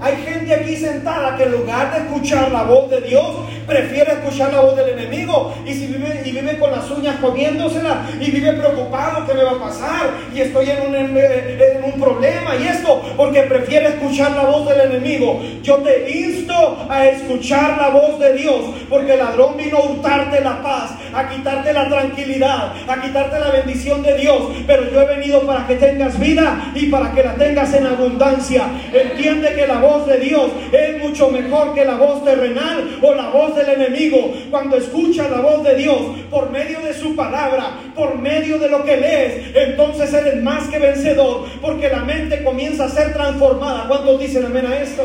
Hay 0.01 0.15
gente 0.25 0.53
aquí 0.53 0.75
sentada 0.75 1.37
que 1.37 1.43
en 1.43 1.51
lugar 1.51 1.93
de 1.93 2.05
escuchar 2.05 2.51
la 2.51 2.63
voz 2.63 2.89
de 2.89 3.01
Dios, 3.01 3.25
prefiere 3.65 4.11
escuchar 4.13 4.53
la 4.53 4.61
voz 4.61 4.75
del 4.75 4.89
enemigo. 4.89 5.53
Y 5.65 5.73
si 5.73 5.87
vive, 5.87 6.21
y 6.25 6.31
vive 6.31 6.59
con 6.59 6.71
las 6.71 6.89
uñas 6.91 7.17
comiéndosela 7.17 8.05
y 8.19 8.29
vive 8.31 8.53
preocupado, 8.53 9.25
¿qué 9.25 9.33
me 9.33 9.43
va 9.43 9.51
a 9.51 9.59
pasar? 9.59 10.09
Y 10.33 10.41
estoy 10.41 10.69
en 10.69 10.81
un, 10.87 10.95
en 10.95 11.83
un 11.83 11.99
problema 11.99 12.55
y 12.55 12.67
esto, 12.67 13.01
porque 13.15 13.41
prefiere 13.43 13.87
escuchar 13.89 14.31
la 14.31 14.43
voz 14.43 14.67
del 14.67 14.91
enemigo. 14.91 15.41
Yo 15.61 15.77
te 15.77 16.09
insto 16.09 16.85
a 16.89 17.07
escuchar 17.07 17.77
la 17.77 17.89
voz 17.89 18.19
de 18.19 18.33
Dios, 18.33 18.61
porque 18.89 19.13
el 19.13 19.19
ladrón 19.19 19.57
vino 19.57 19.77
a 19.77 19.85
hurtarte 19.85 20.41
la 20.41 20.61
paz, 20.61 20.91
a 21.13 21.29
quitarte 21.29 21.73
la 21.73 21.87
tranquilidad, 21.87 22.73
a 22.87 23.01
quitarte 23.01 23.39
la 23.39 23.49
bendición 23.49 24.03
de 24.03 24.15
Dios. 24.17 24.51
Pero 24.67 24.91
yo 24.91 25.01
he 25.01 25.05
venido 25.05 25.41
para 25.45 25.65
que 25.65 25.75
tengas 25.75 26.19
vida 26.19 26.71
y 26.75 26.87
para 26.87 27.11
que 27.13 27.23
la 27.23 27.35
tengas 27.35 27.73
en 27.73 27.87
abundancia. 27.87 28.63
Entiende 28.93 29.53
que 29.55 29.67
la 29.67 29.79
voz 29.85 30.07
de 30.07 30.19
Dios 30.19 30.51
es 30.71 31.01
mucho 31.01 31.29
mejor 31.29 31.73
que 31.73 31.85
la 31.85 31.95
voz 31.95 32.23
terrenal 32.23 32.99
o 33.01 33.13
la 33.13 33.29
voz 33.29 33.55
del 33.55 33.69
enemigo. 33.69 34.33
Cuando 34.49 34.77
escucha 34.77 35.29
la 35.29 35.41
voz 35.41 35.63
de 35.63 35.75
Dios 35.75 35.99
por 36.29 36.49
medio 36.49 36.79
de 36.81 36.93
su 36.93 37.15
palabra, 37.15 37.79
por 37.95 38.17
medio 38.17 38.59
de 38.59 38.69
lo 38.69 38.83
que 38.83 38.97
lees, 38.97 39.55
entonces 39.55 40.13
eres 40.13 40.41
más 40.43 40.67
que 40.67 40.79
vencedor 40.79 41.45
porque 41.61 41.89
la 41.89 42.03
mente 42.03 42.43
comienza 42.43 42.85
a 42.85 42.89
ser 42.89 43.13
transformada. 43.13 43.87
¿Cuántos 43.87 44.19
dicen 44.19 44.45
amén 44.45 44.65
a 44.65 44.79
esto? 44.79 45.03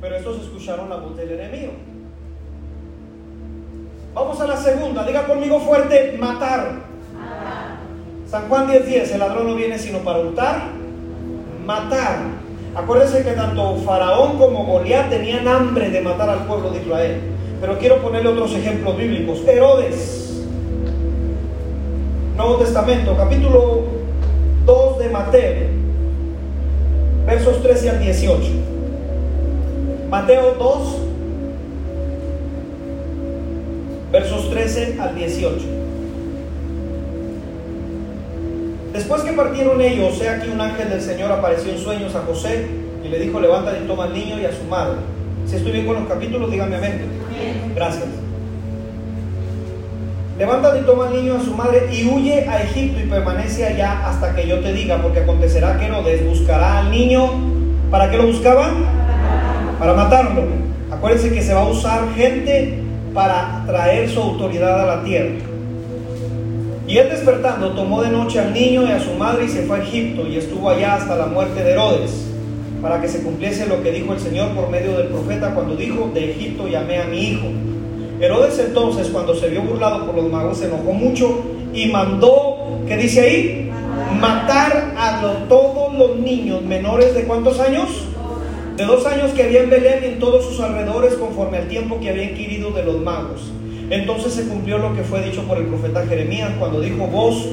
Pero 0.00 0.16
estos 0.16 0.42
escucharon 0.42 0.88
la 0.88 0.96
voz 0.96 1.16
del 1.16 1.32
enemigo. 1.32 1.72
Vamos 4.14 4.40
a 4.40 4.46
la 4.46 4.56
segunda. 4.56 5.04
Diga 5.04 5.26
conmigo 5.26 5.60
fuerte, 5.60 6.16
matar. 6.18 6.86
San 8.30 8.48
Juan 8.48 8.66
10:10, 8.66 8.84
10, 8.84 9.12
el 9.12 9.18
ladrón 9.20 9.46
no 9.46 9.54
viene 9.54 9.78
sino 9.78 9.98
para 9.98 10.18
hurtar, 10.18 10.62
matar. 11.64 12.18
Acuérdense 12.76 13.24
que 13.24 13.30
tanto 13.30 13.76
Faraón 13.76 14.36
como 14.36 14.66
Goliat 14.66 15.08
tenían 15.08 15.48
hambre 15.48 15.88
de 15.88 16.02
matar 16.02 16.28
al 16.28 16.46
pueblo 16.46 16.68
de 16.68 16.82
Israel. 16.82 17.20
Pero 17.58 17.78
quiero 17.78 18.02
ponerle 18.02 18.28
otros 18.28 18.54
ejemplos 18.54 18.98
bíblicos. 18.98 19.40
Herodes, 19.48 20.44
Nuevo 22.36 22.56
Testamento, 22.56 23.16
capítulo 23.16 23.84
2 24.66 24.98
de 24.98 25.08
Mateo, 25.08 25.54
versos 27.24 27.62
13 27.62 27.90
al 27.90 27.98
18. 27.98 28.42
Mateo 30.10 30.54
2, 30.58 30.78
versos 34.12 34.50
13 34.50 35.00
al 35.00 35.14
18. 35.14 35.85
Después 38.96 39.20
que 39.20 39.32
partieron 39.32 39.78
ellos, 39.82 40.16
sea 40.16 40.36
aquí 40.36 40.48
un 40.48 40.58
ángel 40.58 40.88
del 40.88 41.02
Señor 41.02 41.30
apareció 41.30 41.70
en 41.70 41.76
sueños 41.76 42.14
a 42.14 42.20
José 42.20 42.66
y 43.04 43.08
le 43.08 43.18
dijo, 43.18 43.38
levántate 43.38 43.84
y 43.84 43.86
toma 43.86 44.04
al 44.04 44.14
niño 44.14 44.40
y 44.40 44.46
a 44.46 44.50
su 44.50 44.64
madre. 44.64 44.94
Si 45.44 45.56
estoy 45.56 45.72
bien 45.72 45.84
con 45.84 45.96
los 45.96 46.08
capítulos, 46.08 46.50
dígame 46.50 46.76
amén. 46.76 47.02
Gracias. 47.74 48.06
Levántate 50.38 50.80
y 50.80 50.82
toma 50.84 51.08
al 51.08 51.12
niño 51.12 51.34
y 51.34 51.36
a 51.36 51.44
su 51.44 51.54
madre 51.54 51.90
y 51.92 52.08
huye 52.08 52.48
a 52.48 52.62
Egipto 52.62 52.98
y 52.98 53.02
permanece 53.02 53.66
allá 53.66 54.08
hasta 54.08 54.34
que 54.34 54.48
yo 54.48 54.60
te 54.60 54.72
diga, 54.72 55.02
porque 55.02 55.20
acontecerá 55.20 55.78
que 55.78 55.84
Herodes 55.84 56.26
buscará 56.26 56.78
al 56.78 56.90
niño. 56.90 57.32
¿Para 57.90 58.10
qué 58.10 58.16
lo 58.16 58.28
buscaban? 58.28 58.76
Para 59.78 59.92
matarlo. 59.92 60.44
Acuérdense 60.90 61.34
que 61.34 61.42
se 61.42 61.52
va 61.52 61.60
a 61.60 61.68
usar 61.68 62.14
gente 62.14 62.78
para 63.12 63.62
traer 63.66 64.08
su 64.08 64.22
autoridad 64.22 64.80
a 64.80 64.96
la 64.96 65.04
tierra. 65.04 65.34
Y 66.88 66.98
él 66.98 67.08
despertando 67.08 67.72
tomó 67.72 68.00
de 68.00 68.10
noche 68.10 68.38
al 68.38 68.54
niño 68.54 68.86
y 68.86 68.92
a 68.92 69.00
su 69.00 69.12
madre 69.14 69.46
y 69.46 69.48
se 69.48 69.62
fue 69.62 69.78
a 69.78 69.82
Egipto 69.82 70.26
y 70.26 70.36
estuvo 70.36 70.70
allá 70.70 70.94
hasta 70.94 71.16
la 71.16 71.26
muerte 71.26 71.64
de 71.64 71.72
Herodes, 71.72 72.28
para 72.80 73.00
que 73.00 73.08
se 73.08 73.22
cumpliese 73.22 73.66
lo 73.66 73.82
que 73.82 73.90
dijo 73.90 74.12
el 74.12 74.20
Señor 74.20 74.50
por 74.50 74.70
medio 74.70 74.96
del 74.96 75.08
profeta 75.08 75.52
cuando 75.52 75.74
dijo, 75.74 76.10
de 76.14 76.30
Egipto 76.30 76.68
llamé 76.68 76.98
a 76.98 77.06
mi 77.06 77.18
hijo. 77.18 77.48
Herodes 78.20 78.58
entonces, 78.60 79.08
cuando 79.08 79.34
se 79.34 79.48
vio 79.48 79.62
burlado 79.62 80.06
por 80.06 80.14
los 80.14 80.30
magos, 80.30 80.58
se 80.58 80.66
enojó 80.66 80.92
mucho 80.92 81.42
y 81.74 81.86
mandó, 81.86 82.80
¿qué 82.86 82.96
dice 82.96 83.20
ahí? 83.20 83.70
Matar 84.20 84.94
a 84.96 85.44
todos 85.48 85.92
los 85.98 86.16
niños 86.18 86.62
menores 86.62 87.14
de 87.14 87.24
cuántos 87.24 87.58
años? 87.58 87.88
De 88.76 88.84
dos 88.84 89.04
años 89.06 89.32
que 89.32 89.42
había 89.42 89.62
en 89.62 89.70
Belén 89.70 90.00
y 90.02 90.06
en 90.06 90.18
todos 90.20 90.44
sus 90.44 90.60
alrededores 90.60 91.14
conforme 91.14 91.58
al 91.58 91.68
tiempo 91.68 91.98
que 91.98 92.10
había 92.10 92.30
inquirido 92.30 92.70
de 92.70 92.84
los 92.84 93.00
magos. 93.00 93.50
Entonces 93.90 94.32
se 94.32 94.48
cumplió 94.48 94.78
lo 94.78 94.94
que 94.96 95.02
fue 95.02 95.22
dicho 95.22 95.42
por 95.42 95.58
el 95.58 95.66
profeta 95.66 96.04
Jeremías 96.06 96.50
cuando 96.58 96.80
dijo, 96.80 97.06
voz 97.06 97.46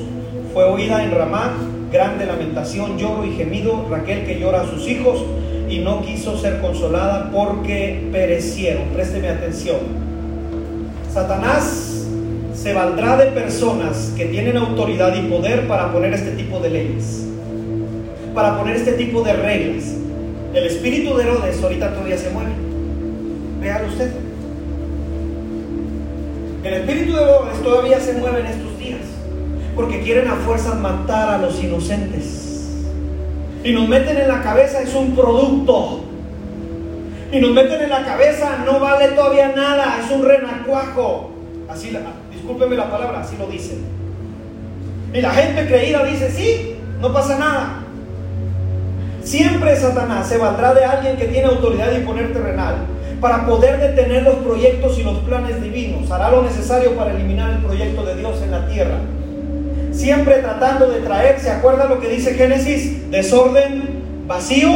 fue 0.51 0.63
oída 0.63 1.03
en 1.03 1.11
Ramá, 1.11 1.53
grande 1.91 2.25
lamentación, 2.25 2.97
lloro 2.97 3.23
y 3.25 3.35
gemido, 3.35 3.85
Raquel 3.89 4.25
que 4.25 4.39
llora 4.39 4.61
a 4.61 4.67
sus 4.67 4.87
hijos 4.87 5.23
y 5.69 5.79
no 5.79 6.01
quiso 6.01 6.37
ser 6.37 6.59
consolada 6.59 7.29
porque 7.31 8.09
perecieron. 8.11 8.89
Présteme 8.93 9.29
atención. 9.29 9.77
Satanás 11.11 12.07
se 12.55 12.73
valdrá 12.73 13.17
de 13.17 13.27
personas 13.27 14.13
que 14.17 14.25
tienen 14.25 14.57
autoridad 14.57 15.15
y 15.15 15.27
poder 15.27 15.67
para 15.67 15.91
poner 15.91 16.13
este 16.13 16.31
tipo 16.31 16.59
de 16.59 16.69
leyes, 16.71 17.27
para 18.33 18.57
poner 18.57 18.75
este 18.75 18.93
tipo 18.93 19.21
de 19.21 19.33
reglas. 19.33 19.95
El 20.53 20.65
espíritu 20.65 21.15
de 21.15 21.23
Herodes 21.23 21.61
ahorita 21.61 21.91
todavía 21.91 22.17
se 22.17 22.29
mueve. 22.31 22.51
Véalo 23.59 23.87
usted. 23.87 24.32
El 26.63 26.73
espíritu 26.75 27.13
de 27.13 27.23
Herodes 27.23 27.61
todavía 27.61 27.99
se 27.99 28.13
mueve 28.13 28.39
en 28.39 28.45
estos 28.45 28.77
días. 28.79 29.01
Porque 29.75 30.01
quieren 30.01 30.29
a 30.29 30.35
fuerzas 30.35 30.79
matar 30.79 31.29
a 31.29 31.37
los 31.37 31.61
inocentes. 31.61 32.79
Y 33.63 33.73
nos 33.73 33.87
meten 33.87 34.17
en 34.17 34.27
la 34.27 34.41
cabeza, 34.41 34.81
es 34.81 34.93
un 34.93 35.13
producto. 35.15 36.05
Y 37.31 37.39
nos 37.39 37.51
meten 37.51 37.81
en 37.81 37.89
la 37.89 38.05
cabeza, 38.05 38.63
no 38.65 38.79
vale 38.79 39.09
todavía 39.09 39.49
nada, 39.55 39.99
es 40.03 40.11
un 40.11 40.23
renacuajo. 40.23 41.31
Así, 41.67 41.91
discúlpeme 42.31 42.75
la 42.75 42.89
palabra, 42.89 43.21
así 43.21 43.35
lo 43.37 43.47
dicen. 43.47 43.83
Y 45.13 45.21
la 45.21 45.31
gente 45.31 45.67
creída 45.67 46.03
dice, 46.03 46.29
sí, 46.31 46.75
no 47.01 47.11
pasa 47.11 47.37
nada. 47.37 47.79
Siempre 49.23 49.75
Satanás 49.75 50.27
se 50.27 50.37
valdrá 50.37 50.73
de 50.73 50.85
alguien 50.85 51.17
que 51.17 51.25
tiene 51.25 51.47
autoridad 51.47 51.91
y 51.91 52.05
poner 52.05 52.31
terrenal 52.31 52.92
para 53.23 53.45
poder 53.45 53.79
detener 53.79 54.23
los 54.23 54.35
proyectos 54.35 54.99
y 54.99 55.03
los 55.03 55.19
planes 55.19 55.63
divinos. 55.63 56.11
Hará 56.11 56.29
lo 56.29 56.43
necesario 56.43 56.91
para 56.97 57.11
eliminar 57.11 57.51
el 57.51 57.59
proyecto 57.59 58.03
de 58.03 58.17
Dios 58.17 58.41
en 58.43 58.51
la 58.51 58.67
tierra. 58.67 58.97
Siempre 59.93 60.39
tratando 60.39 60.89
de 60.89 60.99
traer, 60.99 61.39
¿se 61.39 61.49
acuerda 61.49 61.85
lo 61.85 62.01
que 62.01 62.09
dice 62.09 62.33
Génesis? 62.33 63.09
Desorden, 63.09 64.01
vacío 64.27 64.69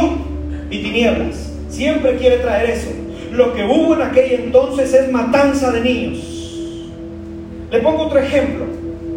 y 0.70 0.82
tinieblas. 0.82 1.50
Siempre 1.68 2.16
quiere 2.16 2.38
traer 2.38 2.70
eso. 2.70 2.88
Lo 3.32 3.52
que 3.52 3.64
hubo 3.64 3.94
en 3.94 4.00
aquel 4.00 4.32
entonces 4.32 4.94
es 4.94 5.12
matanza 5.12 5.70
de 5.70 5.82
niños. 5.82 6.18
Le 7.70 7.80
pongo 7.80 8.04
otro 8.04 8.18
ejemplo. 8.18 8.64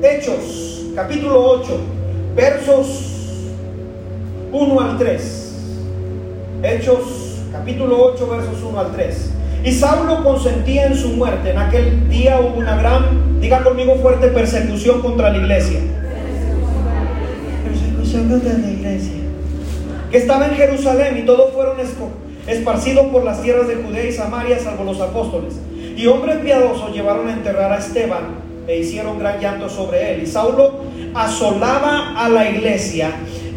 Hechos, 0.03 0.87
capítulo 0.93 1.41
8, 1.41 1.79
versos 2.35 3.47
1 4.51 4.81
al 4.81 4.97
3. 4.97 5.55
Hechos 6.63 7.20
capítulo 7.61 8.13
8 8.15 8.27
versos 8.27 8.63
1 8.63 8.79
al 8.79 8.91
3. 8.91 9.31
Y 9.65 9.71
Saulo 9.71 10.23
consentía 10.23 10.87
en 10.87 10.95
su 10.95 11.09
muerte. 11.09 11.51
En 11.51 11.59
aquel 11.59 12.09
día 12.09 12.39
hubo 12.39 12.57
una 12.59 12.75
gran, 12.75 13.39
diga 13.39 13.63
conmigo 13.63 13.97
fuerte, 13.97 14.29
persecución 14.29 14.99
contra 14.99 15.29
la 15.29 15.37
iglesia. 15.37 15.79
Persecución 17.63 18.29
contra 18.29 18.53
la 18.53 18.67
iglesia. 18.67 19.13
Que 20.09 20.17
estaba 20.17 20.47
en 20.47 20.55
Jerusalén 20.55 21.19
y 21.19 21.21
todos 21.21 21.53
fueron 21.53 21.77
esparcidos 22.47 23.05
por 23.07 23.23
las 23.23 23.43
tierras 23.43 23.67
de 23.67 23.75
Judea 23.75 24.05
y 24.05 24.11
Samaria, 24.11 24.57
salvo 24.57 24.83
los 24.83 24.99
apóstoles. 24.99 25.53
Y 25.95 26.07
hombres 26.07 26.37
piadosos 26.37 26.91
llevaron 26.91 27.27
a 27.27 27.33
enterrar 27.33 27.71
a 27.71 27.77
Esteban 27.77 28.37
e 28.67 28.79
hicieron 28.79 29.19
gran 29.19 29.39
llanto 29.39 29.69
sobre 29.69 30.15
él. 30.15 30.23
Y 30.23 30.25
Saulo 30.25 30.79
asolaba 31.13 32.19
a 32.19 32.27
la 32.27 32.49
iglesia 32.49 33.11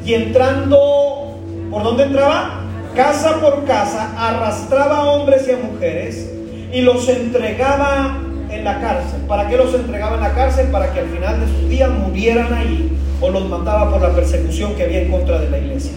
y 0.05 0.13
entrando, 0.13 1.39
¿por 1.71 1.83
dónde 1.83 2.03
entraba? 2.03 2.64
Casa 2.95 3.41
por 3.41 3.65
casa, 3.65 4.13
arrastraba 4.17 4.99
a 4.99 5.05
hombres 5.11 5.49
y 5.49 5.51
a 5.51 5.57
mujeres 5.57 6.31
y 6.73 6.81
los 6.83 7.09
entregaba 7.09 8.21
en 8.51 8.65
la 8.65 8.81
cárcel. 8.81 9.23
¿Para 9.27 9.49
qué 9.49 9.57
los 9.57 9.75
entregaba 9.75 10.15
en 10.15 10.21
la 10.21 10.33
cárcel? 10.33 10.69
Para 10.69 10.93
que 10.93 11.01
al 11.01 11.09
final 11.09 11.41
de 11.41 11.47
sus 11.47 11.69
días 11.69 11.91
murieran 11.91 12.55
ahí 12.55 12.97
o 13.21 13.31
los 13.31 13.49
mataba 13.49 13.91
por 13.91 14.01
la 14.01 14.11
persecución 14.15 14.75
que 14.75 14.85
había 14.85 15.03
en 15.03 15.11
contra 15.11 15.41
de 15.41 15.51
la 15.51 15.59
iglesia. 15.59 15.93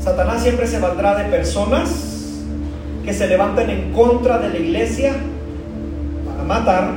Satanás 0.00 0.42
siempre 0.42 0.66
se 0.66 0.78
valdrá 0.78 1.16
de 1.16 1.24
personas 1.24 1.90
que 3.04 3.12
se 3.12 3.26
levanten 3.26 3.68
en 3.68 3.92
contra 3.92 4.38
de 4.38 4.48
la 4.48 4.58
iglesia 4.58 5.12
para 6.26 6.42
matar, 6.44 6.90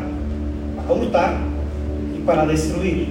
para 0.78 0.94
hurtar 0.94 1.34
y 2.18 2.22
para 2.22 2.46
destruir. 2.46 3.10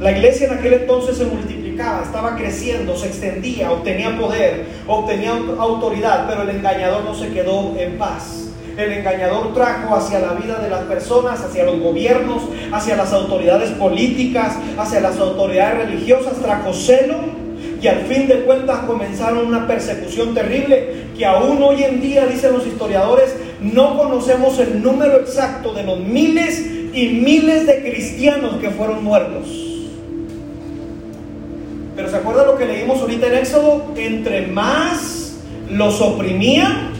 La 0.00 0.12
iglesia 0.12 0.48
en 0.48 0.58
aquel 0.58 0.74
entonces 0.74 1.16
se 1.16 1.24
multiplicó 1.24 1.55
estaba 1.76 2.36
creciendo, 2.36 2.96
se 2.96 3.08
extendía, 3.08 3.70
obtenía 3.70 4.16
poder, 4.18 4.66
obtenía 4.86 5.32
autoridad, 5.58 6.26
pero 6.28 6.42
el 6.42 6.50
engañador 6.50 7.04
no 7.04 7.14
se 7.14 7.28
quedó 7.28 7.74
en 7.78 7.98
paz. 7.98 8.48
El 8.78 8.92
engañador 8.92 9.54
trajo 9.54 9.94
hacia 9.94 10.20
la 10.20 10.32
vida 10.32 10.58
de 10.58 10.68
las 10.68 10.84
personas, 10.84 11.40
hacia 11.42 11.64
los 11.64 11.80
gobiernos, 11.80 12.42
hacia 12.72 12.96
las 12.96 13.12
autoridades 13.12 13.70
políticas, 13.72 14.56
hacia 14.78 15.00
las 15.00 15.18
autoridades 15.18 15.86
religiosas, 15.86 16.34
trajo 16.42 16.72
celo 16.72 17.16
y 17.80 17.86
al 17.88 18.00
fin 18.02 18.26
de 18.26 18.40
cuentas 18.40 18.80
comenzaron 18.80 19.46
una 19.46 19.66
persecución 19.66 20.34
terrible 20.34 21.06
que 21.16 21.24
aún 21.24 21.62
hoy 21.62 21.84
en 21.84 22.00
día, 22.00 22.26
dicen 22.26 22.52
los 22.52 22.66
historiadores, 22.66 23.34
no 23.60 23.96
conocemos 23.96 24.58
el 24.58 24.82
número 24.82 25.20
exacto 25.20 25.72
de 25.72 25.82
los 25.82 25.98
miles 26.00 26.66
y 26.92 27.08
miles 27.08 27.66
de 27.66 27.82
cristianos 27.82 28.56
que 28.60 28.70
fueron 28.70 29.04
muertos. 29.04 29.65
Pero 32.26 32.38
¿se 32.38 32.40
acuerda 32.40 32.52
lo 32.52 32.58
que 32.58 32.66
leímos 32.66 33.00
ahorita 33.00 33.26
en 33.28 33.34
Éxodo? 33.34 33.92
Entre 33.96 34.48
más 34.48 35.36
los 35.70 36.00
oprimían, 36.00 36.90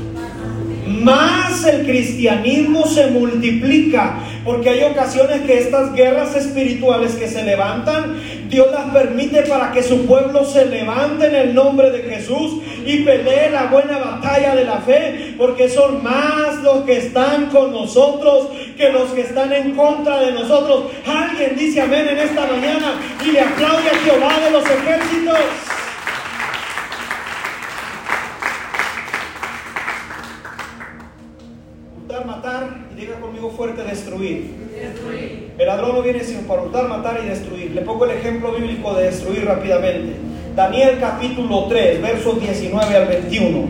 más 1.03 1.65
el 1.65 1.85
cristianismo 1.85 2.87
se 2.87 3.09
multiplica. 3.09 4.21
Porque 4.47 4.71
hay 4.71 4.85
ocasiones 4.85 5.43
que 5.43 5.59
estas 5.59 5.93
guerras 5.93 6.37
espirituales 6.37 7.17
que 7.17 7.27
se 7.27 7.43
levantan, 7.43 8.15
Dios 8.49 8.69
las 8.71 8.91
permite 8.93 9.43
para 9.43 9.73
que 9.73 9.83
su 9.83 10.07
pueblo 10.07 10.45
se 10.45 10.67
levante 10.67 11.27
en 11.27 11.35
el 11.35 11.55
nombre 11.55 11.91
de 11.91 12.03
Jesús 12.05 12.63
y 12.87 13.03
pelee 13.03 13.51
la 13.51 13.67
buena 13.67 13.99
batalla 13.99 14.55
de 14.55 14.65
la 14.65 14.79
fe. 14.79 15.35
Porque 15.37 15.69
son 15.69 16.03
más 16.05 16.63
los 16.63 16.85
que 16.85 16.99
están 16.99 17.47
con 17.47 17.73
nosotros 17.73 18.49
que 18.77 18.91
los 18.91 19.11
que 19.11 19.23
están 19.23 19.53
en 19.53 19.75
contra 19.75 20.21
de 20.21 20.31
nosotros. 20.31 20.93
Alguien 21.05 21.57
dice 21.57 21.81
amén 21.81 22.07
en 22.09 22.19
esta 22.19 22.47
mañana 22.47 23.01
y 23.25 23.33
le 23.33 23.41
aplaude 23.41 23.91
a 23.91 23.99
Jehová 24.05 24.41
de 24.45 24.51
los 24.53 24.65
ejércitos. 24.65 25.76
Fuerte 33.67 33.91
destruir. 33.91 34.55
El 35.59 35.67
ladrón 35.67 35.97
no 35.97 36.03
viene 36.03 36.23
sin 36.23 36.45
para 36.45 36.63
hurtar, 36.63 36.89
matar 36.89 37.21
y 37.25 37.29
destruir. 37.29 37.73
Le 37.73 37.83
pongo 37.83 38.05
el 38.05 38.13
ejemplo 38.13 38.53
bíblico 38.53 38.95
de 38.95 39.05
destruir 39.05 39.45
rápidamente. 39.45 40.17
Daniel 40.55 40.99
capítulo 41.01 41.65
3, 41.69 42.01
versos 42.01 42.41
19 42.41 42.97
al 42.97 43.09
21. 43.09 43.69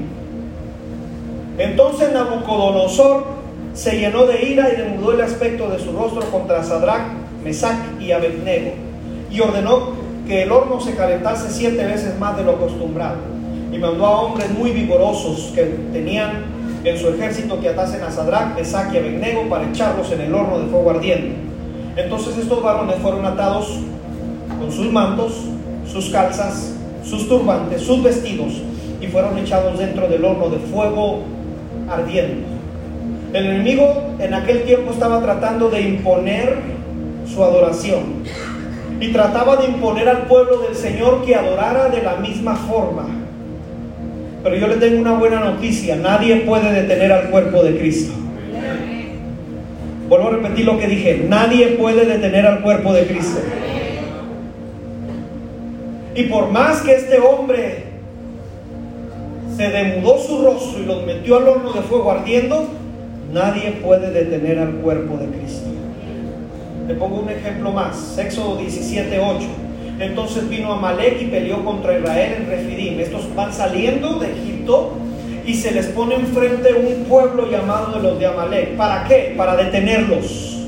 Entonces 1.58 2.12
Nabucodonosor 2.12 3.24
se 3.72 3.98
llenó 3.98 4.26
de 4.26 4.42
ira 4.42 4.70
y 4.72 4.76
demudó 4.76 5.12
el 5.12 5.20
aspecto 5.22 5.70
de 5.70 5.78
su 5.78 5.92
rostro 5.92 6.22
contra 6.30 6.62
Sadrach, 6.62 7.06
Mesach 7.42 7.78
y 8.00 8.12
Abednego 8.12 8.72
y 9.30 9.40
ordenó 9.40 9.92
que 10.26 10.42
el 10.42 10.52
horno 10.52 10.80
se 10.80 10.94
calentase 10.94 11.50
siete 11.50 11.84
veces 11.86 12.18
más 12.18 12.36
de 12.36 12.44
lo 12.44 12.52
acostumbrado 12.52 13.16
y 13.72 13.78
mandó 13.78 14.06
a 14.06 14.20
hombres 14.22 14.50
muy 14.50 14.70
vigorosos 14.70 15.52
que 15.54 15.62
tenían 15.92 16.55
en 16.86 16.96
su 16.96 17.08
ejército 17.08 17.60
que 17.60 17.68
atasen 17.68 18.02
a 18.04 18.12
Sadrach, 18.12 18.54
Mesach 18.54 18.94
y 18.94 18.98
Abednego 18.98 19.48
para 19.48 19.68
echarlos 19.68 20.10
en 20.12 20.20
el 20.20 20.32
horno 20.32 20.60
de 20.60 20.66
fuego 20.66 20.90
ardiente. 20.90 21.34
Entonces 21.96 22.38
estos 22.38 22.62
varones 22.62 22.96
fueron 23.02 23.26
atados 23.26 23.80
con 24.60 24.70
sus 24.70 24.92
mantos, 24.92 25.32
sus 25.90 26.10
calzas, 26.10 26.76
sus 27.02 27.28
turbantes, 27.28 27.82
sus 27.82 28.02
vestidos 28.04 28.62
y 29.00 29.08
fueron 29.08 29.36
echados 29.36 29.78
dentro 29.78 30.06
del 30.06 30.24
horno 30.24 30.48
de 30.48 30.58
fuego 30.58 31.22
ardiente. 31.88 32.44
El 33.32 33.46
enemigo 33.46 34.14
en 34.20 34.34
aquel 34.34 34.62
tiempo 34.62 34.92
estaba 34.92 35.20
tratando 35.20 35.68
de 35.68 35.80
imponer 35.80 36.60
su 37.26 37.42
adoración 37.42 38.22
y 39.00 39.08
trataba 39.12 39.56
de 39.56 39.66
imponer 39.66 40.08
al 40.08 40.22
pueblo 40.28 40.58
del 40.58 40.76
Señor 40.76 41.24
que 41.24 41.34
adorara 41.34 41.88
de 41.88 42.02
la 42.02 42.14
misma 42.16 42.54
forma. 42.54 43.25
Pero 44.46 44.58
yo 44.58 44.68
le 44.68 44.76
tengo 44.76 45.00
una 45.00 45.14
buena 45.14 45.40
noticia, 45.40 45.96
nadie 45.96 46.36
puede 46.42 46.70
detener 46.70 47.10
al 47.10 47.30
cuerpo 47.30 47.64
de 47.64 47.76
Cristo. 47.78 48.12
Vuelvo 50.08 50.28
a 50.28 50.30
repetir 50.30 50.64
lo 50.64 50.78
que 50.78 50.86
dije, 50.86 51.26
nadie 51.28 51.70
puede 51.70 52.06
detener 52.06 52.46
al 52.46 52.62
cuerpo 52.62 52.92
de 52.92 53.08
Cristo. 53.08 53.40
Y 56.14 56.22
por 56.26 56.52
más 56.52 56.82
que 56.82 56.94
este 56.94 57.18
hombre 57.18 57.86
se 59.56 59.68
demudó 59.68 60.16
su 60.16 60.40
rostro 60.44 60.80
y 60.80 60.86
los 60.86 61.04
metió 61.04 61.38
al 61.38 61.48
horno 61.48 61.72
de 61.72 61.80
fuego 61.80 62.12
ardiendo, 62.12 62.68
nadie 63.32 63.72
puede 63.82 64.12
detener 64.12 64.60
al 64.60 64.74
cuerpo 64.74 65.16
de 65.16 65.26
Cristo. 65.26 65.66
Le 66.86 66.94
pongo 66.94 67.22
un 67.22 67.30
ejemplo 67.30 67.72
más, 67.72 68.16
Éxodo 68.16 68.58
17, 68.58 69.18
8. 69.18 69.65
Entonces 69.98 70.48
vino 70.48 70.72
Amalek 70.72 71.22
y 71.22 71.26
peleó 71.26 71.64
contra 71.64 71.98
Israel 71.98 72.34
en 72.38 72.46
Refidim. 72.48 73.00
Estos 73.00 73.34
van 73.34 73.52
saliendo 73.52 74.18
de 74.18 74.32
Egipto 74.32 74.92
y 75.46 75.54
se 75.54 75.70
les 75.70 75.86
pone 75.86 76.16
enfrente 76.16 76.74
un 76.74 77.04
pueblo 77.04 77.50
llamado 77.50 77.96
de 77.96 78.02
los 78.02 78.18
de 78.18 78.26
Amalek. 78.26 78.76
¿Para 78.76 79.04
qué? 79.04 79.34
Para 79.36 79.56
detenerlos. 79.56 80.66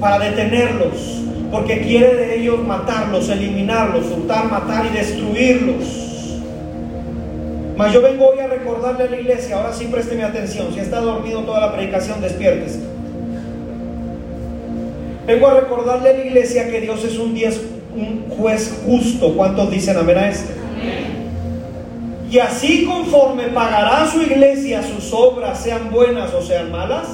Para 0.00 0.18
detenerlos. 0.18 1.22
Porque 1.50 1.80
quiere 1.80 2.14
de 2.14 2.40
ellos 2.40 2.58
matarlos, 2.66 3.28
eliminarlos, 3.30 4.06
hurtar, 4.10 4.50
matar 4.50 4.84
y 4.86 4.96
destruirlos. 4.96 6.06
Mas 7.76 7.92
yo 7.92 8.02
vengo 8.02 8.28
hoy 8.28 8.40
a 8.40 8.46
recordarle 8.46 9.04
a 9.04 9.10
la 9.10 9.20
iglesia, 9.20 9.56
ahora 9.56 9.72
sí 9.72 9.86
présteme 9.86 10.24
atención, 10.24 10.72
si 10.72 10.80
está 10.80 10.98
dormido 10.98 11.40
toda 11.40 11.60
la 11.60 11.72
predicación, 11.72 12.22
despiértese. 12.22 12.95
Vengo 15.26 15.48
a 15.48 15.60
recordarle 15.60 16.10
a 16.10 16.12
la 16.12 16.24
iglesia 16.24 16.70
que 16.70 16.80
Dios 16.80 17.04
es 17.04 17.18
un, 17.18 17.36
un 17.96 18.36
juez 18.36 18.82
justo. 18.84 19.34
¿Cuántos 19.34 19.70
dicen 19.70 19.96
amén 19.96 20.18
a 20.18 20.28
esto? 20.28 20.52
Y 22.30 22.38
así 22.38 22.84
conforme 22.84 23.44
pagará 23.48 24.06
su 24.10 24.22
iglesia 24.22 24.82
sus 24.82 25.12
obras, 25.12 25.60
sean 25.60 25.90
buenas 25.90 26.32
o 26.34 26.42
sean 26.42 26.70
malas, 26.72 27.06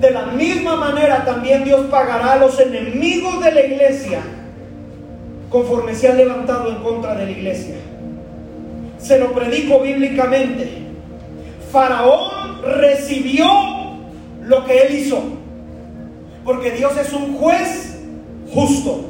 de 0.00 0.10
la 0.10 0.26
misma 0.26 0.76
manera 0.76 1.24
también 1.24 1.64
Dios 1.64 1.86
pagará 1.90 2.32
a 2.32 2.36
los 2.36 2.58
enemigos 2.58 3.42
de 3.44 3.52
la 3.52 3.66
iglesia 3.66 4.20
conforme 5.50 5.94
se 5.94 6.08
ha 6.08 6.14
levantado 6.14 6.70
en 6.70 6.76
contra 6.76 7.14
de 7.14 7.26
la 7.26 7.30
iglesia. 7.30 7.74
Se 8.98 9.18
lo 9.18 9.32
predico 9.32 9.80
bíblicamente. 9.80 10.68
Faraón 11.72 12.62
recibió 12.62 13.46
lo 14.42 14.64
que 14.64 14.82
él 14.82 14.96
hizo, 14.96 15.22
porque 16.44 16.72
Dios 16.72 16.96
es 16.96 17.12
un 17.12 17.36
juez 17.36 17.98
justo. 18.52 19.06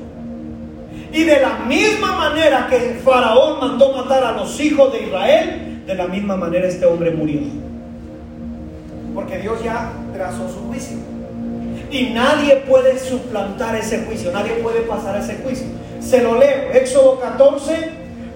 Y 1.12 1.24
de 1.24 1.40
la 1.40 1.58
misma 1.66 2.16
manera 2.16 2.68
que 2.68 3.00
Faraón 3.04 3.60
mandó 3.60 3.92
matar 3.92 4.22
a 4.24 4.32
los 4.32 4.60
hijos 4.60 4.92
de 4.92 5.02
Israel, 5.02 5.82
de 5.86 5.94
la 5.94 6.06
misma 6.06 6.36
manera 6.36 6.68
este 6.68 6.86
hombre 6.86 7.10
murió. 7.10 7.40
Porque 9.14 9.38
Dios 9.38 9.62
ya 9.64 9.90
trazó 10.12 10.48
su 10.48 10.68
juicio. 10.68 10.96
Y 11.90 12.10
nadie 12.10 12.56
puede 12.68 12.98
suplantar 12.98 13.74
ese 13.74 14.04
juicio, 14.04 14.30
nadie 14.30 14.52
puede 14.62 14.82
pasar 14.82 15.16
ese 15.16 15.36
juicio. 15.42 15.66
Se 16.00 16.22
lo 16.22 16.38
leo, 16.38 16.72
Éxodo 16.72 17.18
14, 17.18 17.90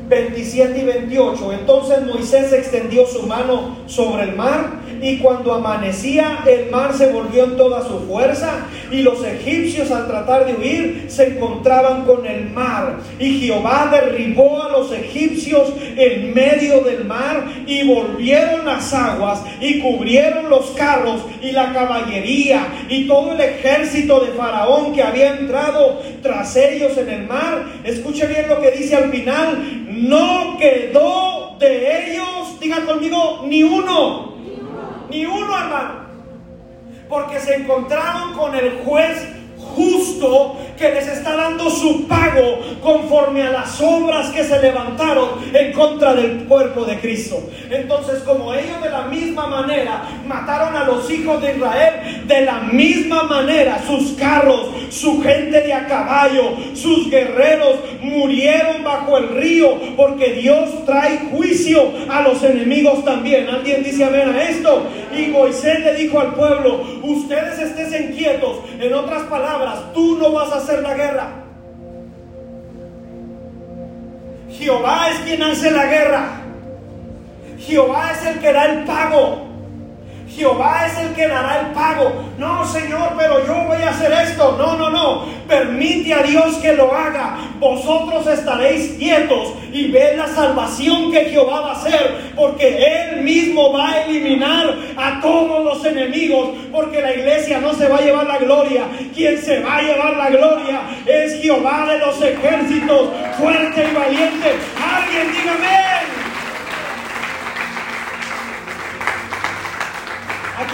27 0.08 0.78
y 0.78 0.84
28. 0.84 1.52
Entonces 1.52 2.04
Moisés 2.04 2.52
extendió 2.52 3.06
su 3.06 3.22
mano 3.26 3.76
sobre 3.86 4.24
el 4.24 4.34
mar 4.34 4.83
y 5.04 5.18
cuando 5.18 5.52
amanecía 5.52 6.38
el 6.46 6.70
mar 6.70 6.94
se 6.94 7.12
volvió 7.12 7.44
en 7.44 7.58
toda 7.58 7.86
su 7.86 8.00
fuerza 8.08 8.66
y 8.90 9.02
los 9.02 9.22
egipcios 9.22 9.90
al 9.90 10.06
tratar 10.06 10.46
de 10.46 10.54
huir 10.54 11.04
se 11.08 11.28
encontraban 11.28 12.06
con 12.06 12.24
el 12.24 12.48
mar. 12.48 13.00
Y 13.18 13.38
Jehová 13.40 13.90
derribó 13.92 14.62
a 14.62 14.70
los 14.70 14.90
egipcios 14.92 15.74
en 15.96 16.32
medio 16.32 16.80
del 16.80 17.04
mar 17.04 17.44
y 17.66 17.86
volvieron 17.86 18.64
las 18.64 18.94
aguas 18.94 19.42
y 19.60 19.80
cubrieron 19.80 20.48
los 20.48 20.70
carros 20.70 21.20
y 21.42 21.52
la 21.52 21.74
caballería 21.74 22.66
y 22.88 23.06
todo 23.06 23.32
el 23.32 23.40
ejército 23.42 24.20
de 24.20 24.32
Faraón 24.32 24.94
que 24.94 25.02
había 25.02 25.36
entrado 25.36 26.00
tras 26.22 26.56
ellos 26.56 26.96
en 26.96 27.10
el 27.10 27.26
mar. 27.26 27.66
Escuche 27.84 28.26
bien 28.26 28.48
lo 28.48 28.58
que 28.58 28.70
dice 28.70 28.96
al 28.96 29.10
final, 29.10 29.84
no 29.86 30.56
quedó 30.58 31.56
de 31.58 32.12
ellos, 32.12 32.58
digan 32.58 32.86
conmigo, 32.86 33.44
ni 33.46 33.62
uno 33.62 34.33
ni 35.14 35.26
uno, 35.26 35.56
hermano. 35.56 36.04
Porque 37.08 37.38
se 37.38 37.54
encontraron 37.54 38.34
con 38.34 38.54
el 38.54 38.82
juez 38.84 39.28
justo 39.74 40.56
que 40.76 40.90
les 40.90 41.06
está 41.06 41.36
dando 41.36 41.70
su 41.70 42.06
pago 42.06 42.60
conforme 42.82 43.42
a 43.42 43.50
las 43.50 43.80
obras 43.80 44.30
que 44.30 44.44
se 44.44 44.60
levantaron 44.60 45.30
en 45.52 45.72
contra 45.72 46.14
del 46.14 46.44
cuerpo 46.44 46.84
de 46.84 46.98
Cristo. 46.98 47.40
Entonces, 47.70 48.20
como 48.20 48.52
ellos 48.54 48.82
de 48.82 48.90
la 48.90 49.02
misma 49.02 49.46
manera 49.46 50.02
mataron 50.26 50.76
a 50.76 50.84
los 50.84 51.10
hijos 51.10 51.40
de 51.42 51.56
Israel, 51.56 52.24
de 52.26 52.40
la 52.42 52.60
misma 52.60 53.24
manera 53.24 53.80
sus 53.86 54.12
carros, 54.12 54.68
su 54.90 55.22
gente 55.22 55.60
de 55.60 55.72
a 55.72 55.86
caballo, 55.86 56.56
sus 56.74 57.10
guerreros 57.10 57.76
murieron 58.00 58.82
bajo 58.84 59.18
el 59.18 59.28
río, 59.28 59.78
porque 59.96 60.34
Dios 60.34 60.84
trae 60.84 61.18
juicio 61.30 61.92
a 62.08 62.22
los 62.22 62.42
enemigos 62.42 63.04
también. 63.04 63.48
¿Alguien 63.48 63.82
dice 63.82 64.04
amén 64.04 64.30
a 64.34 64.42
esto? 64.42 64.86
Y 65.16 65.26
Moisés 65.26 65.80
le 65.80 65.94
dijo 65.94 66.20
al 66.20 66.34
pueblo, 66.34 66.82
ustedes 67.02 67.58
estén 67.58 68.12
quietos. 68.12 68.58
En 68.80 68.92
otras 68.92 69.22
palabras, 69.24 69.44
tú 69.92 70.16
no 70.18 70.32
vas 70.32 70.52
a 70.52 70.56
hacer 70.56 70.82
la 70.82 70.94
guerra. 70.94 71.28
Jehová 74.50 75.08
es 75.10 75.18
quien 75.20 75.42
hace 75.42 75.70
la 75.70 75.86
guerra. 75.86 76.26
Jehová 77.58 78.12
es 78.12 78.26
el 78.26 78.40
que 78.40 78.52
da 78.52 78.64
el 78.66 78.84
pago. 78.84 79.53
Jehová 80.36 80.86
es 80.86 80.98
el 80.98 81.14
que 81.14 81.28
dará 81.28 81.60
el 81.60 81.66
pago. 81.68 82.12
No, 82.38 82.66
Señor, 82.66 83.12
pero 83.16 83.46
yo 83.46 83.54
voy 83.66 83.80
a 83.82 83.90
hacer 83.90 84.12
esto. 84.12 84.56
No, 84.58 84.76
no, 84.76 84.90
no. 84.90 85.24
Permite 85.46 86.12
a 86.12 86.22
Dios 86.22 86.56
que 86.56 86.72
lo 86.72 86.92
haga. 86.92 87.36
Vosotros 87.60 88.26
estaréis 88.26 88.94
quietos 88.98 89.54
y 89.72 89.90
ved 89.90 90.16
la 90.16 90.26
salvación 90.26 91.12
que 91.12 91.26
Jehová 91.26 91.60
va 91.60 91.70
a 91.70 91.76
hacer. 91.76 92.32
Porque 92.34 92.84
Él 92.84 93.22
mismo 93.22 93.72
va 93.72 93.90
a 93.90 94.04
eliminar 94.04 94.74
a 94.96 95.20
todos 95.20 95.64
los 95.64 95.84
enemigos. 95.84 96.50
Porque 96.72 97.00
la 97.00 97.12
iglesia 97.12 97.60
no 97.60 97.72
se 97.74 97.88
va 97.88 97.98
a 97.98 98.02
llevar 98.02 98.26
la 98.26 98.38
gloria. 98.38 98.84
Quien 99.14 99.40
se 99.40 99.60
va 99.60 99.76
a 99.76 99.82
llevar 99.82 100.16
la 100.16 100.30
gloria 100.30 100.80
es 101.06 101.40
Jehová 101.40 101.86
de 101.88 101.98
los 101.98 102.20
ejércitos. 102.20 103.10
Fuerte 103.38 103.86
y 103.88 103.94
valiente. 103.94 104.52
Alguien 104.76 105.32
dígame. 105.32 106.23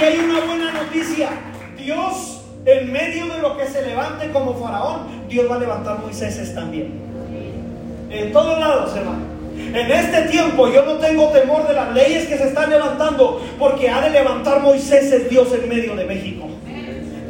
Aquí 0.00 0.08
hay 0.08 0.18
una 0.20 0.40
buena 0.46 0.72
noticia. 0.72 1.28
Dios, 1.76 2.40
en 2.64 2.90
medio 2.90 3.26
de 3.26 3.38
lo 3.42 3.58
que 3.58 3.66
se 3.66 3.82
levante 3.82 4.30
como 4.30 4.54
faraón, 4.54 5.28
Dios 5.28 5.44
va 5.50 5.56
a 5.56 5.58
levantar 5.58 5.98
Moisés 5.98 6.54
también. 6.54 7.02
En 8.08 8.32
todos 8.32 8.58
lados, 8.58 8.96
hermano. 8.96 9.18
En 9.58 9.92
este 9.92 10.22
tiempo 10.30 10.72
yo 10.72 10.86
no 10.86 10.94
tengo 10.94 11.28
temor 11.28 11.68
de 11.68 11.74
las 11.74 11.92
leyes 11.92 12.26
que 12.28 12.38
se 12.38 12.48
están 12.48 12.70
levantando, 12.70 13.42
porque 13.58 13.90
ha 13.90 14.00
de 14.00 14.08
levantar 14.08 14.62
Moisés 14.62 15.28
Dios 15.28 15.48
en 15.52 15.68
medio 15.68 15.94
de 15.94 16.06
México. 16.06 16.46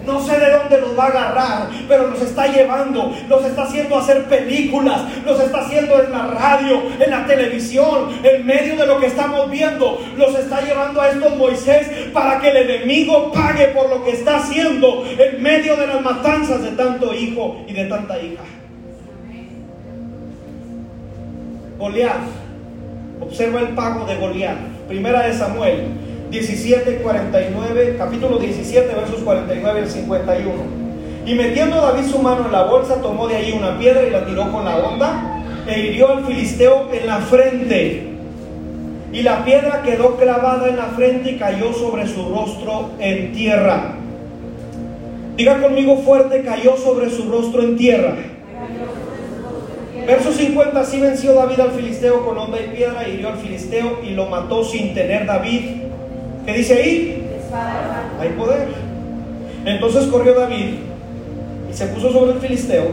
No 0.07 0.21
sé 0.21 0.39
de 0.39 0.51
dónde 0.51 0.81
los 0.81 0.99
va 0.99 1.05
a 1.05 1.09
agarrar, 1.09 1.69
pero 1.87 2.09
los 2.09 2.21
está 2.23 2.47
llevando, 2.47 3.15
los 3.29 3.45
está 3.45 3.63
haciendo 3.63 3.99
hacer 3.99 4.25
películas, 4.25 5.03
los 5.25 5.39
está 5.41 5.61
haciendo 5.61 6.03
en 6.03 6.11
la 6.11 6.27
radio, 6.27 6.83
en 6.99 7.11
la 7.11 7.27
televisión, 7.27 8.09
en 8.23 8.47
medio 8.47 8.77
de 8.77 8.87
lo 8.87 8.99
que 8.99 9.07
estamos 9.07 9.51
viendo. 9.51 10.01
Los 10.17 10.35
está 10.39 10.63
llevando 10.63 11.01
a 11.01 11.11
estos 11.11 11.37
Moisés 11.37 11.89
para 12.13 12.41
que 12.41 12.51
el 12.51 12.57
enemigo 12.71 13.31
pague 13.33 13.69
por 13.69 13.91
lo 13.91 14.03
que 14.05 14.13
está 14.13 14.39
haciendo 14.39 15.05
en 15.07 15.43
medio 15.43 15.77
de 15.77 15.87
las 15.87 16.01
matanzas 16.01 16.63
de 16.63 16.71
tanto 16.71 17.15
hijo 17.15 17.63
y 17.69 17.73
de 17.75 17.85
tanta 17.85 18.19
hija. 18.19 18.43
Goliat, 21.79 22.21
observa 23.21 23.61
el 23.61 23.69
pago 23.69 24.07
de 24.07 24.17
Goliat. 24.17 24.57
Primera 24.89 25.23
de 25.23 25.35
Samuel 25.35 26.10
17, 26.31 26.99
49, 27.03 27.97
capítulo 27.99 28.39
17, 28.39 28.95
versos 28.95 29.21
49 29.23 29.81
al 29.81 29.91
51. 29.91 30.53
Y 31.27 31.35
metiendo 31.35 31.81
David 31.81 32.09
su 32.09 32.19
mano 32.21 32.47
en 32.47 32.53
la 32.53 32.65
bolsa, 32.65 33.03
tomó 33.03 33.27
de 33.27 33.37
ahí 33.37 33.53
una 33.53 33.79
piedra 33.79 34.05
y 34.07 34.11
la 34.11 34.25
tiró 34.25 34.51
con 34.53 34.65
la 34.65 34.77
onda 34.77 35.43
e 35.67 35.81
hirió 35.81 36.09
al 36.09 36.25
filisteo 36.25 36.89
en 36.93 37.07
la 37.07 37.19
frente. 37.19 38.07
Y 39.13 39.23
la 39.23 39.45
piedra 39.45 39.83
quedó 39.83 40.17
clavada 40.17 40.69
en 40.69 40.77
la 40.77 40.87
frente 40.87 41.33
y 41.33 41.37
cayó 41.37 41.73
sobre 41.73 42.07
su 42.07 42.33
rostro 42.33 42.91
en 43.01 43.33
tierra. 43.33 43.95
Diga 45.37 45.61
conmigo 45.61 45.97
fuerte, 45.99 46.43
cayó 46.43 46.77
sobre 46.77 47.11
su 47.11 47.29
rostro 47.29 47.63
en 47.63 47.77
tierra. 47.77 48.15
Verso 50.07 50.33
50, 50.33 50.81
así 50.81 51.01
venció 51.01 51.35
David 51.35 51.61
al 51.61 51.71
filisteo 51.73 52.25
con 52.25 52.39
onda 52.39 52.59
y 52.61 52.77
piedra, 52.77 53.09
hirió 53.09 53.29
al 53.29 53.39
filisteo 53.39 53.99
y 54.05 54.11
lo 54.11 54.27
mató 54.27 54.65
sin 54.65 54.95
tener 54.95 55.27
David 55.27 55.80
¿Qué 56.47 56.53
dice 56.53 56.75
ahí? 56.75 57.27
Hay 58.21 58.29
poder. 58.31 58.69
Entonces 59.65 60.07
corrió 60.07 60.35
David 60.35 60.75
y 61.71 61.75
se 61.75 61.87
puso 61.87 62.13
sobre 62.13 62.33
el 62.33 62.39
filisteo 62.39 62.89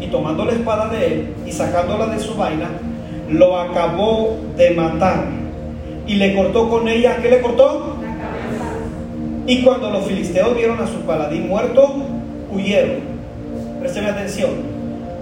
y 0.00 0.06
tomando 0.06 0.44
la 0.44 0.52
espada 0.52 0.88
de 0.88 1.06
él 1.06 1.28
y 1.46 1.52
sacándola 1.52 2.06
de 2.06 2.20
su 2.20 2.34
vaina, 2.34 2.68
lo 3.30 3.58
acabó 3.58 4.36
de 4.56 4.70
matar 4.70 5.24
y 6.06 6.14
le 6.14 6.34
cortó 6.34 6.68
con 6.68 6.88
ella, 6.88 7.16
¿qué 7.22 7.30
le 7.30 7.40
cortó? 7.40 7.96
La 8.02 8.08
cabeza. 8.08 8.64
Y 9.46 9.62
cuando 9.62 9.90
los 9.90 10.04
filisteos 10.04 10.56
vieron 10.56 10.80
a 10.80 10.86
su 10.86 11.00
paladín 11.00 11.48
muerto, 11.48 11.94
huyeron. 12.52 13.14
Presten 13.80 14.06
atención, 14.06 14.50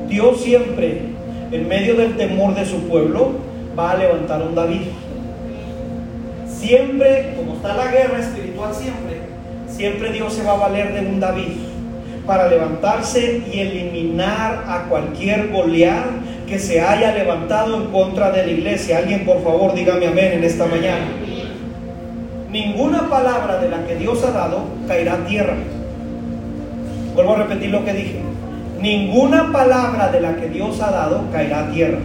Dios 0.08 0.40
siempre, 0.40 1.02
en 1.50 1.68
medio 1.68 1.94
del 1.94 2.16
temor 2.16 2.54
de 2.54 2.64
su 2.64 2.88
pueblo, 2.88 3.32
va 3.78 3.92
a 3.92 3.96
levantar 3.96 4.42
un 4.42 4.54
David. 4.54 4.82
Siempre, 6.62 7.34
como 7.36 7.54
está 7.54 7.74
la 7.74 7.90
guerra 7.90 8.20
espiritual 8.20 8.72
siempre, 8.72 9.16
siempre 9.66 10.12
Dios 10.12 10.32
se 10.32 10.44
va 10.44 10.52
a 10.52 10.58
valer 10.58 10.94
de 10.94 11.00
un 11.00 11.18
David 11.18 11.56
para 12.24 12.46
levantarse 12.46 13.42
y 13.52 13.58
eliminar 13.58 14.62
a 14.68 14.84
cualquier 14.88 15.50
Goliat 15.50 16.06
que 16.46 16.60
se 16.60 16.80
haya 16.80 17.16
levantado 17.16 17.82
en 17.82 17.90
contra 17.90 18.30
de 18.30 18.46
la 18.46 18.52
iglesia. 18.52 18.98
Alguien 18.98 19.24
por 19.24 19.42
favor 19.42 19.74
dígame 19.74 20.06
amén 20.06 20.34
en 20.34 20.44
esta 20.44 20.66
mañana. 20.66 21.06
Ninguna 22.48 23.08
palabra 23.08 23.58
de 23.58 23.68
la 23.68 23.84
que 23.84 23.96
Dios 23.96 24.22
ha 24.22 24.30
dado 24.30 24.60
caerá 24.86 25.14
a 25.14 25.24
tierra. 25.24 25.56
Vuelvo 27.16 27.34
a 27.34 27.38
repetir 27.38 27.70
lo 27.70 27.84
que 27.84 27.92
dije. 27.92 28.20
Ninguna 28.80 29.50
palabra 29.50 30.12
de 30.12 30.20
la 30.20 30.36
que 30.36 30.48
Dios 30.48 30.80
ha 30.80 30.92
dado 30.92 31.24
caerá 31.32 31.66
a 31.66 31.70
tierra. 31.72 31.98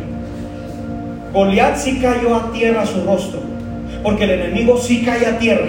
Goliat 1.32 1.78
sí 1.78 2.00
cayó 2.02 2.36
a 2.36 2.52
tierra 2.52 2.88
su 2.88 3.04
rostro 3.06 3.57
porque 4.04 4.26
el 4.26 4.32
enemigo 4.32 4.78
sí 4.78 5.04
cae 5.04 5.26
a 5.26 5.40
tierra. 5.40 5.68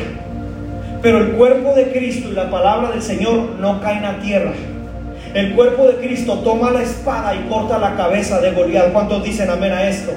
Pero 1.02 1.18
el 1.18 1.32
cuerpo 1.32 1.74
de 1.74 1.92
Cristo 1.92 2.28
y 2.30 2.34
la 2.34 2.50
palabra 2.50 2.90
del 2.90 3.02
Señor 3.02 3.56
no 3.60 3.80
caen 3.80 4.04
a 4.04 4.20
tierra. 4.20 4.52
el 5.34 5.54
cuerpo 5.54 5.86
de 5.86 5.96
Cristo 5.96 6.38
toma 6.38 6.70
la 6.70 6.82
espada 6.82 7.34
y 7.34 7.48
corta 7.48 7.78
la 7.78 7.96
cabeza 7.96 8.40
de 8.40 8.52
Goliat. 8.52 8.92
¿Cuántos 8.92 9.22
dicen 9.22 9.50
amén 9.50 9.72
a 9.72 9.88
esto? 9.88 10.12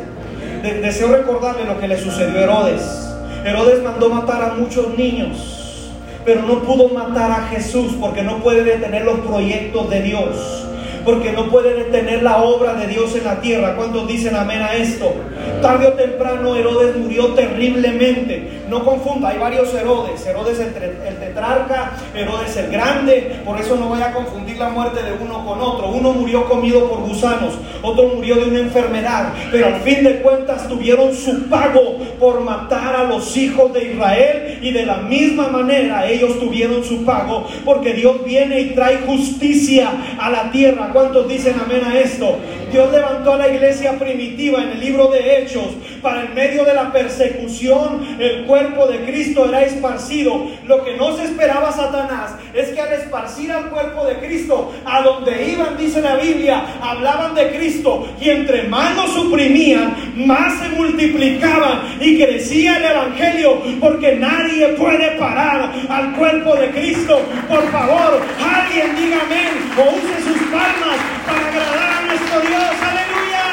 deseo 0.64 1.08
recordarle 1.08 1.66
lo 1.66 1.80
que 1.80 1.88
le 1.88 1.98
sucedió 1.98 2.40
a 2.40 2.44
Herodes. 2.44 3.10
Herodes 3.44 3.84
mandó 3.84 4.10
matar 4.10 4.42
a 4.44 4.54
muchos 4.54 4.96
niños, 4.98 5.92
pero 6.24 6.44
no 6.44 6.60
pudo 6.60 6.90
matar 6.90 7.32
a 7.32 7.48
Jesús 7.48 7.94
porque 8.00 8.22
no 8.22 8.38
puede 8.38 8.64
detener 8.64 9.04
los 9.04 9.20
proyectos 9.22 9.90
de 9.90 10.02
Dios 10.02 10.61
porque 11.04 11.32
no 11.32 11.50
puede 11.50 11.74
detener 11.74 12.24
la 12.24 12.38
obra 12.38 12.74
de 12.76 12.88
Dios 12.88 13.16
en 13.16 13.26
la 13.26 13.42
tierra. 13.42 13.76
¿Cuántos 13.76 14.08
dicen 14.08 14.36
amén 14.36 14.62
a 14.62 14.76
esto? 14.76 15.14
Tarde 15.62 15.88
o 15.88 15.94
temprano 15.94 16.56
Herodes 16.56 16.96
murió 16.96 17.28
terriblemente. 17.34 18.62
No 18.70 18.86
confunda, 18.86 19.30
hay 19.30 19.38
varios 19.38 19.74
Herodes. 19.74 20.26
Herodes 20.26 20.60
el, 20.60 20.74
el 21.06 21.18
tetrarca, 21.18 21.92
Herodes 22.16 22.56
el 22.58 22.72
grande. 22.72 23.42
Por 23.44 23.60
eso 23.60 23.76
no 23.76 23.90
vaya 23.90 24.10
a 24.10 24.14
confundir 24.14 24.58
la 24.58 24.70
muerte 24.70 25.04
de 25.04 25.14
uno 25.14 25.46
con 25.46 25.60
otro. 25.60 25.90
Uno 25.90 26.14
murió 26.14 26.46
comido 26.48 26.88
por 26.90 27.00
gusanos, 27.00 27.56
otro 27.82 28.08
murió 28.16 28.36
de 28.36 28.46
una 28.46 28.60
enfermedad. 28.60 29.34
Pero 29.52 29.68
al 29.68 29.82
fin 29.82 30.04
de 30.04 30.22
cuentas 30.22 30.68
tuvieron 30.68 31.14
su 31.14 31.50
pago 31.50 31.98
por 32.20 32.42
matar 32.42 32.96
a 32.96 33.04
los 33.04 33.36
hijos 33.36 33.74
de 33.74 33.92
Israel. 33.94 34.60
Y 34.62 34.72
de 34.72 34.86
la 34.86 34.98
misma 34.98 35.48
manera 35.48 36.08
ellos 36.08 36.40
tuvieron 36.40 36.84
su 36.84 37.04
pago 37.04 37.48
porque 37.66 37.94
Dios 37.94 38.24
viene 38.24 38.62
y 38.62 38.70
trae 38.70 38.98
justicia 39.06 39.92
a 40.20 40.30
la 40.30 40.52
tierra 40.52 40.91
¿Cuántos 40.94 41.28
dicen 41.28 41.56
amén 41.64 41.84
a 41.86 41.98
esto? 41.98 42.38
Dios 42.72 42.92
levantó 42.92 43.34
a 43.34 43.38
la 43.38 43.50
iglesia 43.50 43.94
primitiva 44.00 44.62
en 44.62 44.70
el 44.70 44.80
libro 44.80 45.08
de 45.08 45.40
Hechos 45.40 45.68
para 46.02 46.24
en 46.24 46.34
medio 46.34 46.64
de 46.64 46.74
la 46.74 46.92
persecución 46.92 48.18
el 48.20 48.46
cuerpo 48.46 48.88
de 48.88 49.06
Cristo 49.06 49.46
era 49.46 49.62
esparcido. 49.64 50.48
Lo 50.66 50.84
que 50.84 50.96
no 50.96 51.16
se 51.16 51.26
esperaba 51.26 51.72
Satanás 51.72 52.36
es 52.54 52.70
que 52.70 52.82
al 52.82 52.94
esparcir 52.94 53.52
al 53.52 53.70
cuerpo 53.70 54.06
de 54.06 54.18
Cristo, 54.20 54.74
a 54.86 55.02
donde 55.02 55.52
iban, 55.52 55.78
dice 55.78 56.02
la 56.02 56.16
Biblia, 56.16 56.64
hablaban 56.82 57.36
de 57.36 57.52
Cristo 57.52 58.08
y 58.20 58.30
entre 58.30 58.64
más 58.64 58.96
lo 58.96 59.08
suprimían, 59.08 60.14
más 60.16 60.60
se 60.60 60.70
multiplicaban 60.70 61.98
y 62.00 62.18
crecía 62.18 62.78
el 62.78 62.86
Evangelio 62.86 63.62
porque 63.80 64.16
nadie 64.16 64.70
puede 64.70 65.12
parar 65.12 65.72
al 65.90 66.14
cuerpo 66.14 66.56
de 66.56 66.70
Cristo. 66.72 67.22
Por 67.50 67.70
favor, 67.72 68.22
alguien 68.40 68.96
diga 68.96 69.22
amén 69.26 69.72
o 69.78 69.96
use 69.96 70.24
sus 70.24 70.48
palmas 70.50 70.81
para 70.82 71.48
agradar 71.48 71.94
a 71.94 72.02
nuestro 72.08 72.42
Dios 72.42 72.64
aleluya. 72.82 73.44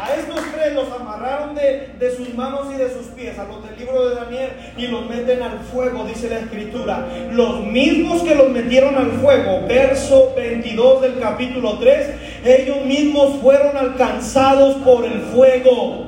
A 0.00 0.14
estos 0.14 0.40
tres 0.54 0.74
los 0.74 0.90
amarraron 0.92 1.54
de, 1.54 1.90
de, 1.98 2.16
sus 2.16 2.32
manos 2.34 2.68
y 2.74 2.78
de 2.78 2.90
sus 2.90 3.08
pies, 3.08 3.38
a 3.38 3.44
los 3.44 3.62
del 3.68 3.78
libro 3.78 4.08
de 4.08 4.14
Daniel, 4.14 4.50
y 4.78 4.86
los 4.86 5.06
meten 5.06 5.42
al 5.42 5.60
fuego, 5.60 6.04
dice 6.06 6.30
la 6.30 6.38
escritura. 6.38 7.06
Los 7.30 7.64
mismos 7.66 8.22
que 8.22 8.34
los 8.34 8.48
metieron 8.48 8.96
al 8.96 9.10
fuego, 9.12 9.66
verso 9.68 10.32
22 10.34 11.02
del 11.02 11.18
capítulo 11.18 11.78
3, 11.78 12.10
ellos 12.44 12.84
mismos 12.86 13.36
fueron 13.42 13.76
alcanzados 13.76 14.76
por 14.76 15.04
el 15.04 15.20
fuego. 15.20 16.05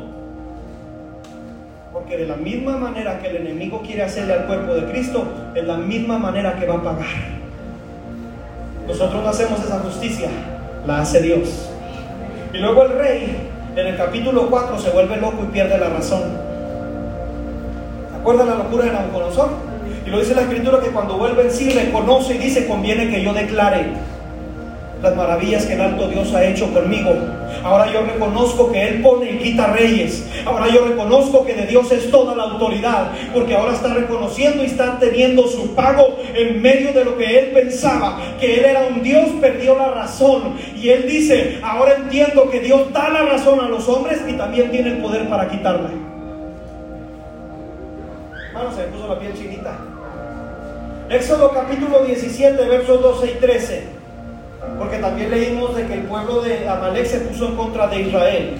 Porque 2.08 2.24
de 2.24 2.28
la 2.30 2.36
misma 2.36 2.78
manera 2.78 3.18
que 3.18 3.28
el 3.28 3.36
enemigo 3.36 3.82
quiere 3.86 4.02
hacerle 4.02 4.32
al 4.32 4.46
cuerpo 4.46 4.72
de 4.72 4.90
Cristo, 4.90 5.26
es 5.54 5.62
la 5.62 5.76
misma 5.76 6.18
manera 6.18 6.58
que 6.58 6.64
va 6.64 6.76
a 6.76 6.82
pagar. 6.82 7.04
Nosotros 8.86 9.22
no 9.22 9.28
hacemos 9.28 9.62
esa 9.62 9.78
justicia, 9.80 10.30
la 10.86 11.00
hace 11.00 11.20
Dios. 11.20 11.68
Y 12.54 12.56
luego 12.56 12.84
el 12.84 12.92
rey, 12.92 13.36
en 13.76 13.86
el 13.86 13.94
capítulo 13.98 14.48
4, 14.48 14.78
se 14.78 14.88
vuelve 14.88 15.18
loco 15.18 15.44
y 15.44 15.52
pierde 15.52 15.76
la 15.76 15.90
razón. 15.90 16.22
¿Se 18.10 18.16
acuerdan 18.16 18.48
la 18.48 18.54
locura 18.54 18.86
de 18.86 18.92
Nabucodonosor? 18.92 19.50
Y 20.06 20.08
lo 20.08 20.20
dice 20.20 20.34
la 20.34 20.42
escritura 20.42 20.80
que 20.80 20.88
cuando 20.88 21.18
vuelve 21.18 21.42
en 21.42 21.50
sí 21.50 21.68
reconoce 21.68 22.36
y 22.36 22.38
dice, 22.38 22.66
conviene 22.66 23.10
que 23.10 23.22
yo 23.22 23.34
declare 23.34 23.84
las 25.02 25.14
maravillas 25.14 25.64
que 25.64 25.74
el 25.74 25.80
alto 25.80 26.08
Dios 26.08 26.32
ha 26.34 26.44
hecho 26.44 26.72
conmigo. 26.72 27.10
Ahora 27.62 27.92
yo 27.92 28.02
reconozco 28.02 28.72
que 28.72 28.88
Él 28.88 29.02
pone 29.02 29.30
y 29.32 29.38
quita 29.38 29.68
reyes. 29.68 30.26
Ahora 30.44 30.68
yo 30.68 30.86
reconozco 30.86 31.44
que 31.44 31.54
de 31.54 31.66
Dios 31.66 31.90
es 31.92 32.10
toda 32.10 32.34
la 32.34 32.44
autoridad. 32.44 33.12
Porque 33.32 33.54
ahora 33.54 33.74
está 33.74 33.94
reconociendo 33.94 34.62
y 34.62 34.66
está 34.66 34.98
teniendo 34.98 35.46
su 35.46 35.74
pago 35.74 36.18
en 36.34 36.60
medio 36.60 36.92
de 36.92 37.04
lo 37.04 37.16
que 37.16 37.38
Él 37.38 37.50
pensaba. 37.52 38.20
Que 38.40 38.58
Él 38.58 38.64
era 38.64 38.86
un 38.86 39.02
Dios, 39.02 39.28
perdió 39.40 39.76
la 39.76 39.90
razón. 39.90 40.54
Y 40.76 40.88
Él 40.88 41.06
dice, 41.06 41.60
ahora 41.62 41.94
entiendo 41.96 42.50
que 42.50 42.60
Dios 42.60 42.92
da 42.92 43.08
la 43.08 43.22
razón 43.22 43.60
a 43.60 43.68
los 43.68 43.88
hombres 43.88 44.20
y 44.26 44.32
también 44.32 44.70
tiene 44.70 44.90
el 44.90 44.98
poder 44.98 45.28
para 45.28 45.48
quitarla. 45.48 45.90
Hermano, 48.48 48.74
se 48.74 48.82
me 48.82 48.88
puso 48.88 49.08
la 49.08 49.18
piel 49.18 49.34
chinita. 49.34 49.78
Éxodo 51.10 51.52
capítulo 51.52 52.04
17, 52.04 52.64
versos 52.64 53.00
12 53.00 53.26
y 53.26 53.40
13 53.40 53.97
porque 54.78 54.98
también 54.98 55.30
leímos 55.30 55.76
de 55.76 55.86
que 55.86 55.94
el 55.94 56.02
pueblo 56.02 56.42
de 56.42 56.68
Amalek 56.68 57.06
se 57.06 57.20
puso 57.20 57.48
en 57.48 57.56
contra 57.56 57.86
de 57.86 58.02
Israel. 58.02 58.58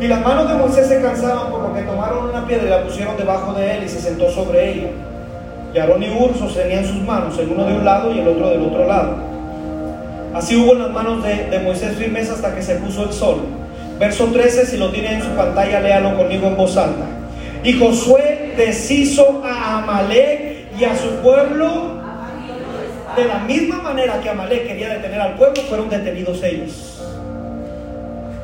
Y 0.00 0.08
las 0.08 0.20
manos 0.20 0.48
de 0.48 0.54
Moisés 0.54 0.88
se 0.88 1.00
cansaban 1.00 1.50
por 1.50 1.62
lo 1.62 1.74
que 1.74 1.82
tomaron 1.82 2.28
una 2.30 2.46
piedra 2.46 2.66
y 2.66 2.70
la 2.70 2.82
pusieron 2.82 3.16
debajo 3.16 3.52
de 3.52 3.76
él 3.76 3.84
y 3.84 3.88
se 3.88 4.00
sentó 4.00 4.30
sobre 4.30 4.72
ella. 4.72 4.88
Y 5.72 5.78
Aarón 5.78 6.02
y 6.02 6.10
Ur 6.10 6.36
sostenían 6.36 6.84
sus 6.84 7.00
manos, 7.02 7.38
el 7.38 7.48
uno 7.48 7.64
de 7.64 7.74
un 7.74 7.84
lado 7.84 8.12
y 8.12 8.18
el 8.18 8.28
otro 8.28 8.50
del 8.50 8.62
otro 8.62 8.86
lado. 8.86 9.16
Así 10.34 10.56
hubo 10.56 10.72
en 10.72 10.80
las 10.80 10.90
manos 10.90 11.22
de, 11.22 11.44
de 11.50 11.58
Moisés 11.60 11.96
firmes 11.96 12.30
hasta 12.30 12.54
que 12.54 12.62
se 12.62 12.76
puso 12.76 13.04
el 13.04 13.12
sol. 13.12 13.42
Verso 13.98 14.26
13, 14.26 14.66
si 14.66 14.76
lo 14.76 14.90
tienen 14.90 15.14
en 15.14 15.22
su 15.22 15.30
pantalla, 15.30 15.80
léalo 15.80 16.16
conmigo 16.16 16.48
en 16.48 16.56
voz 16.56 16.76
alta. 16.76 17.04
Y 17.62 17.78
Josué 17.78 18.54
deshizo 18.56 19.42
a 19.44 19.78
Amalek 19.78 20.66
y 20.78 20.84
a 20.84 20.96
su 20.96 21.08
pueblo 21.22 22.01
de 23.16 23.24
la 23.26 23.38
misma 23.40 23.82
manera 23.82 24.20
que 24.20 24.30
Amalek 24.30 24.66
quería 24.66 24.88
detener 24.94 25.20
al 25.20 25.34
pueblo, 25.34 25.62
fueron 25.62 25.88
detenidos 25.88 26.42
ellos. 26.42 27.00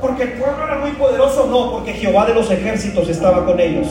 Porque 0.01 0.25
el 0.25 0.33
pueblo 0.35 0.64
era 0.64 0.79
muy 0.79 0.91
poderoso, 0.93 1.47
no, 1.47 1.73
porque 1.73 1.93
Jehová 1.95 2.27
de 2.27 2.35
los 2.35 2.51
ejércitos 2.51 3.09
estaba 3.09 3.45
con 3.45 3.59
ellos. 3.59 3.89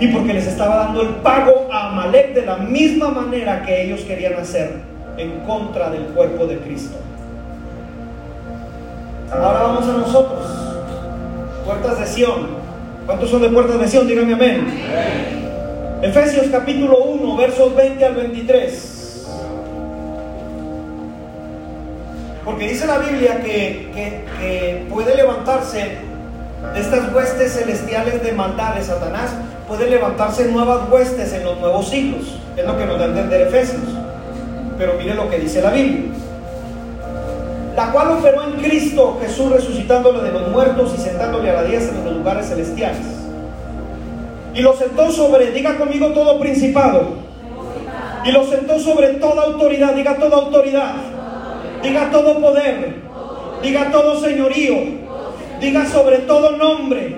Y 0.00 0.08
porque 0.08 0.34
les 0.34 0.46
estaba 0.46 0.76
dando 0.76 1.02
el 1.02 1.08
pago 1.16 1.68
a 1.72 1.90
Amalek 1.90 2.34
de 2.34 2.46
la 2.46 2.56
misma 2.56 3.08
manera 3.08 3.62
que 3.62 3.84
ellos 3.84 4.02
querían 4.02 4.34
hacer 4.34 4.72
en 5.16 5.40
contra 5.40 5.90
del 5.90 6.04
cuerpo 6.06 6.46
de 6.46 6.58
Cristo. 6.58 6.98
Ahora 9.30 9.62
vamos 9.62 9.88
a 9.88 9.92
nosotros. 9.92 10.40
Puertas 11.64 12.00
de 12.00 12.06
Sión. 12.06 12.46
¿Cuántos 13.06 13.30
son 13.30 13.42
de 13.42 13.48
puertas 13.48 13.80
de 13.80 13.88
Sión? 13.88 14.06
Díganme 14.06 14.34
amén. 14.34 14.66
Efesios 16.02 16.46
capítulo 16.52 16.98
1, 16.98 17.36
versos 17.36 17.74
20 17.74 18.04
al 18.04 18.14
23. 18.14 18.97
Porque 22.48 22.66
dice 22.66 22.86
la 22.86 22.96
Biblia 22.96 23.42
que, 23.42 24.86
puede 24.88 25.14
levantarse 25.14 25.98
de 26.72 26.80
estas 26.80 27.12
huestes 27.12 27.52
celestiales 27.52 28.22
de 28.22 28.32
maldad 28.32 28.74
de 28.74 28.82
Satanás, 28.82 29.32
puede 29.68 29.90
levantarse 29.90 30.46
nuevas 30.46 30.88
huestes 30.90 31.34
en 31.34 31.44
los 31.44 31.60
nuevos 31.60 31.90
siglos. 31.90 32.38
Es 32.56 32.64
lo 32.64 32.78
que 32.78 32.86
nos 32.86 32.98
da 32.98 33.04
a 33.04 33.08
entender 33.08 33.42
Efesios. 33.42 33.82
Pero 34.78 34.94
mire 34.94 35.14
lo 35.14 35.28
que 35.28 35.40
dice 35.40 35.60
la 35.60 35.72
Biblia. 35.72 36.10
La 37.76 37.92
cual 37.92 38.12
operó 38.12 38.44
en 38.44 38.62
Cristo 38.62 39.18
Jesús 39.20 39.52
resucitándole 39.52 40.22
de 40.22 40.32
los 40.32 40.48
muertos 40.48 40.94
y 40.96 41.02
sentándole 41.02 41.50
a 41.50 41.52
la 41.52 41.64
diestra 41.64 41.98
en 41.98 42.04
los 42.06 42.16
lugares 42.16 42.48
celestiales. 42.48 43.06
Y 44.54 44.62
lo 44.62 44.74
sentó 44.74 45.12
sobre, 45.12 45.50
diga 45.50 45.76
conmigo 45.76 46.14
todo 46.14 46.40
principado. 46.40 47.08
Y 48.24 48.32
lo 48.32 48.46
sentó 48.46 48.80
sobre 48.80 49.08
toda 49.16 49.42
autoridad, 49.42 49.92
diga 49.92 50.16
toda 50.16 50.38
autoridad 50.38 50.94
diga 51.82 52.10
todo 52.10 52.40
poder, 52.40 52.94
diga 53.62 53.90
todo 53.90 54.20
señorío, 54.20 54.76
diga 55.60 55.86
sobre 55.86 56.18
todo 56.18 56.52
nombre. 56.52 57.14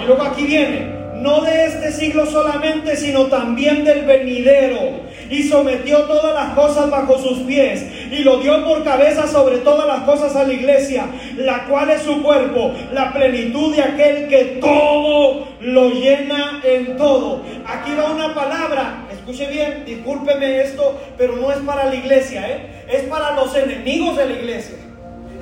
Y 0.00 0.04
luego 0.06 0.22
aquí 0.22 0.44
viene, 0.44 0.96
no 1.16 1.40
de 1.40 1.66
este 1.66 1.92
siglo 1.92 2.26
solamente, 2.26 2.96
sino 2.96 3.26
también 3.26 3.84
del 3.84 4.04
venidero. 4.04 5.06
Y 5.28 5.42
sometió 5.42 6.02
todas 6.02 6.34
las 6.34 6.54
cosas 6.54 6.88
bajo 6.88 7.18
sus 7.18 7.40
pies 7.40 7.84
y 8.12 8.22
lo 8.22 8.38
dio 8.38 8.64
por 8.64 8.84
cabeza 8.84 9.26
sobre 9.26 9.58
todas 9.58 9.88
las 9.88 10.00
cosas 10.00 10.36
a 10.36 10.44
la 10.44 10.52
iglesia, 10.52 11.06
la 11.36 11.64
cual 11.64 11.90
es 11.90 12.02
su 12.02 12.22
cuerpo, 12.22 12.72
la 12.92 13.12
plenitud 13.12 13.74
de 13.74 13.82
aquel 13.82 14.28
que 14.28 14.58
todo 14.60 15.48
lo 15.60 15.90
llena 15.90 16.60
en 16.62 16.96
todo. 16.96 17.40
Aquí 17.66 17.90
va 17.98 18.12
una 18.12 18.34
palabra, 18.34 19.06
escuche 19.12 19.48
bien, 19.48 19.84
discúlpeme 19.84 20.62
esto, 20.62 20.96
pero 21.18 21.34
no 21.36 21.50
es 21.50 21.58
para 21.58 21.86
la 21.86 21.94
iglesia, 21.96 22.48
¿eh? 22.48 22.75
Es 22.88 23.02
para 23.04 23.32
los 23.32 23.54
enemigos 23.56 24.16
de 24.16 24.26
la 24.26 24.32
iglesia. 24.32 24.76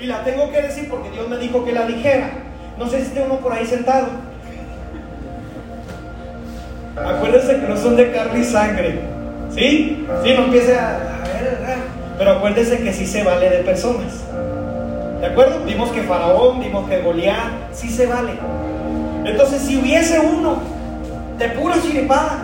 Y 0.01 0.07
la 0.07 0.25
tengo 0.25 0.51
que 0.51 0.63
decir 0.63 0.89
porque 0.89 1.11
Dios 1.11 1.29
me 1.29 1.39
dijo 1.39 1.65
que 1.65 1.73
la 1.73 1.87
dijera. 1.87 2.31
No 2.79 2.89
sé 2.89 2.99
si 2.99 3.07
esté 3.07 3.23
uno 3.23 3.37
por 3.37 3.53
ahí 3.53 3.67
sentado. 3.67 4.09
Acuérdense 6.97 7.61
que 7.61 7.67
no 7.69 7.77
son 7.77 7.97
de 7.97 8.13
carne 8.13 8.41
y 8.41 8.45
sangre. 8.45 8.99
¿Sí? 9.51 10.07
Sí, 10.23 10.35
no 10.37 10.45
empiece 10.45 10.77
a, 10.77 10.99
ver, 11.23 11.59
Pero 12.19 12.31
acuérdense 12.33 12.79
que 12.79 12.93
sí 12.93 13.07
se 13.07 13.23
vale 13.23 13.49
de 13.51 13.59
personas. 13.59 14.25
¿De 15.21 15.27
acuerdo? 15.27 15.65
Vimos 15.65 15.91
que 15.91 16.03
Faraón, 16.03 16.61
vimos 16.61 16.89
que 16.89 17.01
Goliat, 17.01 17.73
sí 17.73 17.89
se 17.89 18.07
vale. 18.07 18.33
Entonces, 19.25 19.63
si 19.63 19.77
hubiese 19.77 20.21
uno 20.21 20.59
de 21.39 21.49
pura 21.51 21.77
chiripada, 21.81 22.43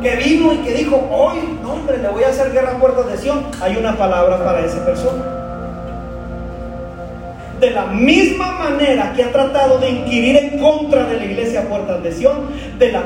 que 0.00 0.16
vino 0.16 0.52
y 0.52 0.58
que 0.58 0.74
dijo, 0.74 0.96
hoy, 1.10 1.38
hombre, 1.64 1.98
le 1.98 2.08
voy 2.08 2.24
a 2.24 2.28
hacer 2.28 2.52
guerra 2.52 2.72
a 2.72 2.78
puertas 2.78 3.06
de 3.10 3.18
Sion, 3.18 3.46
hay 3.60 3.76
una 3.76 3.96
palabra 3.96 4.42
para 4.44 4.64
esa 4.64 4.84
persona. 4.84 5.22
De 7.60 7.70
la 7.70 7.86
misma 7.86 8.52
manera 8.52 9.12
que 9.14 9.22
ha 9.22 9.30
tratado 9.30 9.78
de 9.78 9.90
inquirir 9.90 10.36
en 10.36 10.58
contra 10.58 11.04
de 11.04 11.18
la 11.18 11.24
iglesia 11.24 11.68
Puertas 11.68 12.02
de 12.02 12.12
Sion, 12.12 12.46
de 12.78 12.90
la 12.90 12.98